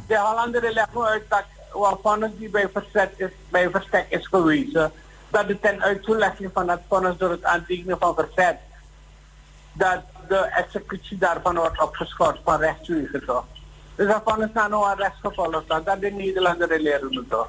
[0.08, 1.44] De Hollanderen leggen uit dat
[1.74, 4.92] wat vonnis die bij verzet is, bij verstek is gewezen,
[5.34, 8.58] dat de ten uitvoerlegging van het vonnis door het aantekenen van verzet,
[9.74, 13.46] dat de executie daarvan wordt opgeschort van rechtswegen toch.
[13.96, 17.48] Dus dat vonnis nou nog een rechtsgevolg toch, dat de Nederlanderen leren toch.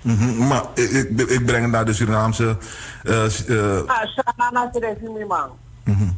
[0.00, 0.90] Mhm, Maar ik,
[1.30, 2.56] ik, breng naar de Surinaamse.
[3.04, 5.50] eh, eh, Ah, er niet man.
[5.84, 6.08] mhm.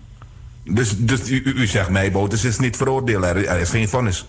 [0.65, 3.89] Dus, dus u, u u zegt mij, Botus is niet veroordeeld, er, er is geen
[3.89, 4.27] vonnis.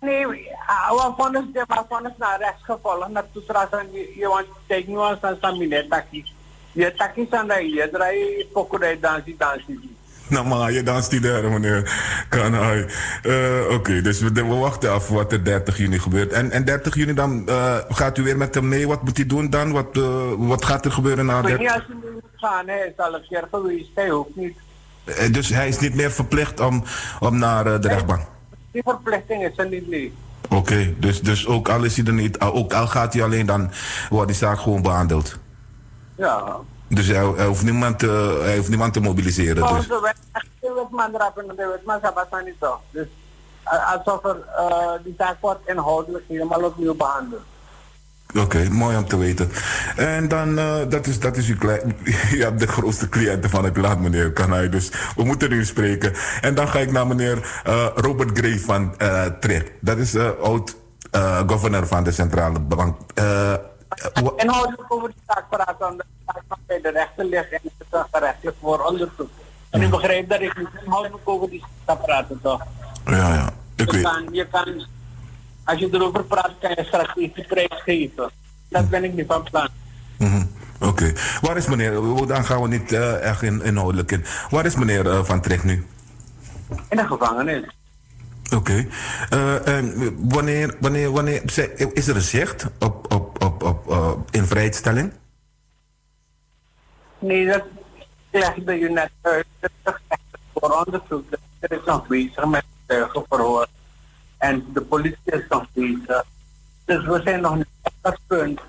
[0.00, 0.26] Nee,
[0.66, 4.98] ah, wat vonnis de maar vonnis naar rechtsgevolg, naar toetrassen, je je want tegen nu
[4.98, 6.24] als aan mine taki.
[6.72, 9.98] Je taki daar hier, draai pokoe dansie dansie.
[10.30, 11.92] Nou, maar je danst die daar, meneer
[12.28, 12.86] Kanai.
[13.22, 16.32] Eh Oké, dus we, we wachten af wat er 30 juni gebeurt.
[16.32, 18.86] En, en 30 juni dan eh, gaat u weer met hem mee.
[18.86, 19.72] Wat moet hij doen dan?
[19.72, 22.66] Wat, eh, wat gaat er gebeuren na Ik weet 30 niet als je moet gaan,
[22.66, 24.56] hij is al een keer geweest, hij hoeft niet.
[25.32, 26.84] Dus hij is niet meer verplicht om,
[27.20, 28.20] om naar de rechtbank.
[28.70, 30.14] Die verplichting is er niet mee.
[30.50, 33.46] Oké, dus, dus ook al is hij er niet, al- ook al gaat hij alleen,
[33.46, 33.70] dan
[34.10, 35.36] wordt die zaak gewoon behandeld.
[36.16, 36.56] Ja.
[36.88, 39.56] Dus hij, hij hoeft, niemand, te- hij hoeft niemand te mobiliseren.
[39.66, 39.96] Volgens Dus.
[39.96, 40.42] de wet,
[41.12, 41.46] de rappen
[42.44, 42.54] niet.
[42.90, 43.06] Dus
[43.96, 47.40] alsof er, uh, die zaak wordt inhoudelijk helemaal opnieuw behandeld.
[48.38, 49.50] Oké, mooi om te weten.
[49.96, 51.80] En dan, eh, dat is, dat is uw klei-
[52.36, 54.68] Je hebt de grootste cliënten van het land, meneer Kanai.
[54.68, 56.12] Dus we moeten u spreken.
[56.40, 58.94] En dan ga ik naar meneer eh, Robert Gray van
[59.40, 59.70] Trip.
[59.80, 60.76] Dat is eh, oud
[61.10, 62.96] eh, governor van de Centrale Bank.
[63.14, 63.60] Wa-
[64.36, 67.72] Inhoudelijk over die zaak praten, omdat de zaak nog bij de rechter ligt en het
[67.90, 69.28] is gerechtelijk voor onderzoek.
[69.70, 72.60] En u begrijpt dat ik niet inhoudelijk over die zaak praten, toch?
[73.04, 73.50] ja, ja.
[73.76, 74.02] Ik je, weet.
[74.02, 74.86] kan, je kan,
[75.70, 78.30] als je erover praat, kan je strategische prijs geven.
[78.68, 79.68] Dat ben ik niet van plan.
[80.18, 80.42] Mhm.
[80.80, 81.12] Oké.
[81.40, 84.24] Waar is meneer, we- dan gaan we niet eh, echt in, inhoudelijk in.
[84.50, 85.86] Waar is meneer eh, Van Trek nu?
[86.88, 87.64] In de gevangenis.
[88.54, 88.86] Oké.
[89.30, 91.42] Eh, en wanneer, wanneer, wanneer,
[91.94, 95.12] is er een zicht op, op, op, op eh, in vrijstelling?
[97.18, 97.62] Nee, dat
[98.30, 99.46] legde je net uit.
[99.60, 100.20] Dat is echt
[100.52, 101.24] voor onderzoek.
[101.58, 102.64] Er is nog bezig met.
[104.40, 106.24] En de politie is nog bezig.
[106.84, 108.60] Dus we zijn nog niet op dat punt.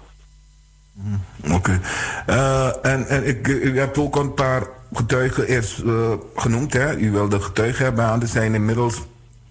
[1.51, 1.79] Oké.
[2.25, 6.73] Eh, en en ik, u hebt ook een paar getuigen eerst eh, genoemd.
[6.73, 6.95] Hè?
[6.95, 9.01] U wilde getuigen hebben, er zijn inmiddels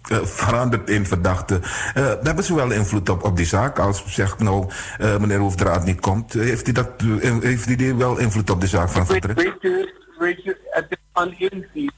[0.09, 1.63] eh, veranderd in verdachten.
[1.95, 3.79] Eh, hebben ze wel invloed op, op die zaak?
[3.79, 4.67] Als zegt, nou,
[4.99, 8.61] eh, meneer Hoefdraad niet komt, eh, heeft hij, dat, eh, heeft hij wel invloed op
[8.61, 11.93] de zaak van Van Weet, u, weet u, het is oneerlijk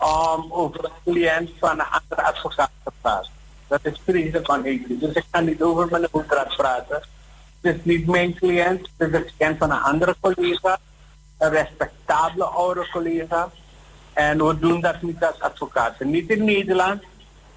[0.00, 3.30] om over een cliënt van een andere advocaat te praten.
[3.68, 4.00] Dat is
[4.46, 5.00] oneerlijk.
[5.00, 7.02] Dus ik ga niet over mijn hoofdraad praten.
[7.60, 10.78] Het is niet mijn cliënt, het is de cliënt van een andere collega.
[11.38, 13.50] Een respectabele oude collega.
[14.12, 16.10] En we doen dat niet als advocaten.
[16.10, 17.02] Niet in Nederland,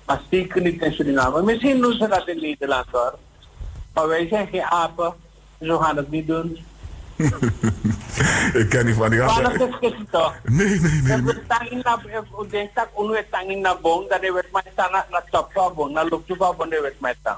[0.06, 1.42] maar zeker niet in Suriname.
[1.42, 3.18] Misschien doen ze dat in Nederland hoor.
[3.94, 5.14] Maar wij zijn geen apen,
[5.58, 6.66] dus we gaan het niet doen.
[8.60, 9.70] ik ken niet van die Paano andere.
[9.72, 10.34] sa skito?
[10.44, 11.22] Nee, nee, nee.
[11.22, 11.46] nee.
[11.48, 12.00] Tangin na,
[12.40, 15.94] udeng tak uno e tangin na bong, dali wet may tanga na top pa bong,
[15.94, 17.38] na lukto pa bong, wet may tang.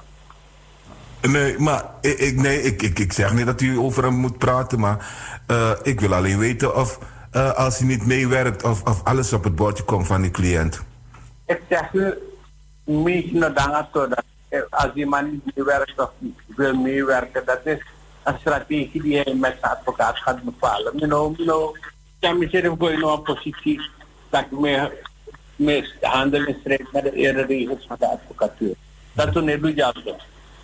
[1.21, 4.37] Nee, maar ik, ik, nee, ik, ik, ik zeg niet dat u over hem moet
[4.37, 5.07] praten, maar
[5.47, 6.99] eh, ik wil alleen weten of
[7.31, 10.81] eh, als hij niet meewerkt, of, of alles op het bordje komt van die cliënt.
[11.45, 12.13] Ik zeg u,
[12.83, 16.09] mis na danga to, dat eh, als die man niet meewerkt of
[16.55, 17.79] wil meewerken, dat is
[18.25, 20.97] een strategie die hij met zijn advocaat gaat bepalen.
[20.97, 23.81] You know, you know, gooi je nog een positie
[24.29, 24.91] dat meer,
[25.55, 28.75] meer handel in strijd met de eerdere regels van de advocatuur.
[29.13, 29.93] Dat toen niet doe je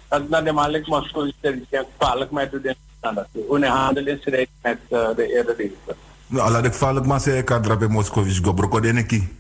[0.09, 0.29] dat.
[0.29, 3.27] Naar de malik Moskou is er iets kwalijk met de dat.
[3.47, 5.97] Hoe handel in strijd met de eerdere regels.
[6.27, 9.39] Nou, laat ik vallen, maar zeggen, ik had bij Moskovits Gobroko Deneki.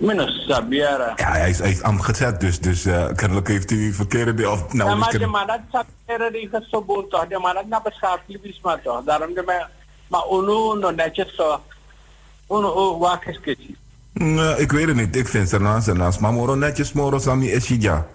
[0.00, 1.12] Minus Sabiera.
[1.16, 4.52] Ja, hij is, hij is amgezet, dus, dus uh, kennelijk heeft u verkeerde deel.
[4.52, 7.66] Of, nou, ja, maar ik- de man dat er die gesobot toch, de man dat
[7.66, 9.04] naar beschaafd libis maar toch.
[9.04, 9.66] Daarom de man,
[10.08, 11.60] maar uno no netjes zo,
[12.50, 13.74] uno o waak is kitty.
[14.12, 15.16] Nee, ik weet het niet.
[15.16, 16.20] Ik vind ze naast en naast.
[16.20, 18.06] Maar moro netjes, moro sami esija.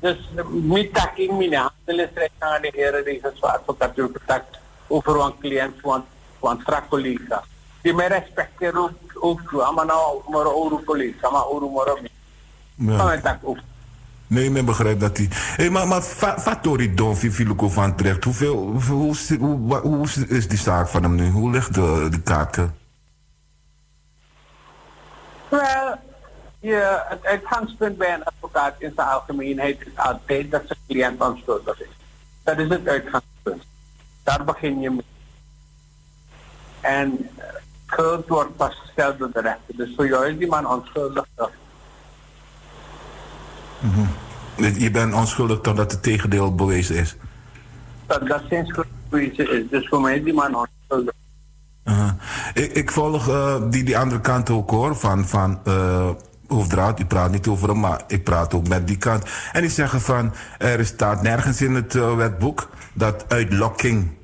[0.00, 0.16] Dus
[0.62, 4.58] met taking mijn handel is recht aan de heren die gezwaard voor dat u contact
[4.86, 6.04] over een cliënt van,
[6.40, 7.42] van een collega.
[7.86, 13.38] Die mij respecteren ook, ook, maar nou, maar een collega, maar een maar Ja.
[13.42, 13.58] Ook.
[14.26, 15.28] Nee, men begrijpt dat hij.
[15.30, 18.24] Hey, maar maar fa- Fatori Don Fifiluko van terecht.
[18.24, 21.30] Hoeveel, hoe, is- hoe, is die zaak van hem nu?
[21.30, 22.74] Hoe ligt de, de kaarten?
[25.48, 25.94] Wel,
[26.58, 31.80] je, het uitgangspunt bij een advocaat in zijn algemeenheid is altijd dat zijn cliënt onschuldig
[31.80, 31.96] is.
[32.42, 33.62] Dat is het uitgangspunt.
[34.22, 35.04] Daar begin je mee.
[36.80, 37.30] En
[38.56, 39.76] vastgesteld door de rechter.
[39.76, 41.24] Dus voor jou is die man onschuldig.
[41.34, 41.50] toch?
[44.56, 47.16] Je je bent onschuldig totdat het tegendeel bewezen is.
[48.06, 49.70] Dat, dat zijn schuld bewezen is.
[49.70, 51.14] Dus voor mij is die man onschuldig.
[51.84, 52.16] Aha.
[52.54, 55.60] ik, ik volg eh, die, die andere kant ook hoor, van, van
[56.48, 57.00] Hoofddraad.
[57.00, 59.24] U praat niet over hem, maar ik praat ook met die kant.
[59.52, 64.14] En die zeggen van, er staat nergens in het eh, wetboek dat uitlokking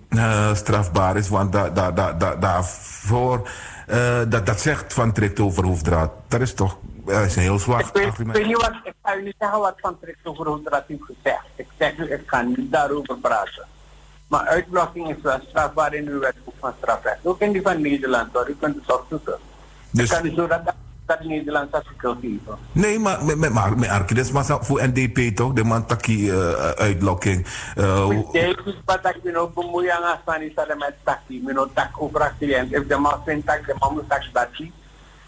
[0.53, 1.29] strafbaar is.
[1.29, 2.63] Want da, da, da, da,
[3.07, 3.49] daarvoor,
[3.87, 6.11] eh, dat, dat zegt Van Tricht over Hoofddraad.
[6.29, 8.37] Dat is toch dat is een heel zwaar Ik weet, ik argument.
[8.37, 11.45] weet niet wat, ik ga u niet zeggen wat Van Trek over Hoofdraad heeft gezegd.
[11.57, 13.67] Ik zeg u, ik ga niet daarover praten.
[14.29, 17.19] Maar uitblokking is wel strafbaar in uw wetboek van strafrecht.
[17.23, 19.39] Ook in die van Nederland hoor, u kunt het opzoeken.
[19.91, 20.61] Dus- Ik kan u zo dat,
[22.45, 22.59] dat.
[22.73, 25.53] Nee, maar met, met, maar met Arkides, maar voor NDP toch?
[25.53, 27.47] De man taki eh, uitlokking.
[28.85, 31.43] Wat ik ben ook bemoeien aan is dat met taki.
[31.57, 32.35] Ook tak over.
[32.39, 34.49] If de man vindt dat de man moet tak dat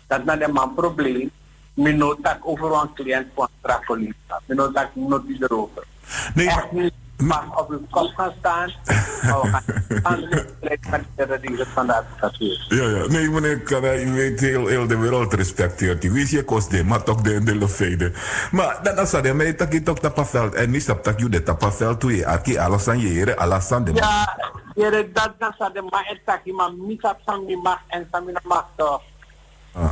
[0.06, 1.30] dat na de man probleem.
[2.02, 4.14] Ook tak over een cliënt van strafpolitie.
[4.56, 4.90] Ook tak
[5.26, 5.84] die erover.
[6.34, 6.50] Nee,
[7.16, 8.72] niet pas op uw kop gaan staan.
[9.24, 10.46] Maar we gaan de.
[12.68, 13.06] Ja, ja.
[13.06, 13.62] Nee, meneer
[14.06, 16.12] u weet heel, heel de wereld respecteert u.
[16.12, 18.12] Wie is je kost de, maar toch de, de lefede.
[18.50, 20.54] Maar dat is dat, maar je tak je toch tapaveld.
[20.54, 23.92] En niet stap tak je de tapaveld toe je arki alasan je heren, alasan de
[23.94, 24.38] Ja,
[24.74, 28.40] jere dat dat sa de ma etaki ma misap sam mi mag en sam mina
[28.44, 29.02] mag toch.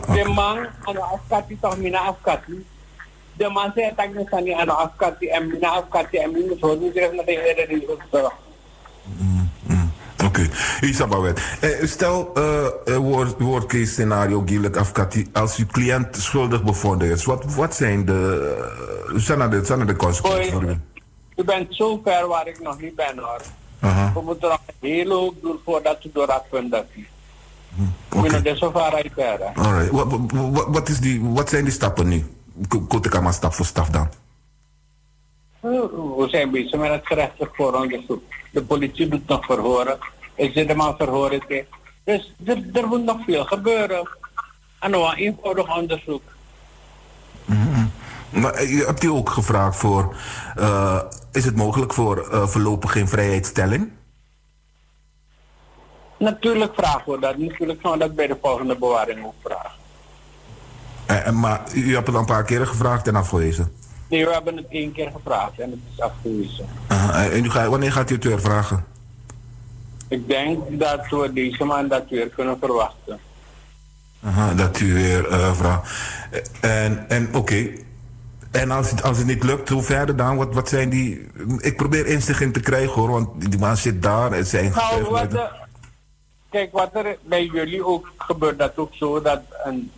[0.06, 1.98] De man aan de afkati toch mina afkati.
[1.98, 2.71] De man zei dat ik niet
[3.46, 3.72] aan
[4.66, 8.32] de afkati en mina afkati en mina zo niet terug naar de hele regels toch.
[10.24, 10.48] Oké,
[10.80, 11.40] Isabawet.
[11.60, 12.96] Eh, stel, eh eh,
[13.38, 18.54] woord, case scenario, Gilek Afkati, als uw cliënt schuldig bevonden is, wat, wat zijn de,
[19.12, 20.76] uh, zijn de, zijn de consequenties voor u?
[21.36, 23.40] U bent zo ver waar ik nog niet ben hoor.
[23.80, 24.12] Aha.
[24.14, 26.84] We moeten nog een hele hoop doen voordat u door dat punt bent.
[28.24, 29.50] Ik ben er zo ver uit verder.
[29.54, 32.24] Alright, wat, wat- wat, is die, wat zijn die stappen nu?
[33.22, 34.08] Maar stap voor stap dan?
[35.60, 38.22] We zijn bezig met het gerechtelijk vooronderzoek.
[38.50, 39.98] De politie doet nog verhoren.
[40.34, 41.42] Ik zit hem aan verhoren.
[42.04, 44.08] Dus er, er moet nog veel gebeuren.
[44.80, 46.22] En nog een eenvoudig onderzoek.
[48.32, 50.16] Maar eh, hebt u ook gevraagd voor,
[50.56, 51.00] eh,
[51.32, 53.90] is het mogelijk voor eh, voorlopig geen vrijheidstelling?
[56.18, 57.36] Natuurlijk vragen we dat.
[57.36, 59.81] Natuurlijk gaan we dat bij de volgende bewaring ook vragen.
[61.12, 63.72] Eh, eh, maar u hebt het al een paar keren gevraagd en afgewezen.
[64.08, 66.66] Nee, we hebben het één keer gevraagd en het is afgewezen.
[66.86, 68.84] Aha, en u gaat, wanneer gaat u het weer vragen?
[70.08, 73.18] Ik denk dat we deze maand dat weer kunnen verwachten.
[74.24, 75.24] Aha, dat u weer
[75.54, 75.90] vraagt.
[76.60, 77.68] En, en oké.
[78.50, 80.36] En als het, als het niet lukt, hoe verder dan?
[80.36, 81.26] Wat, wat zijn die...
[81.58, 85.20] Ik probeer inzicht te krijgen hoor, want die man zit daar en zijn Nou, wat
[85.20, 85.30] getuigenissen.
[85.38, 85.66] de-
[86.50, 89.90] kijk, wat er bij jullie ook gebeurt, dat ook zo dat een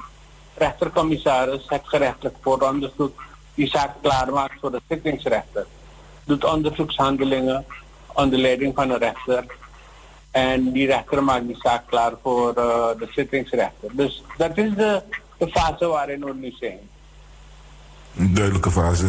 [0.55, 3.23] rechtercommissaris het gerechtelijk vooronderzoek
[3.55, 5.67] die zaak klaarmaakt voor de zittingsrechter.
[6.25, 7.65] Doet onderzoekshandelingen
[8.13, 9.45] onder leiding van een rechter.
[10.31, 13.89] En die rechter maakt die zaak klaar voor eh, de zittingsrechter.
[13.93, 15.03] Dus dat is de,
[15.39, 16.79] de fase waarin we nu zijn.
[18.17, 19.07] Een duidelijke fase.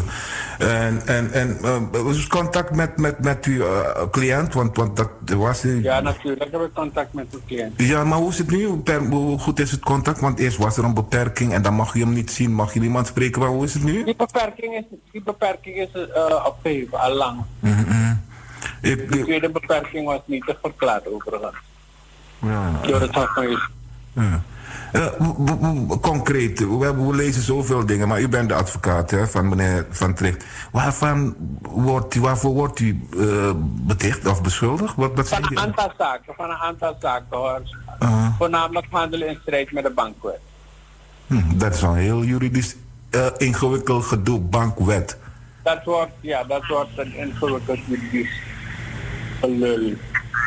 [0.57, 1.57] En, en, en
[2.03, 5.61] was contact met, met, met uw eh, cliënt, want, want dat was...
[5.61, 7.82] Ja, natuurlijk heb ik contact met de cliënt.
[7.82, 8.65] Ja, maar hoe is het nu?
[9.10, 10.19] Hoe goed is het contact?
[10.19, 12.80] Want eerst was er een beperking en dan mag je hem niet zien, mag je
[12.80, 13.41] niemand spreken.
[13.41, 14.03] Maar hoe is het nu?
[14.03, 17.44] Die beperking is, die beperking is eh, opgeheven, al lang.
[17.60, 18.14] Mhm.
[18.82, 21.56] De tweede beperking was niet te verklaren overigens.
[22.41, 22.72] Ja.
[22.82, 23.60] door het Hof van.
[24.14, 24.44] Ja.
[24.91, 25.07] Eh,
[26.01, 29.85] concreet, we, hebben, we lezen zoveel dingen, maar u bent de advocaat hè, van meneer
[29.89, 30.45] Van Tricht.
[30.71, 34.95] Waarvan wordt u, waarvoor wordt u eh, beticht of beschuldigd?
[34.95, 37.61] Wat, wat Van een aantal zaken, van een aantal zaken hoor.
[38.03, 40.39] Uh, Voornamelijk handelen in strijd met de bankwet.
[41.27, 42.75] hm, dat is een heel juridisch
[43.09, 45.17] eh, ingewikkeld gedoe, bankwet.
[45.63, 48.41] Dat wordt, ja, dat wordt een ingewikkeld juridisch
[49.39, 49.93] gelul.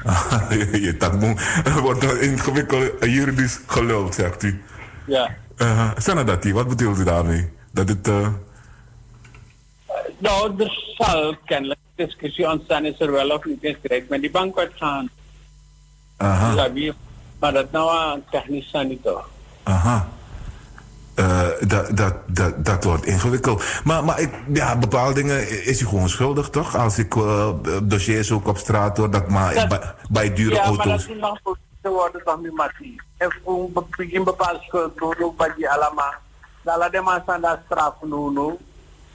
[0.99, 1.12] dat
[1.83, 4.62] wordt een ingewikkeld juridisch gelul, zegt u.
[5.07, 5.35] Ja.
[5.57, 7.49] Uh, Sanadati, wat bedoelt u daarmee?
[7.70, 8.09] Dat het.
[8.09, 8.29] eh,
[10.19, 14.31] Nou, er zal kennelijk discussie ontstaan, is er wel of niet in strijd met die
[14.31, 15.09] bankwet gaan.
[16.16, 16.93] aha, wie,
[17.41, 19.29] maar dat nou aan technisch zijn niet toch?
[19.62, 20.09] aha.
[21.19, 23.62] Eh, dat, dat, dat, dat wordt ingewikkeld.
[23.85, 26.77] Maar, maar ik, ja, bepaalde dingen is u gewoon schuldig, toch?
[26.77, 27.49] Als ik eh,
[27.82, 30.77] dossiers ook op straat hoor, dat maar Dat- bij, bij dure ja, auto's.
[30.77, 33.01] maar dat is nog te worden toch niet mati.
[33.16, 36.15] Een begin bepaald schuld doen, bij die allemaal.
[36.62, 38.59] Dan laat de man staan dat straf doen.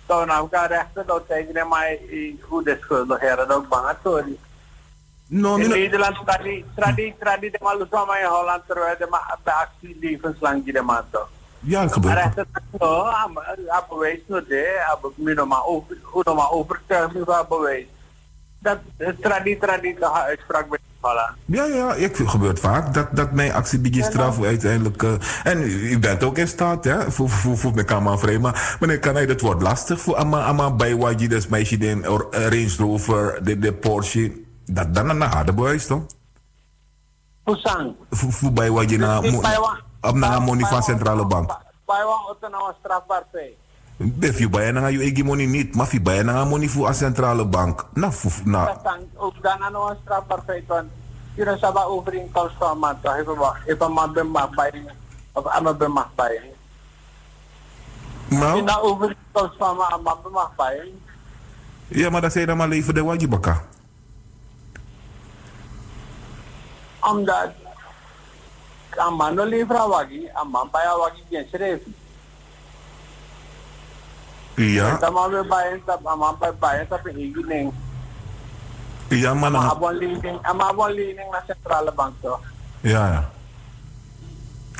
[0.05, 1.95] Dan nou kan rechten, dan tegen hem maar
[2.47, 4.37] hoe de schuldigheden ook bang sorry.
[5.27, 5.69] No, in.
[5.69, 9.07] Nederland tradi tradi tradi de malu sama in Holland terwijl de
[9.43, 11.29] de actie levenslang die de man toch.
[11.63, 12.35] Ja, gebeurt.
[12.35, 17.85] Maar bewijs no de, am mino maar over, hoe maar overtuiging van bewijs.
[18.59, 18.77] Dat
[19.21, 20.67] tradi tradi de uitspraak
[21.03, 21.31] Holland.
[21.45, 25.03] Ja, ja, ik, gebeurt vaak dat, dat mijn actie die straf uiteindelijk.
[25.03, 25.11] eh,
[25.43, 27.11] en u, u bent ook in staat, hè?
[27.11, 28.39] Voor, voor, voor mijn kamer vrij.
[28.39, 32.01] Maar meneer, kan hij, dat wordt lastig voor Amma, Amma bij wat je dus meisje
[32.07, 34.31] or- eh, Range Rover, de, de Porsche.
[34.65, 36.03] Dat dan een harde bewijs, toch?
[38.09, 39.21] Voor, voor bij wat je na,
[40.11, 41.49] na money van centrale bank.
[41.49, 43.55] Het nou een strafbaar feit.
[44.19, 47.45] If je bij na je eigen money niet, maar je bij na money een centrale
[47.45, 47.85] bank.
[47.93, 48.13] Nou,
[48.43, 50.89] Dat dan ook dan aan een strafbaar want
[51.35, 54.85] hier is aber overeenkomst van man toch even wat even man bemag bij
[55.31, 56.41] of bemag bij.
[58.27, 60.91] nou, de overeenkomst van man man bemag bij.
[61.87, 63.63] ja, maar dat zijn dan maar leven de wajibaka.
[66.99, 67.51] Omdat
[71.51, 71.79] schreef.
[74.55, 77.15] Ja, Dan man weer bij dat aan man bij bij dat in
[77.49, 77.73] één
[79.07, 82.39] ja, maar Maar dan, abon lening, aan abon lening naar centrale bank toch.
[82.81, 83.29] Ja.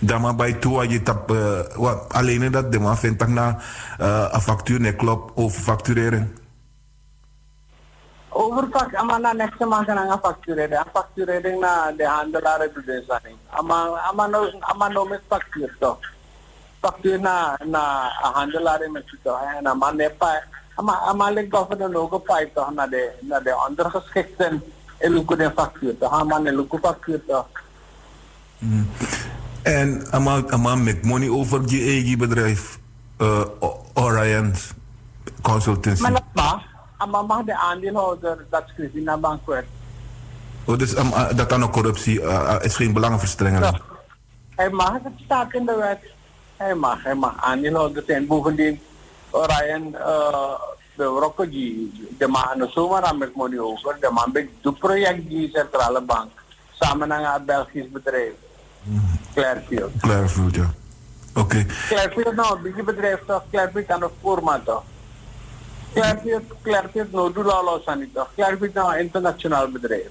[0.02, 1.30] Dan maar bij toe je tap,
[1.76, 3.58] wat, alleen dat de man vindt na
[3.98, 6.28] eh, een factuur nee klopt over facturering.
[8.34, 10.74] Overpak, ama na next month na nga facturering.
[10.74, 13.38] Ang facturering na de handelaar de zijn.
[13.50, 15.70] Ama ama no ama no met factuur.
[16.82, 19.42] Factuur na na handelaar met toch.
[19.58, 20.42] En ama ne pa
[20.76, 24.64] ama ama le governor no go pa toch na de na de ondergeschikten
[24.98, 26.12] eluku de factuur toch.
[26.12, 27.48] Ama ne factuur toch.
[29.64, 32.80] En allemaal, allemaal met money over je eigen bedrijf,
[33.18, 33.46] uh,
[33.94, 34.54] Orion
[35.42, 36.02] Consultancy.
[36.02, 36.22] Maar
[37.12, 37.44] dat mag.
[37.44, 39.66] De aandeelhouder dat schrijft in een bankwet.
[40.66, 43.82] Oh, dus um, uh, dat dan ook corruptie uh, is geen belangenverstrengeling.
[44.56, 46.00] Hij mag, het staat in de wet.
[46.58, 48.28] Hij mag, hij mag aandeelhouder zijn.
[48.28, 48.82] Bovendien,
[49.32, 50.54] Ryan, uh,
[50.96, 53.98] de Rokkoji, de man zomer aan met money over.
[54.00, 56.32] De man bij het project die centrale bank.
[56.72, 58.34] Samen met een Belgisch bedrijf.
[59.34, 59.92] Clearfield.
[60.00, 60.74] Clearfield, ja.
[61.36, 61.66] Oké.
[61.88, 64.84] Clearfield nou, die bedrijf toch, Clearfield aan de format toch.
[65.94, 68.30] Los aan niet toch.
[68.36, 70.08] Clearfield nou een internationaal bedrijf.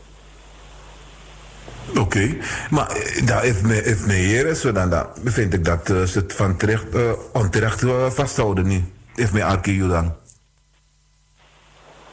[1.98, 2.36] Oké,
[2.70, 6.02] maar eh, daar heeft me, heeft me hier zo dan, dan vind ik dat uh,
[6.02, 8.84] ze het van terecht, uh, onterecht uh, vasthouden nu.
[9.14, 10.14] Heeft me Arke dan.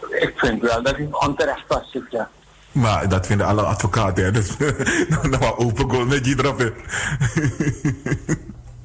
[0.09, 2.29] Ik vind wel dat hij onterecht vastzit, ja.
[2.71, 4.31] Maar dat vinden alle advocaten, hè.
[4.31, 4.57] Dus
[5.09, 6.59] nou, nou open goal met je erop,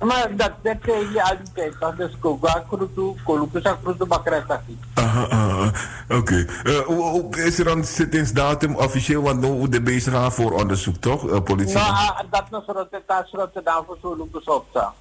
[0.05, 1.97] Maar dat, dat zeg je al die tijd, toch?
[1.97, 4.77] Dus koga krutu, koluku sa krutu bakra sakit.
[4.95, 5.73] Aha, aha,
[6.09, 6.47] Oké.
[6.89, 7.45] Okay.
[7.45, 11.31] is er een zittingsdatum officieel, want nu de bezig gaan voor onderzoek, toch?
[11.31, 11.75] Uh, politie.
[11.75, 14.93] Nou, uh, dat het daar voor zo'n loopers op.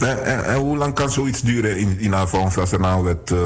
[0.00, 3.30] En, en, en, hoe lang kan zoiets duren in, in volgens als er nou werd
[3.30, 3.44] uh?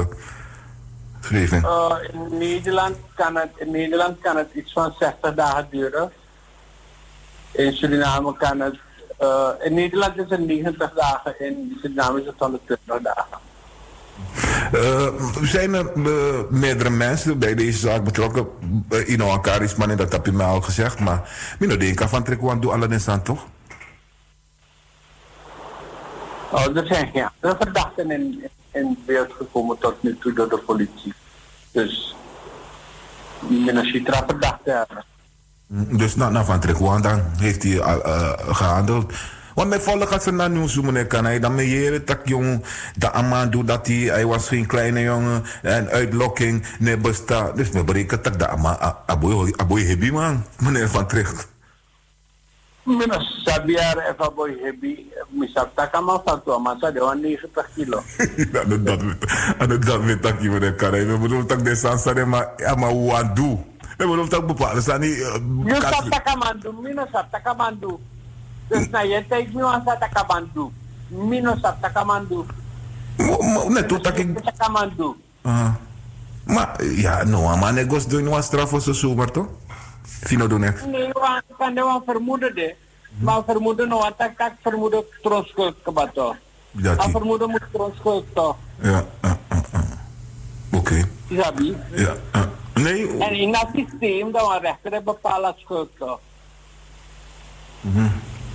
[1.31, 6.11] Uh, in, Nederland kan het, in Nederland kan het iets van 60 dagen duren.
[7.51, 8.77] In Suriname kan het
[9.21, 13.49] uh, in Nederland is het 90 dagen, in Suriname is het 120 dagen.
[14.73, 15.07] Uh,
[15.43, 18.47] zijn er uh, meerdere mensen bij deze zaak betrokken?
[18.89, 21.29] Uh, in elkaar is man, dat heb je mij al gezegd, maar
[21.59, 23.45] Mino denk van Trekwan doe alle aan toch?
[26.51, 30.57] Oh, er zijn geen andere verdachten in, in beeld gekomen tot nu toe door de
[30.57, 31.13] politie.
[31.71, 32.15] Dus
[33.39, 35.05] Minasitra verdachten hebben.
[35.71, 39.13] Dus na, na Van Trekwan dan heeft hij eh, gehandeld.
[39.55, 42.63] Want met volle gaat ze naar nieuws meneer kan hij dan meer dat jong
[42.97, 47.83] dat Amado dat hij hij was geen kleine jongen en uitlokking nee bestaat dus me
[47.83, 51.47] berekent dat dat ama aboy aboy hebi man meneer Van Tricht.
[52.83, 58.03] Mina sabiar eva boy hebi misap takama fatu amasa de wan 90 kilo.
[58.51, 63.70] dat dat dat weet dat meneer kan hij bedoel dat de sansare maar ama wadu.
[64.01, 65.17] Ik bedoel dat bepaalde staan niet
[65.65, 67.97] Yo sap takamandu, mino sap takamandu.
[68.67, 70.71] Dus na je tijd mi wan sa takamandu.
[71.07, 72.45] Mino sap takamandu.
[73.69, 75.15] net toe dat ik Takamandu.
[75.41, 75.73] Ah.
[76.45, 79.47] Maar ja, no, maar negos doen was straf voor zijn zomer toch?
[80.03, 80.85] Fino doen echt.
[80.85, 82.75] Nee, wan kan de wan vermoeden de.
[83.19, 86.35] Maar vermoeden no wat tak tak vermoeden troskul kebato.
[86.71, 87.11] Ja, Maar die.
[87.11, 88.55] vermoeden moet troskul toch.
[88.81, 89.81] Ja, ah, ah, ah.
[90.71, 91.07] oké.
[91.27, 91.75] Isabi.
[91.95, 92.15] Ja.
[92.31, 92.41] ah.
[92.73, 96.19] Nee, En in dat systeem dat we rechter bepalen schuld toch.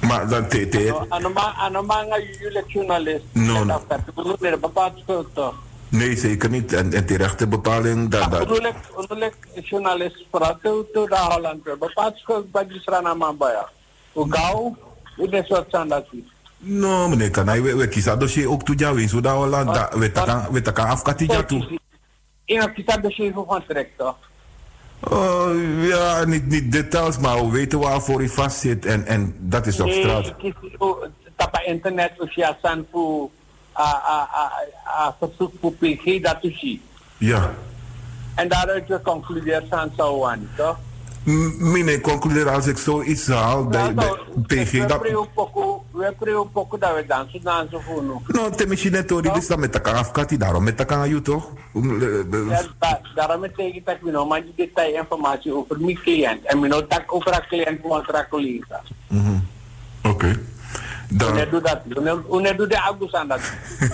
[0.01, 3.25] maar dan te, te, Ano ba ano ba nga jullie journalist?
[3.33, 3.81] No, no.
[3.89, 5.55] Dat ik bepaald schuld toch.
[5.89, 6.73] nee, zeker niet.
[6.73, 11.63] En, en terechte bepaling, dat, dat, bedoel ik journalist vooral toe de Holland.
[11.63, 13.69] Bepaald schuld bij die strana mambaya.
[14.13, 14.77] Hoe gauw?
[15.17, 16.35] Hoe is wat zijn dat is?
[16.59, 20.13] no, meneer kan hij, we, we kiezen dossier ook toe dat we land, dat, we
[20.13, 21.79] takan, we takan afkati jou toe.
[22.47, 24.17] In een kitab de chef van trek toch?
[25.01, 25.51] Oh,
[25.83, 29.81] ja, niet, niet details, maar we weten waarvoor hij vast zit en, en dat is
[29.81, 30.27] op straat.
[30.27, 30.55] ik kies
[31.37, 33.31] tapa internet of ja san voor
[33.77, 34.53] a a a
[34.87, 36.83] a verzoek voor PG dat zien.
[37.19, 37.55] Ja.
[38.35, 40.79] En daaruit geconcludeerd zijn zou aan, toch?
[41.27, 44.11] M- Meneer, concludeer als ik zoiets haal, bij, bij
[44.47, 45.01] PG, We dat...
[45.91, 48.13] we preo poco dat we dansen, dansen voor nu.
[48.27, 51.51] No, te machine tori, dus dat met takan afkati, daarom met takan aan jou toch?
[51.75, 53.41] Eh, eh, Ja, da- daarom
[53.85, 56.45] dat nou maar die detailinformatie over mijn cliënt.
[56.45, 58.81] En mijn nou tak over een cliënt van een collega.
[59.09, 59.39] mhm.
[60.03, 60.39] Oké.
[61.09, 61.29] Dan...
[61.37, 61.81] Hoe doe dat?
[62.27, 63.41] Hoe doe de August aan dat?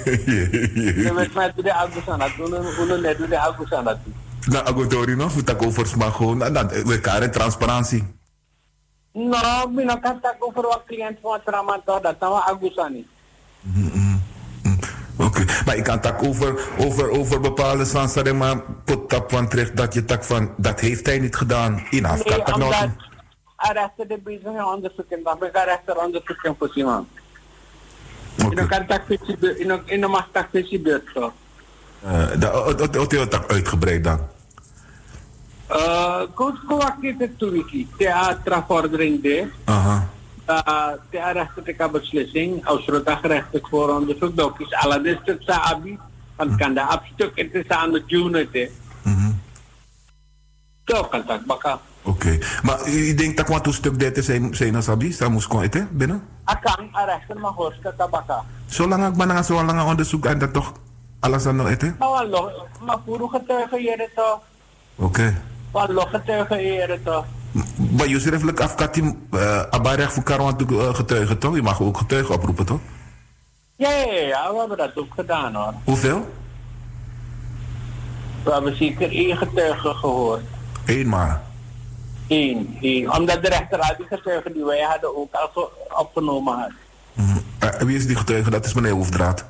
[0.04, 1.70] Je weet mij doe de
[2.08, 2.30] aan dat.
[2.30, 3.98] Hoe net doe de August aan dat?
[4.46, 8.04] Na agotori no, futa ko for sma gewoon, na na we kare transparantie.
[9.12, 12.00] Nou, mijn nou kan tak over een cliënt van een trauma toch?
[12.00, 13.04] Dat nou August aan is.
[15.18, 19.76] Oké, maar ik kan tak over, over, over bepaalde sansare, maar pot tap van terecht
[19.76, 21.86] dat je tak van, dat heeft hij niet gedaan.
[21.90, 22.88] In Nee, afkat tak omdat
[23.70, 25.22] rechter de bezig onderzoeken.
[25.22, 27.08] Ben ik rechter onderzoeken voor iemand.
[28.36, 29.08] In een kan tak
[29.86, 30.50] in een mag tak
[30.82, 31.32] beurt toch?
[32.02, 34.18] Eh, dat dat- dat uitgebreid dan.
[35.70, 37.88] Uh, Coach Kowaki het toewiki.
[37.98, 39.48] Theatra vordering de.
[41.10, 42.66] Rechtelijke beslissing.
[42.66, 44.60] Als er dat gerechtelijk voor onderzoek doet.
[44.60, 45.98] Is alle dit stuk sa abi.
[46.36, 48.48] Want kan de afstuk het is aan de unit.
[48.52, 48.68] hè.
[50.84, 51.80] Zo kan dat baka.
[52.02, 55.64] Oké, maar ik denk dat wat stuk dit is, zijn zijn sabi, dat moest komen
[55.64, 56.22] eten binnen.
[56.44, 58.44] Akan a rechter mag hoorste tabaka.
[58.66, 60.72] Zolang ik maar zo lang onderzoek en dat toch
[61.22, 61.96] alles aan nog eten.
[61.98, 62.50] Maar wallo,
[62.86, 64.40] maar voor getuigen hier toch?
[64.96, 65.42] Oké.
[65.70, 67.24] Wallo getuigen hier toch?
[67.96, 71.54] Maar je schriftelijk afkati, uh, abarech voor Karwan uh, getuigen toch?
[71.54, 72.80] Je mag ook getuigen oproepen toch?
[73.76, 75.74] Ja, ja, ja, we hebben dat ook gedaan hoor.
[75.84, 76.28] Hoeveel?
[78.44, 80.42] We hebben zeker één getuige gehoord.
[80.86, 81.42] Eén maar.
[82.28, 83.12] Eén, één.
[83.16, 86.70] Omdat de rechter al die getuigen die wij hadden ook al ge- opgenomen had.
[87.64, 88.50] Uh, wie is die getuige?
[88.50, 89.44] Dat is meneer Hoefdraad.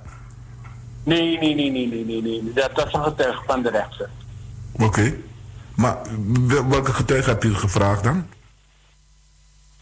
[1.05, 2.53] Nee, nee, nee, nee, nee, nee, nee.
[2.55, 4.09] Dat was een getuige van de rechter.
[4.81, 5.15] Oké.
[5.77, 5.97] Maar
[6.47, 8.27] wel- welke getuige hebt u gevraagd dan?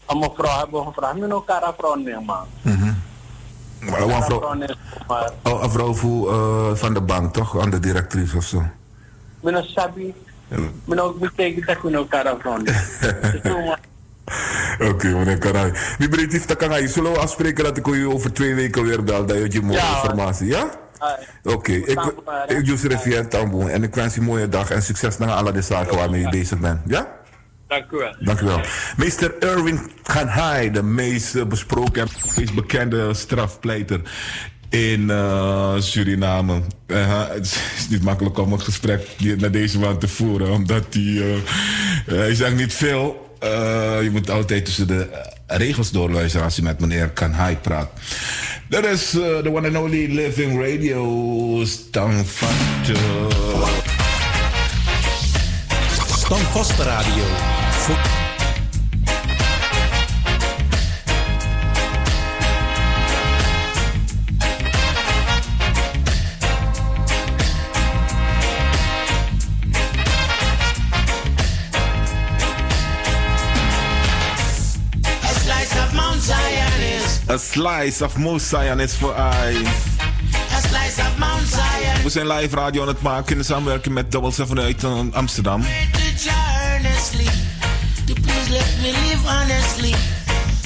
[0.07, 2.39] Een mevrouw hebben we gevraagd, met elkaar vrouw nemen.
[2.61, 2.93] Mhm.
[3.79, 4.55] Maar een vrouw,
[5.07, 7.59] Maar oh, een vrouw voor, eh, van de bank toch?
[7.59, 8.63] Aan de directrice of zo.
[9.39, 10.13] met een sabi,
[10.99, 13.79] ook betekent dat we elkaar vrouw nemen.
[14.89, 15.73] Oké, meneer Karai.
[15.97, 19.03] Wie breed heeft dat kan Zullen we afspreken dat ik u over twee weken weer
[19.03, 19.25] bel?
[19.25, 20.69] Dat je mooie Ja, informatie, ja?
[21.43, 22.13] Oké, ik,
[22.47, 25.51] ik Jus Rivière Tamboen en ik wens je een mooie dag en succes naar alle
[25.51, 26.79] de zaken waarmee je bezig bent.
[26.85, 27.19] Ja?
[27.67, 28.15] Dank u wel.
[28.19, 28.61] Dank u wel.
[28.97, 32.07] Meester Erwin Ganhai, de meest eh, besproken en
[32.37, 34.01] meest bekende strafpleiter
[34.71, 36.61] in eh, Suriname.
[36.87, 37.45] Eh, het
[37.77, 39.07] is niet makkelijk om een gesprek
[39.37, 41.37] naar deze man te voeren, omdat hij, eh,
[42.05, 43.29] hij zegt niet veel.
[43.41, 45.09] Eh, je moet altijd tussen de
[45.47, 47.89] eh, regels doorluisteren als je met meneer Kanhai praat.
[48.69, 52.91] Dat is eh, de one and only Living Radio Stanfast.
[56.07, 57.60] Standvast Radio.
[77.31, 79.55] A slice of Mount Zion is voor I.
[80.53, 82.03] A slice of Mount Zion.
[82.03, 85.61] We zijn live radio aan het maken in samenwerking met Double Seven uit uh, Amsterdam.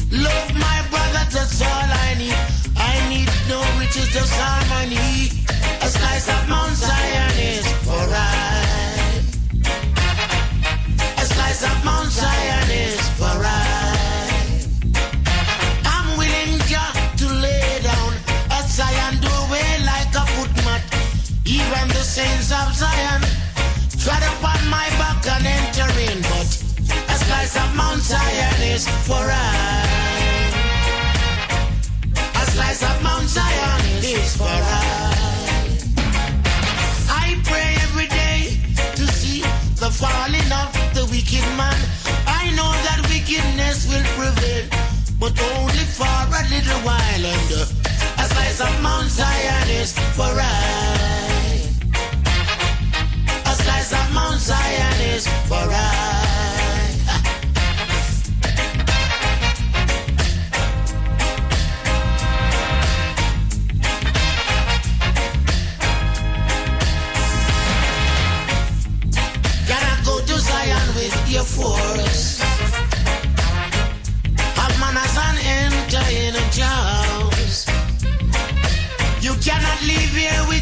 [0.09, 2.35] Love my brother, that's all I need.
[2.77, 5.29] I need no riches, just harmony.
[5.81, 8.61] A slice of Mount Zion is for I.
[11.17, 13.84] A slice of Mount Zion is for I.
[22.55, 23.21] of Zion
[23.99, 26.49] tread upon my back and enter in, but
[27.11, 29.83] a slice of Mount Zion is for I.
[32.41, 35.15] A slice of Mount Zion is for I.
[37.09, 38.57] I pray every day
[38.99, 39.41] to see
[39.81, 41.79] the falling of the wicked man.
[42.25, 44.65] I know that wickedness will prevail,
[45.19, 47.25] but only for a little while.
[47.33, 47.51] And
[48.21, 50.94] a slice of Mount Zion is for I.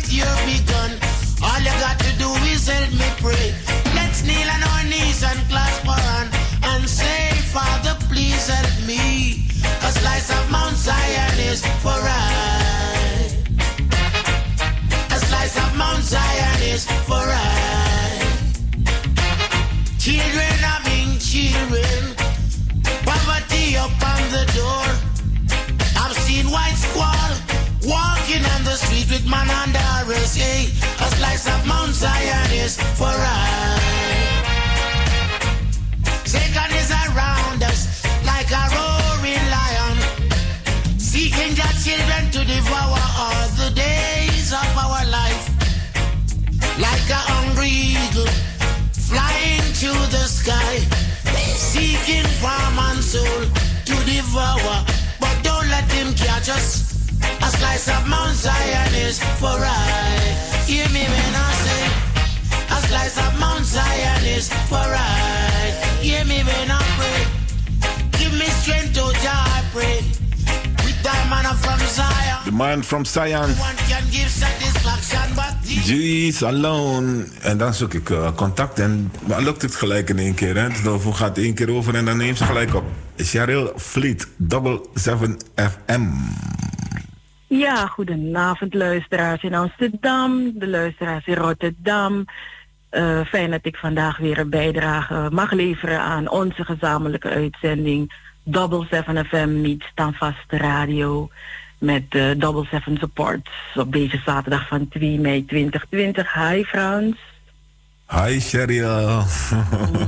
[0.07, 0.91] here with your big gun.
[1.43, 3.53] All you got to do is help me pray.
[3.95, 6.29] Let's kneel on our knees and clasp our hand
[6.63, 9.47] and say, Father, please help me.
[9.83, 13.29] A slice of Mount Zion is for I.
[15.11, 17.39] A slice of Mount Zion is for I.
[19.99, 22.15] Children having children,
[23.07, 24.85] poverty upon the door.
[25.95, 27.12] I've seen white squall
[28.33, 30.37] walking on the street with man under arrest.
[30.37, 31.05] Hey, eh?
[31.05, 33.79] a slice of Mount Zion is for I.
[36.25, 39.97] Satan is around us like a roaring lion,
[40.97, 45.43] seeking their children to devour all the days of our life.
[46.79, 48.31] Like a hungry eagle
[49.09, 50.77] flying to the sky,
[51.53, 53.41] seeking for man's soul
[53.85, 54.85] to devour.
[55.19, 56.92] But don't let him catch us.
[57.43, 60.63] A slice of Mount Zion is for I.
[60.65, 61.83] Hear me when I say,
[62.75, 65.73] a slice of Mount Zion is for I.
[65.99, 67.21] Hear me when I pray.
[68.19, 69.97] Give me strength, oh Jah, I pray.
[70.85, 72.39] With thy manna from Zion.
[72.45, 73.49] The man from Zion.
[73.59, 75.53] One can give satisfaction, but
[75.85, 77.25] Jeez, alone.
[77.41, 80.55] En dan zoek ik eh, contact en maar lukt het gelijk in één keer.
[80.55, 80.69] Hè?
[80.69, 82.83] Dus dan gaat één keer over en dan neemt ze gelijk op.
[83.17, 86.03] Cheryl Fleet, Double 7 FM.
[87.59, 92.25] Ja, goedenavond luisteraars in Amsterdam, de luisteraars in Rotterdam.
[92.89, 98.13] Eh, fijn dat ik vandaag weer een bijdrage mag leveren aan onze gezamenlijke uitzending
[98.43, 101.29] Double 7 FM niet standvaste radio
[101.77, 106.33] met eh, Double 7 Support op deze zaterdag van 2 mei 2020.
[106.33, 107.15] Hi Frans.
[108.13, 109.23] Hi Cheryl.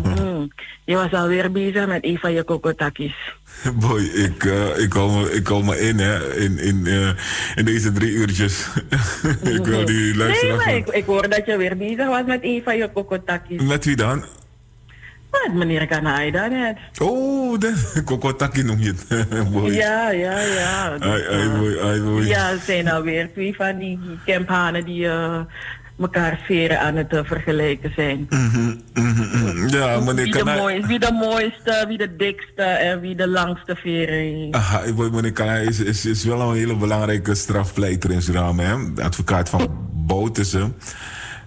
[0.04, 0.46] Mhm.
[0.86, 3.16] Je was alweer bezig met een van je kokotakis.
[3.82, 7.10] Boy, ik, eh, ik, kom, me- ik kom me in, hè, in, in, eh,
[7.56, 8.68] in deze drie uurtjes.
[9.56, 10.66] ik wil die Nee, luisteraars...
[10.66, 13.62] maar ik, ik hoorde dat je weer bezig was met een van je kokotakis.
[13.62, 14.26] Met wie dan?
[15.32, 16.78] Met meneer Kanaida net.
[17.02, 19.52] Oh, de Kokotaki noem je het.
[19.52, 19.72] boy.
[19.74, 20.98] Ja, ja, ja.
[21.00, 22.26] Ai, ai, boy, ai, boy.
[22.26, 25.40] Ja, het zijn alweer twee van die campanen die eh
[26.00, 28.28] elkaar veren aan het eh, vergelijken zijn.
[28.30, 29.68] Mhm, mhm, mhm.
[29.68, 33.76] Ja, meneer Wie de, mooiste, wie de mooiste, wie de dikste en wie de langste
[33.76, 34.56] veren heeft.
[34.56, 34.82] Aha,
[35.12, 38.64] meneer Kanai is, is, is wel een hele belangrijke strafpleiter in Suriname.
[38.64, 38.94] Hè?
[38.94, 40.76] De advocaat van Boutussen.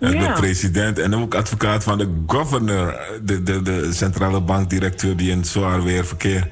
[0.00, 0.34] eh, Ja.
[0.34, 5.44] De president en ook advocaat van de governor, de, de, de centrale bankdirecteur die in
[5.44, 6.48] zwaar weerverkeer.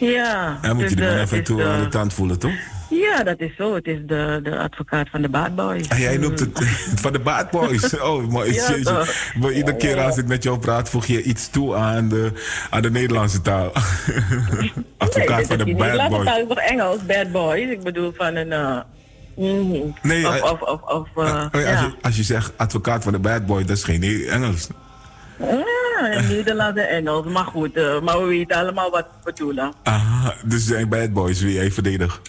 [0.00, 0.58] Ja.
[0.62, 2.52] En moet dus, je die man eh, even toe is, aan de tand voelen, toch?
[2.88, 3.74] Ja, dat is zo.
[3.74, 5.88] Het is de, de advocaat van de bad boys.
[5.88, 6.64] En jij noemt het
[7.02, 7.98] van de Bad Boys.
[8.00, 9.04] Oh, maar, Ja,
[9.38, 12.32] maar iedere keer als ik met jou praat, voeg je iets toe aan de,
[12.70, 13.72] aan de Nederlandse taal.
[14.96, 16.38] Advocaat nee, van de Bad Boys.
[16.38, 17.70] is toch Engels, bad boys.
[17.70, 18.84] Ik bedoel van een...
[19.34, 19.90] mhm.
[20.02, 23.02] Nee, of, eh, of, of, of eh, Oh ja, als, je, als je zegt advocaat
[23.02, 24.68] van de Bad Boy, dat is geen Engels.
[25.38, 27.26] Ja, in Nederlands en Engels.
[27.26, 29.72] Maar goed, maar we weten allemaal wat we bedoelen.
[29.82, 32.20] Ah, dus zijn Bad Boys wie jij verdedigt.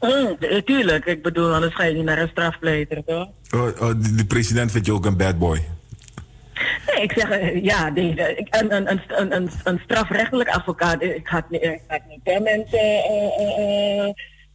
[0.00, 3.28] Mm, tuurlijk, ik bedoel, anders ga je niet naar een strafpleiter, toch?
[3.54, 5.64] Oh, oh, de, de president vindt je ook een bad boy.
[6.86, 8.20] Nee, ik zeg, eh, ja, een,
[8.90, 9.00] een,
[9.32, 12.78] een, een, strafrechtelijk advocaat, ik ga het ik ga het niet per mensen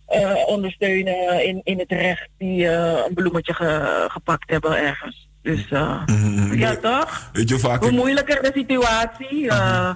[0.07, 5.27] eh, ondersteunen in, in het recht die een bloemetje ge- gepakt hebben ergens.
[5.41, 7.29] Dus Mhm, ja, toch?
[7.33, 9.89] Weet je hoe vaak Hoe moeilijker de situatie, eh,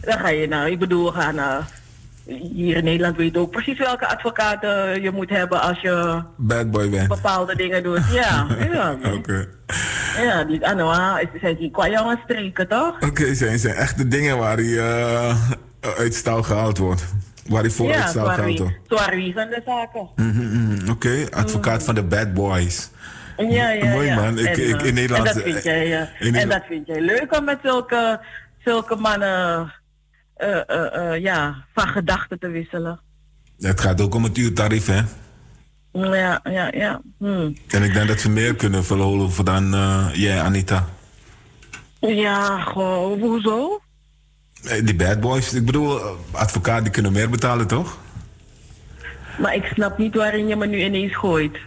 [0.00, 1.56] dan ga je nou, ik bedoel, we gaan eh,
[2.38, 6.22] hier in Nederland weet je ook precies welke advocaat eh, je moet hebben als je
[6.36, 7.08] bad boy bent?
[7.08, 8.00] bepaalde dingen doet.
[8.12, 8.96] Ja, ja.
[9.12, 9.48] Oké.
[10.18, 12.96] Ja, die Anoa, het zijn die qua jongens streken, toch?
[13.00, 15.36] Oké, zijn, zijn echte dingen waar hij eh,
[15.98, 17.04] uit stijl gehaald wordt.
[17.48, 19.34] Waar hij voor uit ja, stijl gehaald zwaar wordt.
[19.50, 20.08] de zaken.
[20.16, 22.90] Mhm, Oké, advocaat van de bad boys.
[23.36, 24.14] Ja, ja, Mooi ja.
[24.14, 24.38] man.
[24.38, 25.28] Ik, en, ik, eh, in Nederland.
[25.28, 28.20] En dat vind jij, eh, en Nederland- dat vind jij leuk om met zulke,
[28.64, 29.68] zulke mannen eh, eh, eh,
[31.20, 33.00] ja, van gedachten te wisselen.
[33.58, 35.00] Het gaat ook om het uurtarief, hè?
[35.92, 37.00] Ja, ja, ja.
[37.18, 37.52] Hm.
[37.68, 40.88] En ik denk dat ze meer kunnen verloven dan eh, jij, Anita.
[42.00, 43.80] Ja, goh, hoezo?
[44.64, 47.98] Eh, Die bad boys, ik bedoel, eh, advocaat die kunnen meer betalen, toch?
[49.40, 51.58] Maar ik snap niet waarin je me nu ineens gooit.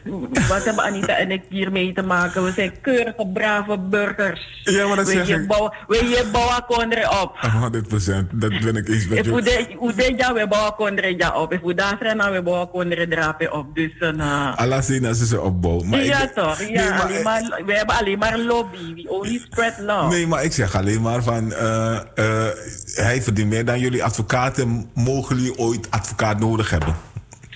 [0.50, 2.44] Wat hebben Anita en ik hiermee te maken?
[2.44, 4.62] We zijn keurige, brave burgers.
[4.64, 5.48] Ja, maar dat zeg je ik.
[5.48, 7.38] bouwen- je bouwen kondre op?
[7.42, 9.32] 100%, dat ben ik eens met je.
[9.34, 11.60] we hoe de ja we bouwen kondre ja op.
[11.64, 13.76] We daar zijn, dan we bouwen kondre drapen op.
[13.76, 13.92] Dus.
[14.00, 15.90] Uh, Allah zien als ze ze opbouwen.
[15.90, 16.60] Maar ja, ik, toch?
[16.62, 18.94] Ja, Nee, maar- alleen maar, we hebben alleen maar lobby.
[19.04, 20.08] We only spread love.
[20.08, 22.48] Nee, maar ik zeg alleen maar van, eh, eh,
[22.96, 24.90] hij verdient meer dan jullie advocaten.
[24.94, 26.96] Mogen jullie ooit advocaat nodig hebben?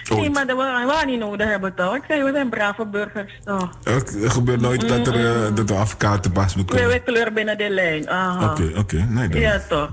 [0.09, 1.95] Nee, maar dat we, we niet nodig hebben toch?
[1.95, 3.69] Ik zei, we zijn brave burgers toch?
[3.83, 7.03] Er gebeurt nooit dat er eh, dat de advocaat te pas moet We komen.
[7.03, 8.01] kleur binnen de lijn.
[8.49, 8.95] Oké, oké.
[9.09, 9.39] Nee, dan.
[9.41, 9.91] Ja, toch?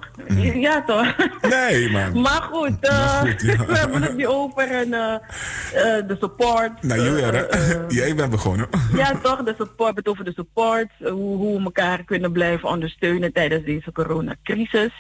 [0.55, 1.15] Ja, toch?
[1.43, 2.20] Nee, man.
[2.23, 3.65] Maar goed, eh, Maar goed, ja.
[3.66, 6.82] we hebben het nu over en, eh, eh, de support.
[6.82, 8.66] Nou, jullie, eh, eh, Jij bent begonnen.
[8.95, 12.69] ja, toch, de support, het over de support, eh, hoe, hoe we elkaar kunnen blijven
[12.69, 14.93] ondersteunen tijdens deze coronacrisis.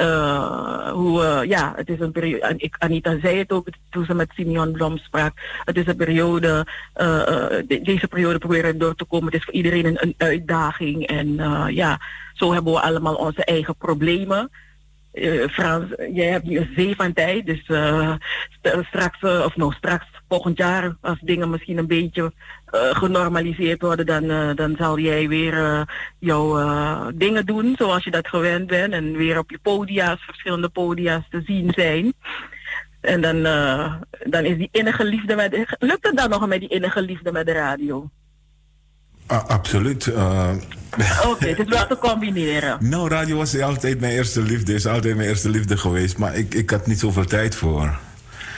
[0.00, 4.30] Eh, hoe, eh, ja, het is een periode, Anita zei het ook toen ze met
[4.34, 5.32] Simeon Blom sprak,
[5.64, 7.06] het is een periode, eh,
[7.66, 11.34] de- deze periode proberen door te komen, het is voor iedereen een, een uitdaging en
[11.74, 12.00] ja,
[12.34, 14.50] zo hebben we allemaal onze eigen problemen.
[15.50, 17.62] Frans, jij hebt nu een zee van tijd, dus
[18.50, 22.32] st- straks, of nou straks volgend jaar, als dingen misschien een beetje
[22.70, 25.82] genormaliseerd worden, dan, eh, dan zal jij weer eh,
[26.18, 30.68] jouw eh, dingen doen zoals je dat gewend bent en weer op je podia's, verschillende
[30.68, 32.14] podia's te zien zijn.
[33.00, 33.94] En dan, eh,
[34.24, 37.46] dan is die innige liefde met, lukt het dan nog met die innige liefde met
[37.46, 38.10] de radio?
[39.26, 40.06] Ah, absoluut.
[40.06, 40.50] eh.
[41.30, 42.76] Oké, het is wel te combineren.
[42.80, 44.74] nou, radio was altijd mijn eerste liefde.
[44.74, 46.18] Is altijd mijn eerste liefde geweest.
[46.18, 47.98] Maar ik, ik had niet zoveel tijd voor.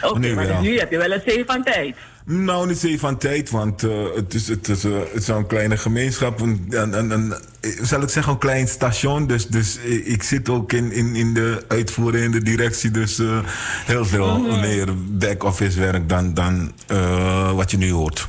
[0.02, 0.60] Oké, maar wel.
[0.60, 1.96] nu heb je wel een zee van tijd.
[2.24, 5.46] Nou, niet zozeer van tijd, want eh, het is, het is, eh, het is zo'n
[5.46, 6.40] kleine gemeenschap.
[6.40, 7.34] Een, een, een,
[7.82, 9.26] zal ik zeggen, een klein station.
[9.26, 12.90] Dus, dus ik zit ook in, in, in de uitvoering, in de directie.
[12.90, 13.38] Dus eh,
[13.86, 14.60] heel veel Mhm.
[14.60, 16.72] meer back-office werk dan, dan
[17.54, 18.28] wat je nu hoort.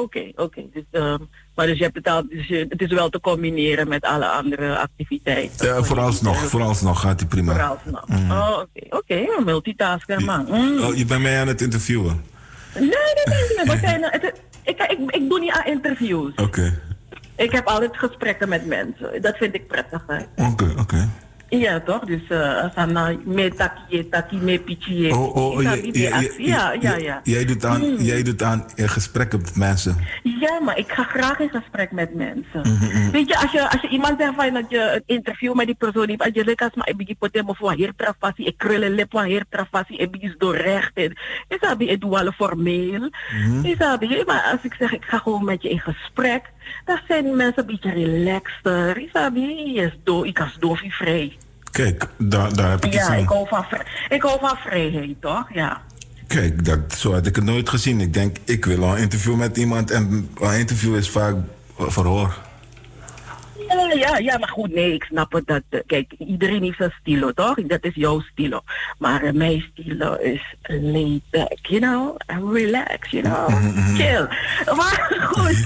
[0.00, 0.62] Oké, oké.
[0.72, 1.18] Dus, ehm,
[1.54, 4.28] maar dus je hebt het al, dus je- het is wel te combineren met alle
[4.28, 5.66] andere activiteiten.
[5.66, 7.52] Ja, vooralsnog, vooralsnog gaat die prima.
[7.52, 8.08] Vooralsnog.
[8.08, 8.30] Mhm.
[8.30, 10.44] Oh, oké, oké, een multitasker man.
[10.48, 10.80] Mm.
[10.80, 12.24] Oh, je bent mij aan het interviewen.
[12.74, 12.94] Nee, nee,
[13.56, 13.78] nee, nee.
[13.78, 14.32] zijn, het,
[14.64, 16.34] ik, ik, ik doe niet aan interviews.
[16.36, 16.80] Oké,
[17.36, 19.22] Ik heb altijd gesprekken met mensen.
[19.22, 20.04] Dat vind ik prettig.
[20.06, 20.44] Hè.
[20.46, 21.08] oké, oké.
[21.50, 22.04] Ja, toch?
[22.04, 22.22] Dus
[22.86, 25.12] nou, me taki, taki, me pichi.
[25.12, 25.74] Oh, oh, ja,
[26.38, 27.20] ja, ja, ja.
[27.24, 27.96] Jij doet aan, Mm.
[27.96, 29.96] jij doet aan eh, gesprekken met mensen.
[30.22, 32.60] Ja, maar ik ga graag in gesprek met mensen.
[32.60, 33.10] Mhm, mhm.
[33.10, 35.74] Weet je, als je, als je iemand zegt van dat je een interview met die
[35.74, 37.16] persoon hebt, als je lekker maar ik begin
[37.46, 40.90] voor heer trafasi, ik krullen lip van heer trafasi, ik begin doorrecht.
[41.48, 43.10] Is dat ik doe alle formeel.
[43.32, 43.64] Mhm.
[43.64, 46.50] Is dat maar als ik zeg ik ga gewoon met je in gesprek,
[46.84, 48.98] dan zijn die mensen een beetje relaxter.
[48.98, 50.56] Is dat is do, ik als
[50.88, 51.36] vrij.
[51.70, 53.64] Kijk, daar, daar heb ik iets Ja, ik hou van,
[54.08, 55.52] ik hou van vrijheid, toch?
[55.52, 55.82] Ja.
[56.26, 58.00] Kijk, dat, zo had ik het nooit gezien.
[58.00, 61.34] Ik denk, ik wil een interview met iemand en een interview is vaak
[61.78, 62.38] eh, verhoor.
[63.70, 65.46] Ja, ja, ja, maar goed, nee, ik snap het.
[65.46, 67.54] Dat, eh, kijk, iedereen heeft zijn stilo, toch?
[67.66, 68.60] Dat is jouw stilo.
[68.98, 72.16] Maar eh, mijn stilo is laid back, you know?
[72.54, 73.48] Relax, you know?
[73.96, 74.26] Chill.
[74.76, 75.56] Maar goed.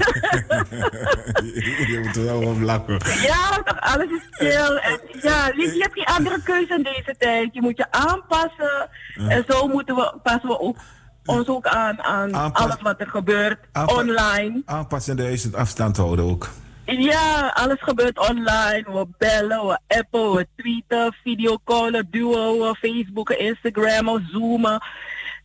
[1.92, 2.98] je moet er wel om lachen.
[3.22, 4.76] ja, toch, alles is chill.
[4.76, 7.48] En, ja, je, je hebt geen andere keuze in deze tijd.
[7.52, 8.88] Je moet je aanpassen.
[9.28, 10.76] En zo moeten we, passen we ook,
[11.24, 14.62] ons ook aan aan Aanpas- alles wat er gebeurt Aanpa- online.
[14.64, 16.48] Aanpassen de is het afstand houden ook.
[16.86, 18.84] Ja, alles gebeurt online.
[18.84, 24.82] We bellen, we appen, we tweeten, videocallen, duo, Facebooken, Instagrammen, zoomen.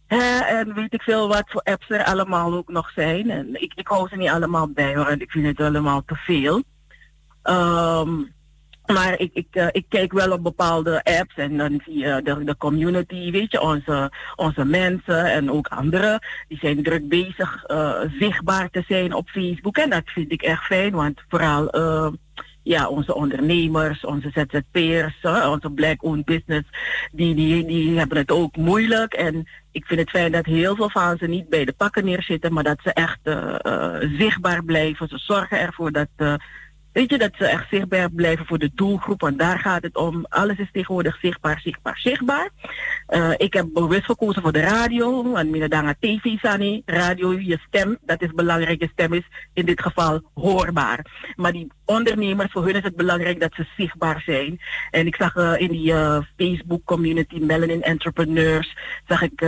[0.07, 3.29] En weet ik veel wat voor apps er allemaal ook nog zijn.
[3.29, 6.63] En ik, ik hou ze niet allemaal bij en ik vind het allemaal te veel.
[7.41, 8.23] Ehm,
[8.93, 12.43] maar ik, ik, eh, ik kijk wel op bepaalde apps en dan zie je de,
[12.43, 18.01] de community, weet je, onze, onze mensen en ook anderen, die zijn druk bezig eh,
[18.19, 19.77] zichtbaar te zijn op Facebook.
[19.77, 22.07] En dat vind ik echt fijn, want vooral eh,
[22.63, 26.69] ja, onze ondernemers, onze ZZP'ers, eh, onze black-owned business,
[27.11, 29.13] die, die, die hebben het ook moeilijk.
[29.13, 32.53] En ik vind het fijn dat heel veel van ze niet bij de pakken neerzitten,
[32.53, 35.07] maar dat ze echt eh, eh, zichtbaar blijven.
[35.07, 36.33] Ze zorgen ervoor dat, eh,
[36.91, 39.21] weet je, dat ze echt zichtbaar blijven voor de doelgroep.
[39.21, 40.25] Want daar gaat het om.
[40.29, 42.49] Alles is tegenwoordig zichtbaar, zichtbaar, zichtbaar.
[43.07, 47.97] Eh, ik heb bewust gekozen voor de radio, want danga tv sani, radio, je stem,
[48.01, 48.81] dat is belangrijk.
[48.81, 51.05] Je stem is in dit geval hoorbaar.
[51.35, 54.59] Maar die ondernemers, voor hun is het belangrijk dat ze zichtbaar zijn.
[54.91, 58.75] En ik zag eh, in die eh, Facebook community Melanin Entrepreneurs,
[59.07, 59.41] zag ik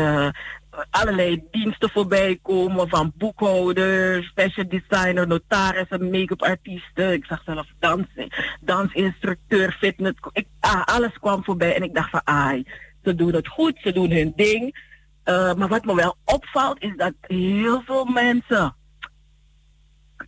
[0.89, 7.13] allerlei diensten voorbij komen van boekhouders, fashion designer, notarissen, make-up artiesten.
[7.13, 8.27] Ik zag zelfs dansen,
[8.61, 10.19] dansinstructeur, fitness.
[10.59, 12.65] Ah, alles kwam voorbij en ik dacht van, ai,
[13.03, 14.89] ze doen het goed, ze doen hun ding.
[15.23, 18.75] Eh, maar wat me wel opvalt is dat heel veel mensen,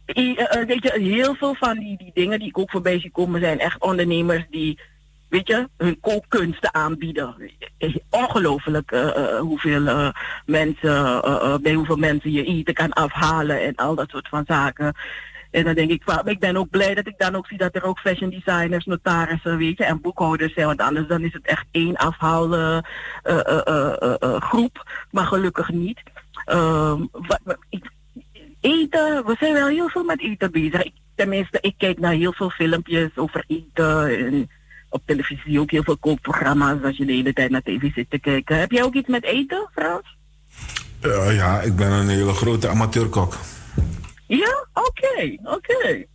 [0.05, 3.11] eh, eh, weet je, heel veel van die, die dingen die ik ook voorbij zie
[3.11, 4.79] komen zijn echt ondernemers die,
[5.33, 7.35] weet je, hun kookkunsten aanbieden.
[8.09, 10.09] Ongelooflijk eh, eh, hoeveel eh,
[10.45, 11.21] mensen,
[11.61, 14.93] bij hoeveel mensen je eten kan afhalen en al dat soort van zaken.
[15.51, 17.75] En dan denk ik van, ik ben ook blij dat ik dan ook zie dat
[17.75, 20.65] er ook fashion designers, notarissen, weet je, en boekhouders zijn.
[20.67, 22.83] Want anders dan is het echt één afhaalde
[23.23, 24.91] eh, eh, eh, eh, eh, groep.
[25.11, 26.01] Maar gelukkig niet.
[26.45, 27.85] Ehm, wat- ik,
[28.61, 30.83] eten, we zijn wel heel veel met eten bezig.
[30.83, 34.17] Ik, tenminste, ik kijk naar heel veel filmpjes over eten.
[34.25, 34.49] En
[34.93, 38.19] op televisie ook heel veel kookprogramma's als je de hele tijd naar tv zit te
[38.19, 38.59] kijken.
[38.59, 40.17] Heb jij ook iets met eten, Frans?
[41.01, 43.37] Eh, ja, ik ben een hele grote amateurkok.
[44.27, 44.67] Ja?
[44.73, 46.05] Oké, oké.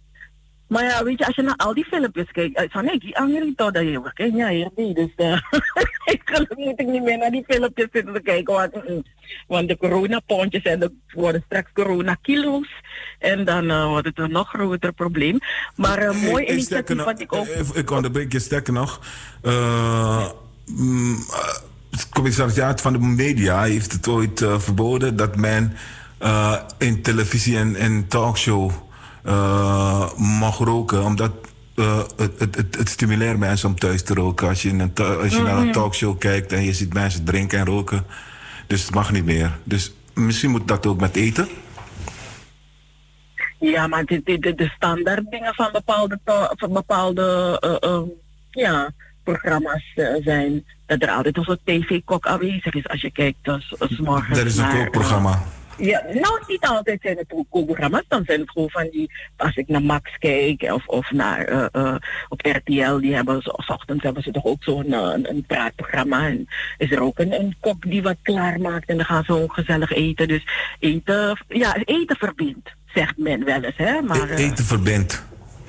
[0.68, 3.18] Maar ja, weet je, als je naar al die filmpjes kijkt, eh, van nee, die
[3.18, 4.96] anderen toch dat je ken ja, hier niet.
[4.96, 5.38] Dus eh,
[6.12, 8.54] ik moet ik niet meer naar die filmpjes zitten te kijken.
[8.54, 9.02] Want, mm,
[9.46, 12.68] want de coronapontjes en de worden straks coronakilo's.
[13.18, 15.38] En dan eh, wordt het een nog groter probleem.
[15.76, 17.46] Maar een mooi Hey, initiatief nog, wat ik ook...
[17.46, 19.00] eh, Ik onderbreek je sterker nog.
[19.42, 20.28] eh,
[20.66, 21.54] mm, eh,
[21.90, 25.76] het commissariaat van de media heeft het ooit eh, verboden dat men
[26.18, 28.70] eh, in televisie en, en talkshow
[29.24, 31.04] eh, mag roken.
[31.04, 31.32] Omdat
[31.78, 34.48] eh, het, het, het, het stimuleert mensen om thuis te roken.
[34.48, 35.72] Als je, in een als je naar een Mhm.
[35.72, 38.04] talkshow kijkt en je ziet mensen drinken en roken.
[38.66, 39.58] Dus het mag niet meer.
[39.64, 41.48] Dus misschien moet dat ook met eten.
[43.58, 46.18] Ja, maar de, de, de, standaard dingen van bepaalde,
[46.56, 48.02] van bepaalde eh, eh,
[48.50, 48.90] ja,
[49.22, 53.88] programma's eh, zijn dat er altijd een tv-kok aanwezig is als je kijkt dus, uh,
[53.88, 55.42] s morgens Dat is een kookprogramma.
[55.78, 58.04] Ja, nou niet altijd zijn het ook kookprogramma's.
[58.08, 61.66] Dan zijn het gewoon van die, als ik naar Max kijk of, of naar eh,
[61.72, 61.96] eh,
[62.28, 65.44] op RTL, die hebben zo, s ochtends hebben ze toch ook zo'n eh, een, een
[65.46, 66.26] praatprogramma.
[66.26, 66.48] En
[66.78, 69.92] is er ook een, een kok die wat klaarmaakt en dan gaan ze ook gezellig
[69.92, 70.28] eten.
[70.28, 70.46] Dus
[70.78, 74.02] eten, ja, eten verbindt, zegt men wel eens, hè.
[74.02, 75.26] Maar, eh, Eten verbindt.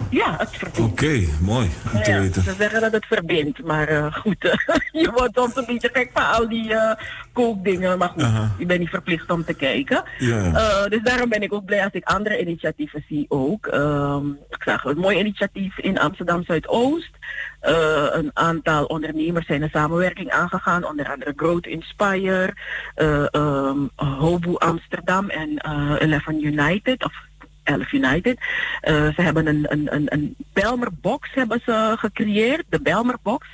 [0.10, 0.92] Ja, het verbindt.
[0.92, 2.42] Oké, mooi om te Ja, weten.
[2.42, 4.36] ze zeggen dat het verbindt, maar eh, goed,
[4.92, 8.52] je wordt soms een beetje gek van al die eh, kookdingen, maar goed, Aha.
[8.58, 10.04] je bent niet verplicht om te kijken.
[10.18, 10.54] Ja.
[10.54, 13.66] Eh, dus daarom ben ik ook blij als ik andere initiatieven zie ook.
[13.68, 17.12] Ehm, ik zag een mooi initiatief in Amsterdam Zuidoost.
[17.62, 22.54] Een aantal ondernemers zijn een samenwerking aangegaan, onder andere Growth Inspire,
[22.96, 25.50] ehm, Hobo Amsterdam en
[26.00, 27.04] Eleven United.
[27.04, 27.14] Of
[27.70, 28.38] 11 United.
[28.82, 33.48] Eh, ze hebben een, een, een, een Belmer-box hebben ze gecreëerd, de Belmer-box.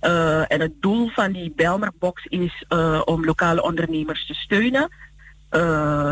[0.00, 4.90] Eh, en het doel van die Belmer-box is eh, om lokale ondernemers te steunen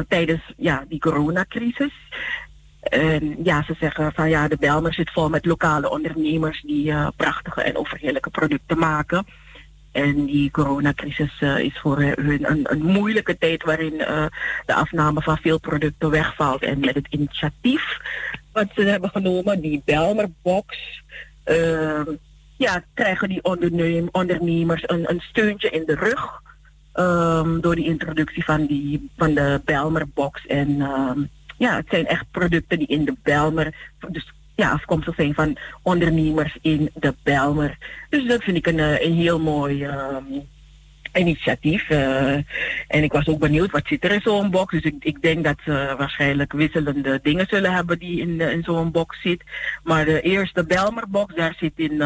[0.09, 1.93] tijdens ja, die coronacrisis.
[2.81, 7.63] En ja, ze zeggen van ja, de Belmer zit vol met lokale ondernemers die prachtige
[7.63, 9.27] en overheerlijke producten maken.
[9.93, 14.27] En die coronacrisis eh, is voor hun een, moeilijke tijd waarin eh,
[14.67, 16.63] de afname van veel producten wegvalt.
[16.63, 17.99] En met het initiatief
[18.53, 21.03] wat ze hebben genomen, die Belmerbox,
[21.43, 22.01] eh,
[22.57, 23.45] ja, krijgen die
[24.13, 26.43] ondernemers een, een steuntje in de rug.
[26.93, 30.47] ehm, door die introductie van, die, van de Belmerbox.
[30.47, 31.21] En ehm,
[31.59, 36.59] ja, het zijn echt producten die in de Belmer, dus ja, afkomstig zijn van ondernemers
[36.63, 37.79] in de Belmer.
[38.09, 40.25] Dus dat vind ik een, eh, heel mooi ehm,
[41.15, 41.91] initiatief.
[41.91, 42.35] eh.
[42.89, 44.73] en ik was ook benieuwd, wat zit er in zo'n box?
[44.73, 48.91] Dus ik, denk dat ze waarschijnlijk wisselende dingen zullen hebben die in, eh, in zo'n
[48.91, 49.43] box zit.
[49.83, 52.03] Maar de eerste Belmerbox, daar zit in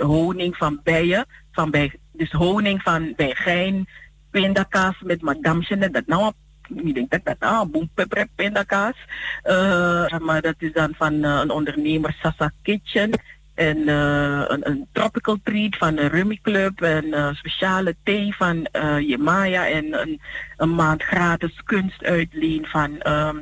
[0.00, 3.86] honing van bijen, van bij, dus honing van bij gein,
[4.30, 6.32] pindakaas met madame Jeanette, dat nou
[6.68, 8.96] ik denk dat dat ah, boempeprep pindakaas.
[9.42, 13.10] Eh, maar dat is dan van eh, een ondernemer Sasa Kitchen.
[13.54, 16.80] En eh, een, een tropical treat van de Rummy Club.
[16.80, 18.68] En speciale thee van
[19.00, 19.68] Jemaya.
[19.68, 20.20] En een,
[20.56, 23.36] een maand gratis kunstuitleen van ehm,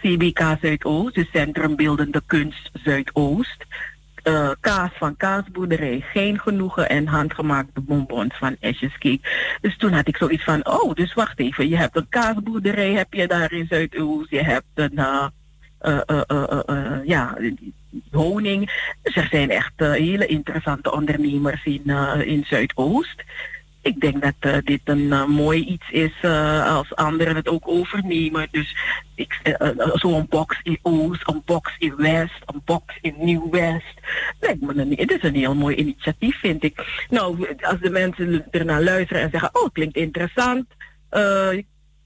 [0.00, 1.14] CBK Zuidoost.
[1.14, 3.64] Dus Centrum Beeldende Kunst Zuidoost.
[4.28, 9.20] Eh, kaas van kaasboerderij, geen genoegen en handgemaakte bonbons van Ashes Cake.
[9.60, 13.14] Dus toen had ik zoiets van, oh, dus wacht even, je hebt een kaasboerderij, heb
[13.14, 17.36] je daar in Zuidoost, je hebt een, eh, eh, ja,
[18.10, 18.92] honing.
[19.02, 21.90] Dus er zijn echt hele interessante ondernemers in,
[22.24, 23.24] in Zuidoost.
[23.88, 27.68] Ik denk dat eh, dit een eh, mooi iets is eh, als anderen het ook
[27.68, 28.48] overnemen.
[28.50, 28.76] Dus
[29.92, 33.94] zo'n box in Oost, een box in West, een box in Nieuw-West.
[34.40, 37.06] Het is een heel mooi initiatief, vind ik.
[37.10, 40.66] Nou, als de mensen ernaar luisteren en zeggen, oh, klinkt interessant.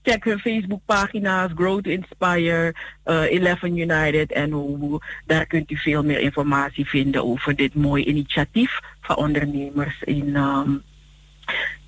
[0.03, 4.33] check hun Facebookpagina's, Grow to Inspire, 11 United.
[4.33, 10.03] En hoe, daar kunt u veel meer informatie vinden over dit mooie initiatief van ondernemers
[10.03, 10.71] in, ehm,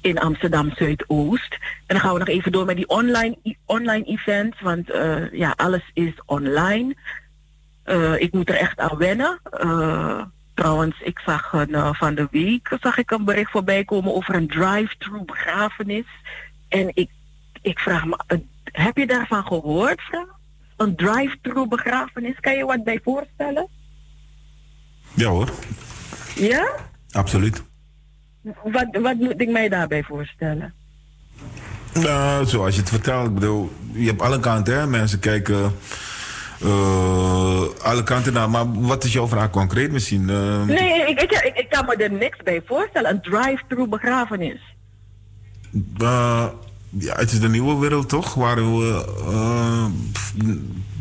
[0.00, 1.52] in Amsterdam Zuidoost.
[1.52, 5.54] En dan gaan we nog even door met die online, online events, want eh, ja,
[5.56, 6.96] alles is online.
[7.82, 9.40] Eh, ik moet er echt aan wennen.
[9.50, 10.22] Eh,
[10.54, 14.48] trouwens, ik zag een, van de week zag ik een bericht voorbij komen over een
[14.48, 16.06] drive-thru begrafenis.
[16.68, 17.10] En ik,
[17.62, 18.18] ik vraag me,
[18.62, 20.28] heb je daarvan gehoord, Frank?
[20.76, 23.68] Een drive-thru begrafenis, kan je wat bij voorstellen?
[25.14, 25.48] Ja hoor,
[26.34, 26.68] Ja?
[27.10, 27.64] absoluut.
[28.44, 30.72] Wat, wat moet ik mij daarbij voorstellen?
[31.94, 34.86] Nou, zoals je het vertelt, ik bedoel, je hebt alle kanten, hè?
[34.86, 35.72] Mensen kijken
[36.60, 38.50] eh, alle kanten naar.
[38.50, 40.30] Maar wat is jouw vraag concreet misschien?
[40.30, 43.10] Eh, Nee, ik, ik, ik, ik kan me er niks bij voorstellen.
[43.10, 44.60] Een drive-thru begrafenis.
[45.98, 46.46] eh,
[46.88, 49.02] ja, het is de nieuwe wereld toch, waar we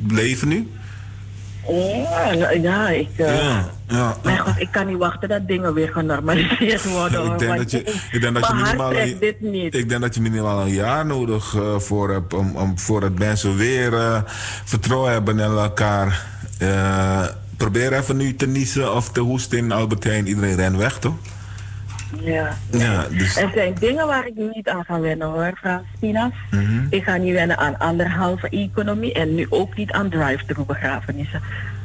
[0.08, 0.68] leven nu.
[1.68, 3.10] Ja, nou, ja, ik...
[3.18, 4.18] eh, Ja, ja.
[4.24, 7.32] Mijn god, ik kan niet wachten dat dingen weer genormaliseerd worden.
[7.32, 7.80] Ik denk dat je,
[8.12, 9.76] ik denk dat je minimaal, dit niet.
[9.76, 13.56] ik denk dat je minimaal een jaar nodig eh, voor hebt om, om voordat mensen
[13.56, 14.22] weer eh,
[14.64, 16.26] vertrouwen hebben in elkaar.
[17.58, 20.28] Probeer even nu te niezen of te hoesten in Albert Heijn.
[20.28, 21.14] Iedereen rent weg, toch?
[22.22, 22.58] Ja.
[22.72, 23.38] Ja, dus.
[23.38, 26.32] Er zijn dingen waar ik niet aan ga wennen hoor, Frans Spinas.
[26.52, 26.86] Mhm.
[26.90, 31.42] Ik ga niet wennen aan anderhalve economie en nu ook niet aan drive-thru begrafenissen.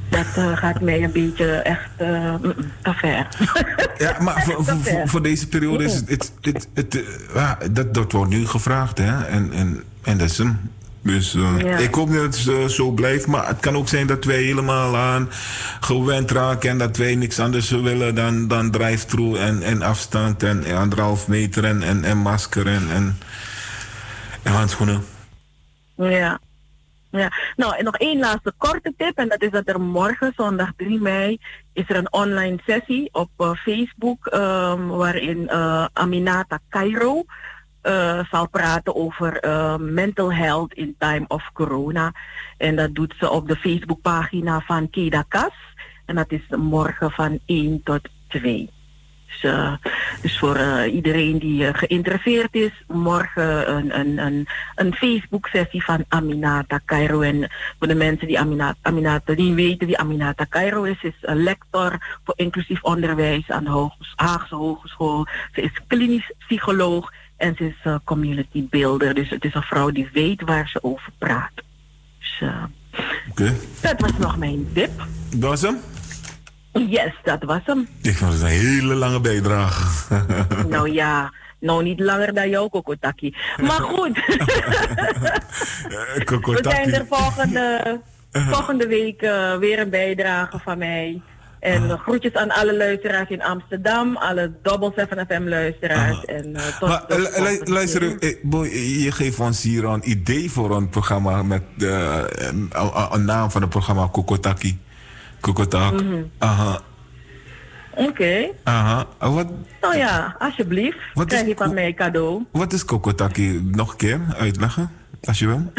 [0.08, 2.39] Dat eh, gaat mij een beetje echt te
[2.82, 3.26] ver.
[3.98, 4.65] Ja, maar voor,
[5.05, 6.08] voor, deze periode is het.
[6.08, 9.24] het, het, het, eh, ja, dat, dat wordt nu gevraagd, hè?
[9.24, 10.70] En, en, en dat is hem.
[11.09, 11.77] Dus eh, Ja.
[11.78, 13.27] ik hoop dat het eh, zo blijft.
[13.27, 15.28] Maar het kan ook zijn dat wij helemaal aan
[15.81, 16.70] gewend raken.
[16.70, 21.28] En dat wij niks anders willen dan, dan drive-thru en, en afstand en, en anderhalf
[21.28, 23.19] meter en, en, en masker en, en,
[24.43, 25.05] en handschoenen.
[25.97, 26.39] Ja.
[27.11, 27.33] ja.
[27.57, 29.17] Nou, en nog één laatste korte tip.
[29.19, 31.39] En dat is dat er morgen, zondag 3 mei,
[31.73, 34.27] is er een online sessie op eh, Facebook.
[34.27, 37.25] ehm, waarin eh, Aminata Cairo
[37.81, 42.12] eh, zal praten over eh, mental health in time of corona.
[42.57, 45.55] En dat doet ze op de Facebookpagina van Keda Kas.
[46.07, 48.70] En dat is morgen van 1 tot 2.
[49.26, 49.73] Dus, eh,
[50.23, 57.20] dus voor iedereen die geïnteresseerd is, morgen een, een, een, een Facebook-sessie van Aminata Cairo.
[57.20, 61.42] En voor de mensen die Aminata, Aminata niet weten wie Aminata Cairo is, is een
[61.42, 65.26] lector voor inclusief onderwijs aan de Haagse Hogeschool.
[65.52, 69.15] Ze is klinisch psycholoog en ze is eh, community builder.
[69.15, 71.52] Dus het is een vrouw die weet waar ze over praat.
[72.18, 72.65] Dus eh,
[73.81, 74.91] dat was nog mijn tip.
[75.31, 75.78] Dat was hem?
[76.73, 77.89] Yes, dat was hem.
[78.02, 79.86] Ik vond het een hele lange bijdrage.
[80.68, 83.34] Nou ja, nou niet langer dan jou, Kokotaki.
[83.57, 84.17] Maar goed,
[86.44, 88.00] we zijn er volgende,
[88.31, 91.23] volgende week eh, weer een bijdrage van mij.
[91.61, 96.25] En eh, groetjes aan alle luisteraars in Amsterdam, alle Double 7 FM luisteraars.
[96.25, 98.67] En, eh, tot, Maar tot lu- lu- volgende luister, eh, boy,
[99.05, 103.70] je geeft ons hier een idee voor een programma met eh, een, naam van het
[103.70, 104.78] programma Kokotaki.
[105.41, 105.93] Kokotak.
[106.03, 106.15] Mhm.
[106.39, 106.81] Aha,
[107.95, 109.07] Oké, aha.
[109.23, 109.47] Uh, wat,
[109.81, 110.99] nou ja, alsjeblieft.
[111.15, 112.45] Wat krijg je van mij cadeau.
[112.51, 113.61] wat is Kokotaki?
[113.65, 114.91] Nog een keer uitleggen,
[115.25, 115.73] als je wil.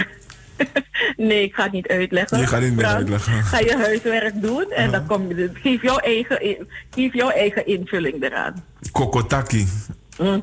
[1.18, 2.40] Nee, ik ga het niet uitleggen.
[2.40, 3.44] Je gaat niet meer uitleggen.
[3.44, 8.24] Ga je huiswerk doen en dan kom je, geef, jouw eigen, geef jouw eigen invulling
[8.24, 8.64] eraan.
[8.92, 9.68] Kokotaki.
[10.18, 10.40] Mhm.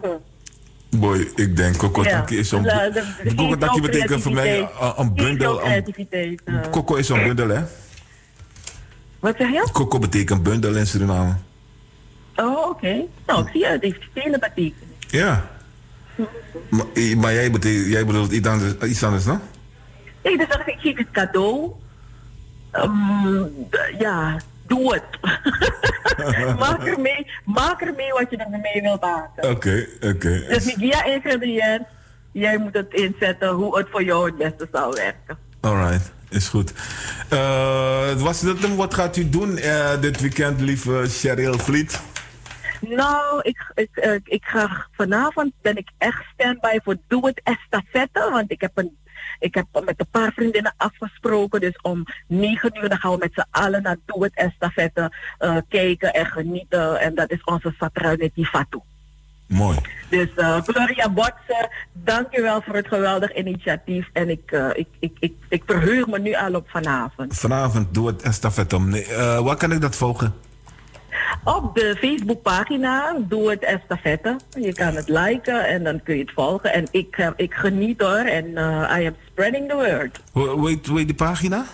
[0.90, 2.40] Boy, ik denk Kokotaki Ja.
[2.40, 2.66] is zo'n...
[3.36, 5.64] Kokotaki betekent voor mij een, bundel.
[5.64, 6.70] Een, eh.
[6.70, 7.62] Koko is een bundel, hè?
[9.20, 9.68] Wat zeg je?
[9.72, 11.34] Koko betekent bundel in Suriname.
[12.36, 13.04] Oh, oké.
[13.26, 14.72] Nou, ik zie je, het heeft vele betekenis.
[15.08, 15.50] Ja.
[16.68, 16.86] Maar,
[17.16, 19.40] maar jij, betekent, jij bedoelt iets anders, iets anders, no?
[20.26, 21.72] Nee, dus dacht ik, ik geef het cadeau.
[22.70, 23.44] Ehm,
[23.98, 25.04] ja, doe het.
[26.58, 29.50] maak, er mee, maak er mee wat je er mee wilt maken.
[29.50, 30.44] Oké, oké.
[30.48, 31.86] Dus niet via ingrediënt.
[32.32, 35.38] Jij moet het inzetten hoe het voor jou het beste zou werken.
[35.60, 36.72] Alright, is goed.
[37.28, 38.76] Eh, was dat hem?
[38.76, 42.00] Wat gaat u doen eh, dit weekend, lieve Cheryl Vliet?
[42.80, 48.28] Nou, ik, ik, eh, ik ga vanavond ben ik echt standby voor Doe het Estafette.
[48.30, 48.96] Want ik heb, een,
[49.38, 51.60] ik heb met een paar vriendinnen afgesproken.
[51.60, 55.56] Dus om negen uur dan gaan we met z'n allen naar Doe het Estafette eh,
[55.68, 57.00] kijken en genieten.
[57.00, 58.78] En dat is onze Satrauneti Fatu.
[59.46, 59.78] Mooi.
[60.10, 64.08] Dus eh, Gloria Botsen, dankjewel voor het geweldig initiatief.
[64.12, 67.38] En ik, eh, ik, ik, ik, ik verheug me nu al op vanavond.
[67.38, 68.90] Vanavond doe het estafette om.
[69.44, 70.45] Waar kan ik dat volgen?
[71.44, 74.36] Op de Facebookpagina Doe het Estafette.
[74.60, 76.72] Je kan het liken en dan kun je het volgen.
[76.72, 80.20] En ik, eh, ik geniet hoor en eh, I am spreading the word.
[80.32, 81.64] Hoe heet die pagina?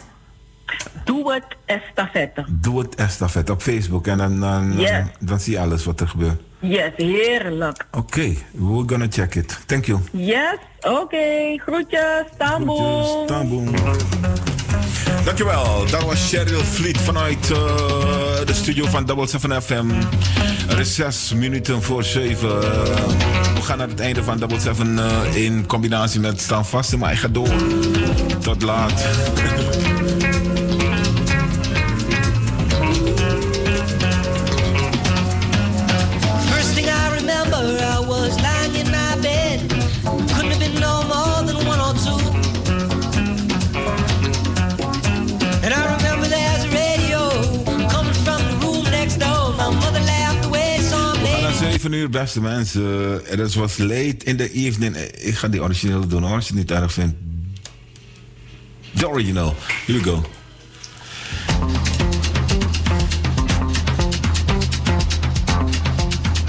[1.04, 2.44] Doe het Estafette.
[2.48, 5.02] Doe het estafette op Facebook en dan, dan, Yes.
[5.20, 6.40] dan zie je alles wat er gebeurt.
[6.58, 7.86] Yes, heerlijk.
[7.90, 9.60] Oké, we're gonna check it.
[9.66, 10.00] Thank you.
[10.12, 11.56] Yes, oké.
[11.56, 13.26] Groetjes, Tamboom.
[13.26, 13.70] Tamboom.
[15.24, 15.86] Dankjewel.
[15.90, 17.56] Dat was Cheryl Vliet vanuit eh,
[18.44, 19.86] de studio van Double 7 FM.
[20.66, 22.60] Het is zes minuten voor zeven.
[23.54, 26.96] We gaan naar het einde van Double 7 eh, in combinatie met Staan Vast.
[26.96, 27.54] Maar ik ga door.
[28.40, 29.02] Tot laat.
[51.82, 53.20] 7 uur, beste mensen.
[53.24, 54.96] Het was late in the evening.
[54.96, 57.14] Ik ga die originele doen hoor, als je het niet erg vindt.
[58.94, 59.56] The original.
[59.86, 60.24] Here we go.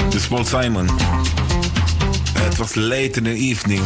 [0.03, 0.89] Dit is Paul Simon.
[2.33, 3.81] Het was late in the evening.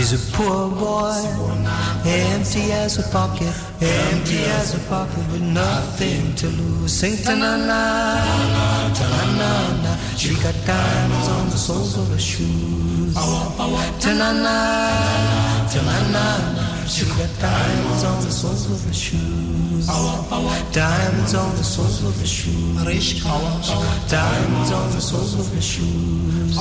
[0.00, 1.12] He's a poor boy,
[2.06, 6.90] empty as a pocket, empty as a pocket with nothing to lose.
[6.90, 9.50] Sing ta na na, ta na na
[9.84, 9.92] na.
[10.16, 13.12] She got diamonds on the soles of her shoes.
[13.12, 16.24] Ta na na, ta na na
[16.56, 16.64] na.
[16.88, 19.86] She got diamonds on the soles of her shoes.
[20.72, 23.22] Diamonds on the soles of her shoes.
[24.08, 26.56] Diamonds on the soles of her shoes.